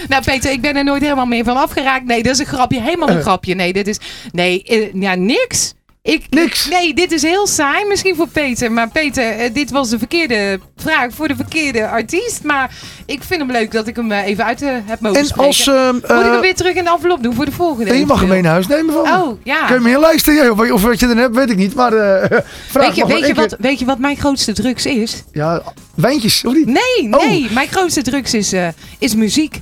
nou, 0.08 0.22
Peter, 0.24 0.50
ik 0.50 0.60
ben 0.60 0.76
er 0.76 0.84
nooit 0.84 1.02
helemaal 1.02 1.26
meer 1.26 1.44
van 1.44 1.56
afgeraakt. 1.56 2.04
Nee, 2.04 2.22
dat 2.22 2.32
is 2.32 2.38
een 2.38 2.46
grapje. 2.46 2.80
Helemaal 2.80 3.08
een 3.08 3.16
Eh. 3.16 3.22
grapje. 3.22 3.54
Nee, 3.54 3.72
dit 3.72 3.86
is... 3.88 3.98
Nee, 4.32 4.62
eh, 4.62 4.92
ja, 4.94 5.14
niks. 5.14 5.74
Ik, 6.06 6.26
Niks? 6.30 6.68
Nee, 6.68 6.94
dit 6.94 7.12
is 7.12 7.22
heel 7.22 7.46
saai 7.46 7.84
misschien 7.84 8.16
voor 8.16 8.28
Peter. 8.28 8.72
Maar 8.72 8.88
Peter, 8.88 9.38
eh, 9.38 9.54
dit 9.54 9.70
was 9.70 9.88
de 9.88 9.98
verkeerde 9.98 10.60
vraag 10.76 11.12
voor 11.14 11.28
de 11.28 11.36
verkeerde 11.36 11.88
artiest. 11.88 12.42
Maar 12.42 12.70
ik 13.06 13.22
vind 13.22 13.40
hem 13.40 13.50
leuk 13.50 13.72
dat 13.72 13.86
ik 13.86 13.96
hem 13.96 14.12
eh, 14.12 14.26
even 14.26 14.44
uit 14.44 14.62
eh, 14.62 14.68
heb 14.84 15.00
mogen 15.00 15.18
En 15.18 15.24
spreken. 15.26 15.46
als, 15.46 15.66
ehm, 15.66 15.94
Moet 15.94 16.26
ik 16.26 16.32
hem 16.32 16.40
weer 16.40 16.54
terug 16.54 16.74
in 16.74 16.84
de 16.84 16.90
envelop 16.90 17.22
doen 17.22 17.34
voor 17.34 17.44
de 17.44 17.52
volgende? 17.52 17.90
En 17.90 17.98
je 17.98 18.06
mag 18.06 18.20
hem 18.20 18.28
mee 18.28 18.42
naar 18.42 18.52
huis 18.52 18.66
nemen 18.66 18.94
van. 18.94 19.02
Oh, 19.02 19.38
ja. 19.44 19.66
Kun 19.66 19.74
je 19.74 19.82
hem 19.82 19.86
inlijsten? 19.86 20.34
Ja, 20.34 20.50
of, 20.50 20.70
of 20.70 20.82
wat 20.82 21.00
je 21.00 21.06
er 21.06 21.16
hebt, 21.16 21.34
weet 21.34 21.50
ik 21.50 21.56
niet. 21.56 21.74
Maar 21.74 21.90
vraag 22.70 22.86
Weet 22.86 22.96
je, 22.96 23.06
weet, 23.06 23.26
je 23.26 23.34
wat, 23.34 23.56
weet 23.58 23.78
je 23.78 23.84
wat 23.84 23.98
mijn 23.98 24.16
grootste 24.16 24.52
drugs 24.52 24.86
is? 24.86 25.22
Ja, 25.32 25.62
wijntjes, 25.94 26.44
of 26.44 26.54
niet? 26.54 26.66
Nee, 26.66 27.08
Oh. 27.10 27.26
nee. 27.26 27.48
Mijn 27.50 27.68
grootste 27.68 28.02
drugs 28.02 28.34
is, 28.34 28.52
is 28.98 29.14
muziek. 29.14 29.60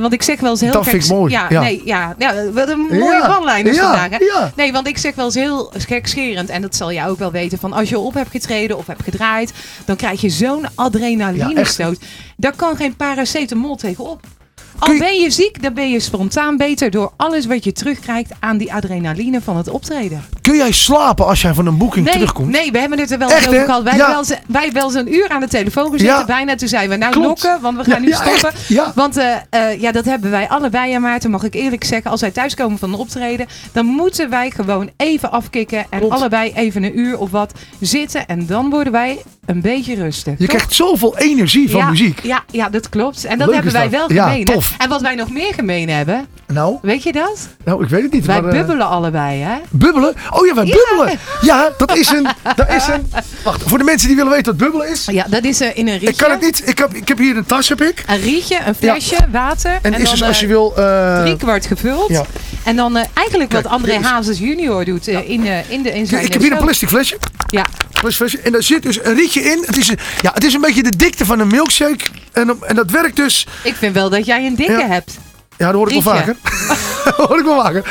Want 0.00 0.12
ik 0.12 0.22
zeg 0.22 0.40
wel 0.40 0.50
eens 0.50 0.60
heel 0.60 0.72
Dat 0.72 0.84
vind 0.88 1.04
ik 1.04 1.10
mooi, 1.10 1.32
Ja, 1.32 1.46
ja. 1.48 1.60
Nee, 1.60 1.82
ja, 1.84 2.14
ja, 2.18 2.34
wat 2.52 2.68
een 2.68 2.78
mooie 2.78 3.04
Ja, 3.04 3.40
ja, 3.64 3.74
vandaag. 3.74 4.10
Hè? 4.10 4.16
ja. 4.24 4.52
Nee, 4.56 4.72
want 4.72 4.86
ik 4.86 4.98
zeg 4.98 5.14
wel 5.14 5.24
eens 5.24 5.34
heel 5.34 5.67
gekscherend. 5.76 6.48
En 6.48 6.62
dat 6.62 6.76
zal 6.76 6.92
jij 6.92 7.08
ook 7.08 7.18
wel 7.18 7.32
weten. 7.32 7.58
Van 7.58 7.72
als 7.72 7.88
je 7.88 7.98
op 7.98 8.14
hebt 8.14 8.30
getreden 8.30 8.76
of 8.76 8.86
hebt 8.86 9.02
gedraaid. 9.02 9.52
Dan 9.84 9.96
krijg 9.96 10.20
je 10.20 10.28
zo'n 10.28 10.66
adrenalinestoot. 10.74 11.98
Daar 12.36 12.56
kan 12.56 12.76
geen 12.76 12.96
paracetamol 12.96 13.76
tegenop. 13.76 14.20
Al 14.78 14.98
ben 14.98 15.20
je 15.20 15.30
ziek, 15.30 15.62
dan 15.62 15.74
ben 15.74 15.90
je 15.90 16.00
spontaan 16.00 16.56
beter 16.56 16.90
door 16.90 17.12
alles 17.16 17.46
wat 17.46 17.64
je 17.64 17.72
terugkrijgt 17.72 18.30
aan 18.40 18.56
die 18.56 18.72
adrenaline 18.72 19.40
van 19.40 19.56
het 19.56 19.68
optreden. 19.70 20.24
Kun 20.42 20.56
jij 20.56 20.72
slapen 20.72 21.26
als 21.26 21.42
jij 21.42 21.54
van 21.54 21.66
een 21.66 21.78
boeking 21.78 22.04
Nee, 22.04 22.14
terugkomt? 22.14 22.50
nee, 22.50 22.70
we 22.72 22.78
hebben 22.78 22.98
het 22.98 23.10
er 23.10 23.18
wel 23.18 23.30
Echt, 23.30 23.48
over 23.48 23.64
gehad. 23.64 23.82
Wij, 23.82 23.96
Ja. 23.96 24.08
wel 24.10 24.24
wij 24.46 24.62
hebben 24.64 24.82
wel 24.82 24.94
een 24.96 25.14
uur 25.14 25.28
aan 25.28 25.40
de 25.40 25.48
telefoon 25.48 25.90
gezeten, 25.90 26.14
Ja. 26.18 26.24
bijna. 26.24 26.54
Toen 26.54 26.68
zeiden 26.68 26.90
we, 26.90 26.96
nou 26.96 27.12
Klopt. 27.12 27.26
lokken, 27.42 27.60
want 27.62 27.76
we 27.76 27.84
gaan 27.90 28.02
Ja, 28.02 28.06
nu 28.08 28.12
stoppen. 28.12 28.92
Want 28.94 29.16
eh, 29.16 29.34
eh, 29.50 29.80
ja, 29.80 29.92
dat 29.92 30.04
hebben 30.04 30.30
wij 30.30 30.48
allebei 30.48 30.92
aan 30.92 31.02
Maarten, 31.02 31.30
mag 31.30 31.42
ik 31.42 31.54
eerlijk 31.54 31.84
zeggen. 31.84 32.10
Als 32.10 32.20
wij 32.20 32.30
thuiskomen 32.30 32.78
van 32.78 32.92
een 32.92 32.98
optreden, 32.98 33.46
dan 33.72 33.86
moeten 33.86 34.30
wij 34.30 34.50
gewoon 34.50 34.90
even 34.96 35.30
afkicken. 35.30 35.86
En 35.90 35.98
Klopt. 35.98 36.14
allebei 36.14 36.52
even 36.54 36.82
een 36.82 36.98
uur 36.98 37.18
of 37.18 37.30
wat 37.30 37.52
zitten. 37.80 38.26
En 38.26 38.46
dan 38.46 38.70
worden 38.70 38.92
wij 38.92 39.18
een 39.48 39.60
beetje 39.60 39.94
rustig. 39.94 40.32
Je 40.32 40.38
toch? 40.38 40.46
krijgt 40.56 40.74
zoveel 40.74 41.18
energie 41.18 41.70
van 41.70 41.80
ja, 41.80 41.88
muziek. 41.90 42.20
Ja, 42.22 42.42
ja, 42.50 42.68
dat 42.68 42.88
klopt. 42.88 43.24
En 43.24 43.38
dat 43.38 43.46
Leuk 43.46 43.56
hebben 43.56 43.72
is 43.74 43.78
wij 43.78 43.90
wel 43.90 44.12
Ja, 44.12 44.24
gemeen. 44.28 44.46
hè? 44.46 44.52
tof. 44.52 44.74
En 44.78 44.88
wat 44.88 45.00
wij 45.00 45.14
nog 45.14 45.30
meer 45.30 45.54
gemeen 45.54 45.88
hebben, 45.88 46.26
Nou, 46.46 46.78
weet 46.82 47.02
je 47.02 47.12
dat? 47.12 47.48
nou, 47.64 47.82
ik 47.84 47.88
weet 47.88 48.02
het 48.02 48.12
niet. 48.12 48.26
Wij 48.26 48.40
maar, 48.42 48.50
eh, 48.52 48.58
bubbelen 48.58 48.86
allebei, 48.88 49.40
hè? 49.40 49.56
Bubbelen? 49.70 50.14
Oh 50.30 50.46
ja, 50.46 50.54
wij 50.54 50.66
Ja. 50.66 50.74
bubbelen. 50.88 51.18
Ja, 51.40 51.70
dat 51.78 51.96
is 51.96 52.08
een... 52.10 52.26
Dat 52.56 52.68
is 52.68 52.86
een 52.86 53.10
wacht, 53.44 53.62
voor 53.66 53.78
de 53.78 53.84
mensen 53.84 54.06
die 54.08 54.16
willen 54.16 54.30
weten 54.32 54.46
wat 54.46 54.56
bubbelen 54.56 54.90
is. 54.90 55.04
Ja, 55.10 55.26
dat 55.28 55.44
is 55.44 55.60
eh, 55.60 55.68
in 55.76 55.86
een 55.88 55.92
rietje. 55.92 56.08
Ik 56.08 56.16
kan 56.16 56.30
het 56.30 56.40
niet. 56.40 56.62
Ik 56.68 56.78
heb, 56.78 56.94
ik 56.94 57.08
heb 57.08 57.18
hier 57.18 57.36
een 57.36 57.46
tas, 57.46 57.68
heb 57.68 57.82
ik. 57.82 58.04
Een 58.06 58.20
rietje, 58.20 58.58
een 58.66 58.74
flesje, 58.74 59.16
water. 59.32 59.78
En, 59.82 59.92
is 59.94 60.02
dan, 60.02 60.10
dus 60.10 60.22
als 60.22 60.38
je 60.40 60.46
eh, 60.46 60.50
wil... 60.52 60.72
eh, 60.76 61.20
drie 61.22 61.36
kwart 61.36 61.66
gevuld. 61.66 62.08
ja. 62.08 62.24
En 62.64 62.76
dan 62.76 62.96
eigenlijk 63.14 63.52
wat 63.52 63.66
André 63.66 63.92
is- 63.92 64.04
Hazes 64.04 64.38
junior 64.38 64.84
doet 64.84 65.06
in, 65.06 65.24
in, 65.68 65.82
de, 65.82 65.92
in 65.94 66.06
zijn 66.06 66.24
ik 66.24 66.32
heb 66.32 66.42
hier 66.42 66.52
een 66.52 66.58
plastic 66.58 66.88
flesje. 66.88 67.18
Ja. 67.46 67.64
Plastic 67.90 68.12
flesje. 68.28 68.38
En 68.40 68.52
daar 68.52 68.62
zit 68.62 68.82
dus 68.82 69.04
een 69.04 69.14
rietje 69.14 69.37
in. 69.42 69.62
Het 69.66 69.76
is, 69.76 69.88
een, 69.88 69.98
ja, 70.20 70.30
het 70.34 70.44
is 70.44 70.54
een 70.54 70.60
beetje 70.60 70.82
de 70.82 70.96
dikte 70.96 71.24
van 71.24 71.40
een 71.40 71.48
milkshake. 71.48 72.04
En, 72.32 72.56
en 72.66 72.74
dat 72.74 72.90
werkt 72.90 73.16
dus... 73.16 73.46
Ik 73.64 73.74
vind 73.74 73.94
wel 73.94 74.10
dat 74.10 74.26
jij 74.26 74.46
een 74.46 74.54
dikke 74.54 74.72
Ja. 74.72 74.86
hebt. 74.86 75.18
Ja, 75.56 75.66
dat 75.66 75.74
hoor 75.74 75.92
ik 75.92 76.02
wel 76.02 76.14
vaker. 76.14 76.36
dat 77.04 77.14
hoor 77.14 77.38
ik 77.38 77.44
wel 77.44 77.62
vaker. 77.62 77.84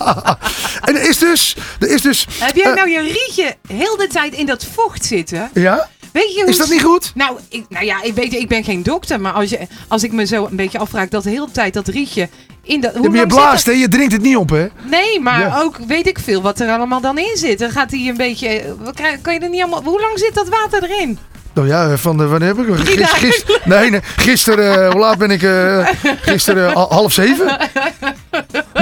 en 0.88 0.96
er 0.96 1.08
is 1.08 1.18
dus... 1.18 1.56
Er 1.78 1.90
is 1.90 2.02
dus 2.02 2.26
Heb 2.38 2.56
jij 2.56 2.70
eh, 2.70 2.74
nou 2.74 2.90
je 2.90 3.00
rietje 3.00 3.56
heel 3.68 3.96
de 3.96 4.06
tijd 4.06 4.34
in 4.34 4.46
dat 4.46 4.66
vocht 4.74 5.04
zitten? 5.04 5.50
Ja? 5.54 5.88
Weet 6.12 6.34
je 6.34 6.40
hoe 6.40 6.50
Is 6.50 6.56
dat 6.58 6.70
niet 6.70 6.82
goed? 6.82 7.12
Nou, 7.14 7.38
ik, 7.48 7.64
nou 7.68 7.84
ja, 7.84 8.02
ik 8.02 8.14
weet, 8.14 8.34
ik 8.34 8.48
ben 8.48 8.64
geen 8.64 8.82
dokter, 8.82 9.20
maar 9.20 9.32
als, 9.32 9.50
je, 9.50 9.58
als 9.88 10.02
ik 10.02 10.12
me 10.12 10.26
zo 10.26 10.46
een 10.46 10.56
beetje 10.56 10.78
afvraag 10.78 11.08
dat 11.08 11.22
de 11.22 11.30
hele 11.30 11.50
tijd 11.52 11.74
dat 11.74 11.88
rietje 11.88 12.28
in 12.62 12.80
dat. 12.80 12.94
Maar 13.02 13.16
je 13.20 13.26
blaast, 13.26 13.66
hè? 13.66 13.72
Je 13.72 13.88
drinkt 13.88 14.12
het 14.12 14.22
niet 14.22 14.36
op, 14.36 14.50
hè? 14.50 14.66
Nee, 14.82 15.20
maar 15.20 15.40
Ja. 15.40 15.60
ook 15.60 15.76
weet 15.86 16.06
ik 16.06 16.18
veel 16.18 16.42
wat 16.42 16.60
er 16.60 16.68
allemaal 16.70 17.00
dan 17.00 17.18
in 17.18 17.36
zit. 17.36 17.58
Dan 17.58 17.70
gaat 17.70 17.90
hij 17.90 18.08
een 18.08 18.16
beetje. 18.16 18.76
krijg- 18.94 19.20
Kan 19.20 19.34
je 19.34 19.40
er 19.40 19.48
niet 19.48 19.62
allemaal. 19.62 19.82
Hoe 19.82 20.00
lang 20.00 20.18
zit 20.18 20.34
dat 20.34 20.48
water 20.48 20.90
erin? 20.90 21.18
Nou 21.54 21.68
ja, 21.68 21.96
van 21.96 22.16
de, 22.16 22.26
wanneer 22.26 22.48
heb 22.56 22.58
ik? 22.58 22.74
Drie 22.76 22.86
Gis, 22.86 22.96
dagen. 22.98 23.18
gis, 23.18 23.44
nee, 23.64 23.90
nee, 23.90 24.00
gisteren, 24.16 24.84
eh, 24.84 24.90
hoe 24.90 25.00
laat 25.00 25.18
ben 25.18 25.30
ik? 25.30 25.42
eh, 25.42 25.86
gisteren 26.20 26.68
eh, 26.70 26.76
al- 26.76 26.92
half 26.92 27.12
zeven. 27.12 27.56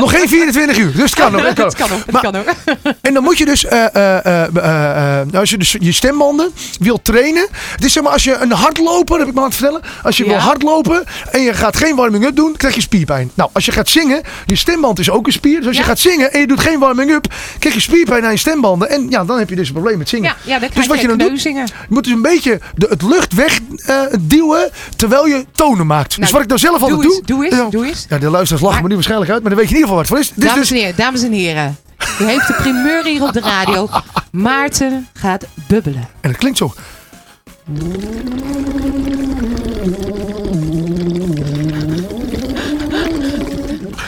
Nog 0.04 0.10
geen 0.10 0.28
24 0.28 0.78
uur, 0.78 0.92
dus 0.92 1.02
het 1.10 1.14
kan 1.14 1.32
nog. 1.32 1.42
Het 1.46 1.54
kan 1.54 1.64
Het 1.66 1.74
kan 1.76 1.90
ook. 1.92 1.98
Het 2.04 2.10
Maar- 2.12 2.22
kan 2.22 2.36
ook. 2.36 2.46
En 3.00 3.14
dan 3.14 3.22
moet 3.22 3.38
je 3.38 3.44
dus, 3.44 3.64
eh, 3.64 3.94
eh, 3.94 5.20
eh, 5.20 5.34
als 5.34 5.50
je 5.50 5.58
dus 5.58 5.76
je 5.80 5.92
stembanden 5.92 6.50
wil 6.80 7.02
trainen. 7.02 7.46
Het 7.70 7.84
is 7.84 7.92
zeg 7.92 8.02
maar 8.02 8.12
als 8.12 8.24
je 8.24 8.34
een 8.36 8.52
hardloper, 8.52 9.18
heb 9.18 9.28
ik 9.28 9.34
maar 9.34 9.42
aan 9.42 9.48
het 9.48 9.58
vertellen. 9.58 9.82
Als 10.02 10.16
je 10.16 10.24
Ja. 10.24 10.30
wil 10.30 10.38
hardlopen 10.38 11.04
en 11.30 11.42
je 11.42 11.52
gaat 11.54 11.76
geen 11.76 11.96
warming-up 11.96 12.36
doen, 12.36 12.54
krijg 12.56 12.74
je 12.74 12.80
spierpijn. 12.80 13.30
Nou, 13.34 13.50
als 13.52 13.64
je 13.64 13.72
gaat 13.72 13.88
zingen, 13.88 14.22
je 14.46 14.56
stemband 14.56 14.98
is 14.98 15.10
ook 15.10 15.26
een 15.26 15.32
spier. 15.32 15.58
Dus 15.58 15.66
als 15.66 15.76
je 15.76 15.82
gaat 15.82 15.98
zingen 15.98 16.32
en 16.32 16.40
je 16.40 16.46
doet 16.46 16.60
geen 16.60 16.78
warming-up, 16.78 17.26
krijg 17.58 17.74
je 17.74 17.80
spierpijn 17.80 18.24
aan 18.24 18.30
je 18.30 18.36
stembanden. 18.38 18.90
En 18.90 19.06
ja, 19.10 19.24
dan 19.24 19.38
heb 19.38 19.48
je 19.48 19.56
dus 19.56 19.66
een 19.68 19.74
probleem 19.74 19.98
met 19.98 20.08
zingen. 20.08 20.34
Ja, 20.42 20.58
dus 20.58 20.86
wat 20.86 21.00
je, 21.00 21.06
dan 21.08 21.18
doet, 21.18 21.26
kneuzingen. 21.26 21.66
je 21.66 21.72
moet 21.88 22.04
dus 22.04 22.12
een 22.12 22.22
beetje 22.22 22.60
de, 22.74 22.86
het 22.90 23.02
lucht 23.02 23.34
wegduwen 23.34 24.70
terwijl 24.96 25.26
je 25.26 25.44
tonen 25.52 25.86
maakt. 25.86 26.08
dus 26.08 26.18
Nou, 26.18 26.32
wat 26.32 26.42
ik 26.42 26.48
dan 26.48 26.58
zelf 26.58 26.82
altijd 26.82 27.02
doe 27.02 27.22
doe. 27.24 27.44
eens, 27.44 27.70
doe 27.70 27.86
eens, 27.86 28.06
Ja, 28.08 28.18
de 28.18 28.30
luisteraars 28.30 28.64
lachen 28.64 28.82
me 28.82 28.88
nu 28.88 28.94
waarschijnlijk 28.94 29.30
uit, 29.30 29.40
maar 29.40 29.50
dan 29.50 29.58
weet 29.60 29.68
je 29.68 29.74
ieder 29.74 29.87
geval 29.88 29.96
wat 29.96 30.08
het 30.08 30.08
voor 30.08 30.18
is. 30.18 30.32
Dus, 30.34 30.44
dames, 30.44 30.68
dus, 30.68 30.70
en 30.70 30.76
heren, 30.76 30.96
dames 30.96 31.22
en 31.22 31.32
heren. 31.32 31.76
U 32.20 32.24
heeft 32.24 32.46
de 32.46 32.54
primeur 32.54 33.04
hier 33.04 33.22
op 33.22 33.32
de 33.32 33.40
radio. 33.40 33.88
Maarten 34.30 35.08
gaat 35.12 35.44
bubbelen. 35.68 36.08
En 36.20 36.28
het 36.30 36.38
klinkt 36.38 36.58
zo. 36.58 36.72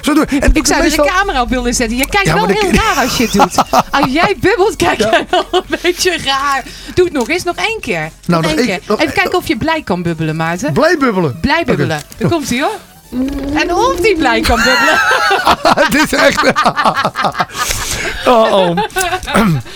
Zo 0.03 0.15
doen. 0.15 0.25
En 0.27 0.51
Ik 0.55 0.67
zou 0.67 0.79
er 0.79 0.85
meestal- 0.87 1.05
de 1.05 1.11
camera 1.11 1.43
op 1.43 1.49
willen 1.49 1.75
zetten. 1.75 1.97
Je 1.97 2.07
kijkt 2.09 2.27
Ja, 2.27 2.35
wel 2.35 2.47
heel 2.47 2.71
raar 2.73 2.97
als 3.05 3.17
je 3.17 3.23
het 3.23 3.33
doet. 3.33 3.55
Als 4.01 4.13
jij 4.13 4.37
bubbelt, 4.41 4.77
kijk 4.77 4.99
je 4.99 5.25
wel 5.31 5.47
een 5.53 5.79
beetje 5.83 6.19
raar. 6.25 6.65
Doe 6.95 7.05
het 7.05 7.15
nog 7.15 7.29
eens, 7.29 7.43
nog 7.45 7.57
één 7.57 7.81
keer. 7.81 8.11
Nou, 8.27 8.43
nog 8.43 8.51
één 8.51 8.59
één- 8.59 8.67
keer. 8.67 8.81
nog- 8.87 9.01
Even 9.01 9.13
kijken 9.15 9.39
of 9.39 9.47
je 9.49 9.57
blij 9.57 9.83
kan 9.83 10.03
bubbelen, 10.03 10.37
Maarten. 10.37 10.73
Blij 10.73 10.97
bubbelen. 10.99 11.39
Blij 11.41 11.65
bubbelen. 11.65 12.01
Daar 12.19 12.31
komt 12.31 12.49
hij 12.51 12.61
hoor. 12.61 12.79
En 13.55 13.75
of 13.75 13.97
die 14.01 14.17
blij 14.17 14.41
kan 14.41 14.57
bubbelen. 14.57 15.01
Dit 15.91 16.13
is 16.13 16.19
echt... 16.19 16.43
oh, 18.27 18.53
oh. 18.53 18.77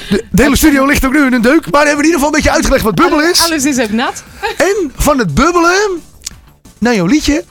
De, 0.09 0.25
de 0.31 0.43
hele 0.43 0.57
studio 0.57 0.87
ligt 0.87 1.05
ook 1.05 1.13
nu 1.13 1.27
in 1.27 1.33
een 1.33 1.43
deuk. 1.43 1.71
Maar 1.71 1.83
we 1.83 1.87
hebben 1.87 2.05
in 2.05 2.11
ieder 2.11 2.13
geval 2.13 2.27
een 2.27 2.35
beetje 2.35 2.51
uitgelegd 2.51 2.85
wat 2.85 2.95
bubbelen 2.95 3.31
is. 3.31 3.45
Alles 3.45 3.65
is 3.65 3.81
ook 3.81 3.91
nat. 3.91 4.23
En 4.57 4.93
van 4.97 5.19
het 5.19 5.35
bubbelen 5.35 6.03
naar 6.79 6.95
jouw 6.95 7.07
liedje. 7.07 7.45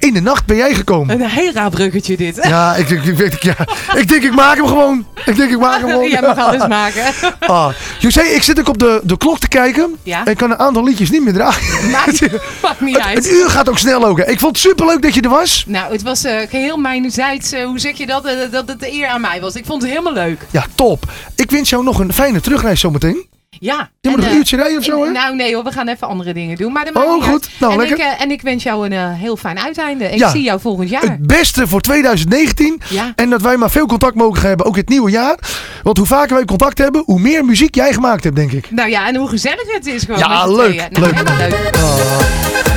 In 0.00 0.12
de 0.14 0.20
nacht 0.20 0.46
ben 0.46 0.56
jij 0.56 0.74
gekomen. 0.74 1.20
Een 1.20 1.28
heel 1.28 1.52
raar 1.52 1.70
bruggetje 1.70 2.16
dit. 2.16 2.38
Ja, 2.42 2.74
ik, 2.74 2.90
ik, 2.90 3.04
ik, 3.18 3.42
ja, 3.42 3.54
ik 3.96 4.08
denk 4.08 4.22
ik 4.22 4.34
maak 4.34 4.56
hem 4.56 4.66
gewoon. 4.66 5.06
Ik 5.24 5.36
denk 5.36 5.50
ik 5.50 5.58
maak 5.58 5.80
hem 5.80 5.88
gewoon. 5.90 6.08
Jij 6.18 6.20
mag 6.20 6.38
alles 6.38 6.66
maken. 6.66 7.02
Ah, 7.40 7.68
José, 7.98 8.20
ik 8.20 8.42
zit 8.42 8.60
ook 8.60 8.68
op 8.68 8.78
de, 8.78 9.00
de 9.04 9.16
klok 9.16 9.38
te 9.38 9.48
kijken. 9.48 9.96
Ja. 10.02 10.24
En 10.24 10.30
ik 10.30 10.36
kan 10.36 10.50
een 10.50 10.58
aantal 10.58 10.84
liedjes 10.84 11.10
niet 11.10 11.22
meer 11.22 11.32
draaien. 11.32 11.90
Maakt, 11.90 12.20
maakt 12.62 12.80
niet 12.80 12.96
Het, 12.96 13.04
uit. 13.06 13.16
het 13.16 13.30
uur 13.32 13.50
gaat 13.50 13.68
ook 13.68 13.78
snel 13.78 14.04
ook. 14.06 14.18
hè. 14.18 14.24
Ik 14.30 14.38
vond 14.38 14.56
het 14.56 14.66
superleuk 14.66 15.02
dat 15.02 15.14
je 15.14 15.20
er 15.20 15.28
was. 15.28 15.64
Nou, 15.66 15.92
het 15.92 16.02
was 16.02 16.24
eh 16.24 16.48
geheel 16.48 16.76
mijnerzijds, 16.76 17.52
eh, 17.52 17.64
hoe 17.64 17.78
zeg 17.78 17.96
je 17.98 18.06
dat, 18.06 18.24
eh, 18.24 18.32
dat 18.50 18.68
het 18.68 18.80
de 18.80 18.92
eer 18.92 19.06
aan 19.06 19.20
mij 19.20 19.40
was. 19.40 19.54
Ik 19.54 19.64
vond 19.66 19.82
het 19.82 19.90
helemaal 19.90 20.12
leuk. 20.12 20.40
Ja, 20.50 20.64
top. 20.74 21.04
Ik 21.34 21.50
wens 21.50 21.70
jou 21.70 21.84
nog 21.84 21.98
een 21.98 22.12
fijne 22.12 22.40
terugreis 22.40 22.80
zometeen. 22.80 23.26
Ja. 23.58 23.90
Je 24.00 24.08
moet 24.08 24.18
nog 24.18 24.26
een 24.26 24.32
eh, 24.32 24.38
uurtje 24.38 24.56
rijden 24.56 24.78
of 24.78 24.84
zo, 24.84 25.04
hè? 25.04 25.10
Nou 25.10 25.36
nee 25.36 25.54
hoor, 25.54 25.64
we 25.64 25.72
gaan 25.72 25.88
even 25.88 26.08
andere 26.08 26.32
dingen 26.32 26.56
doen. 26.56 26.72
Maar 26.72 26.88
Oh, 26.92 27.24
goed. 27.24 27.48
Nou, 27.58 27.72
en 27.72 27.78
lekker. 27.78 27.96
Ik, 27.98 28.02
eh, 28.04 28.20
en 28.22 28.30
ik 28.30 28.42
wens 28.42 28.62
jou 28.62 28.86
een 28.86 28.92
eh, 28.92 29.12
heel 29.12 29.36
fijn 29.36 29.60
uiteinde. 29.60 30.10
Ik 30.10 30.24
zie 30.24 30.42
jou 30.42 30.60
volgend 30.60 30.88
jaar. 30.88 31.02
Het 31.02 31.26
beste 31.26 31.66
voor 31.66 31.80
2019. 31.80 32.80
Ja. 32.88 33.12
En 33.14 33.30
dat 33.30 33.42
wij 33.42 33.56
maar 33.56 33.70
veel 33.70 33.86
contact 33.86 34.14
mogen 34.14 34.48
hebben, 34.48 34.66
ook 34.66 34.76
het 34.76 34.88
nieuwe 34.88 35.10
jaar. 35.10 35.38
Want 35.82 35.96
hoe 35.98 36.06
vaker 36.06 36.34
wij 36.34 36.44
contact 36.44 36.78
hebben, 36.78 37.02
hoe 37.06 37.20
meer 37.20 37.44
muziek 37.44 37.74
jij 37.74 37.92
gemaakt 37.92 38.24
hebt, 38.24 38.36
denk 38.36 38.52
ik. 38.52 38.70
Nou 38.70 38.88
ja, 38.90 39.08
en 39.08 39.16
hoe 39.16 39.28
gezellig 39.28 39.72
het 39.74 39.86
is 39.86 40.02
gewoon. 40.02 40.18
Ja, 40.18 40.46
leuk. 40.46 40.76
Nou, 40.90 41.04
leuk. 41.04 41.14
helemaal 41.14 41.48
leuk. 41.48 41.70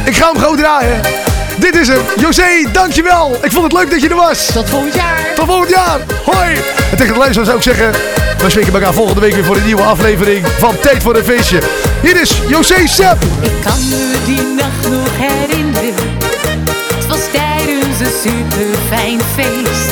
Ik 0.06 0.16
ga 0.16 0.32
hem 0.32 0.38
gewoon 0.42 0.58
draaien. 0.58 1.02
Dit 1.60 1.76
is 1.76 1.88
hem. 1.88 2.02
José, 2.20 2.72
dankjewel. 2.72 3.38
Ik 3.42 3.52
vond 3.52 3.64
het 3.64 3.74
leuk 3.74 3.92
dat 3.92 4.02
je 4.02 4.10
er 4.10 4.16
was. 4.16 4.52
Tot 4.52 4.70
volgend 4.70 4.94
jaar. 4.94 5.34
Tot 5.36 5.46
volgend 5.46 5.70
jaar. 5.70 6.00
Hoi. 6.26 6.56
En 6.92 6.98
tegen 6.98 7.14
de 7.14 7.20
luisteraars 7.20 7.48
zou 7.48 7.58
ik 7.58 7.64
zeggen... 7.64 8.23
We 8.44 8.50
spreken 8.50 8.74
elkaar 8.74 8.94
volgende 8.94 9.22
week 9.22 9.34
weer 9.34 9.44
voor 9.44 9.56
een 9.56 9.66
nieuwe 9.66 9.82
aflevering 9.82 10.48
van 10.48 10.80
Tijd 10.80 11.04
voor 11.04 11.16
een 11.16 11.24
Feestje. 11.24 11.62
Hier 12.02 12.22
is 12.22 12.41
José 12.48 12.88
Sepp. 12.88 13.24
Ik 13.41 13.52
kan 13.64 13.89
me 13.89 14.18
die 14.26 14.41
nacht 14.41 14.89
nog 14.89 15.08
herinneren. 15.12 15.94
Het 16.96 17.08
was 17.08 17.20
tijdens 17.32 18.00
een 18.00 18.32
super 18.32 18.80
fijn 18.88 19.22
feest. 19.36 19.89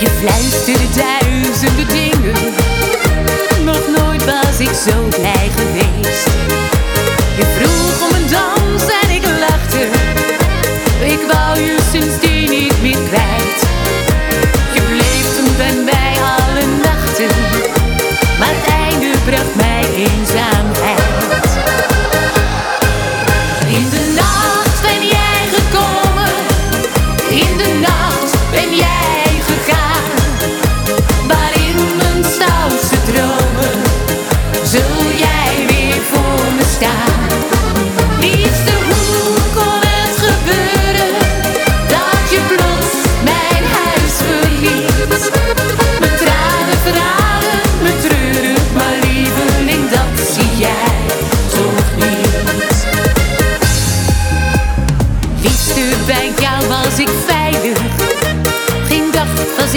Je 0.00 0.08
fluisterde 0.20 0.86
duizenden 0.94 1.88
dingen. 1.88 2.34
Nog 3.64 3.80
nooit 3.96 4.24
was 4.24 4.58
ik 4.58 4.74
zo 4.86 5.08
blij 5.08 5.50
geweest. 5.56 6.47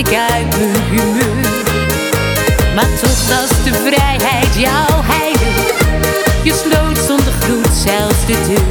ik 0.08 0.14
uit 0.14 0.58
mijn 0.58 0.84
humeur. 0.90 1.50
Maar 2.76 2.90
toch 3.02 3.28
was 3.28 3.64
de 3.64 3.74
vrijheid 3.74 4.56
jouw 4.56 5.02
heilig. 5.04 6.44
Je 6.44 6.54
sloot 6.54 6.98
zonder 6.98 7.34
gloed 7.40 7.68
zelfs 7.68 8.26
de 8.26 8.46
deur. 8.48 8.71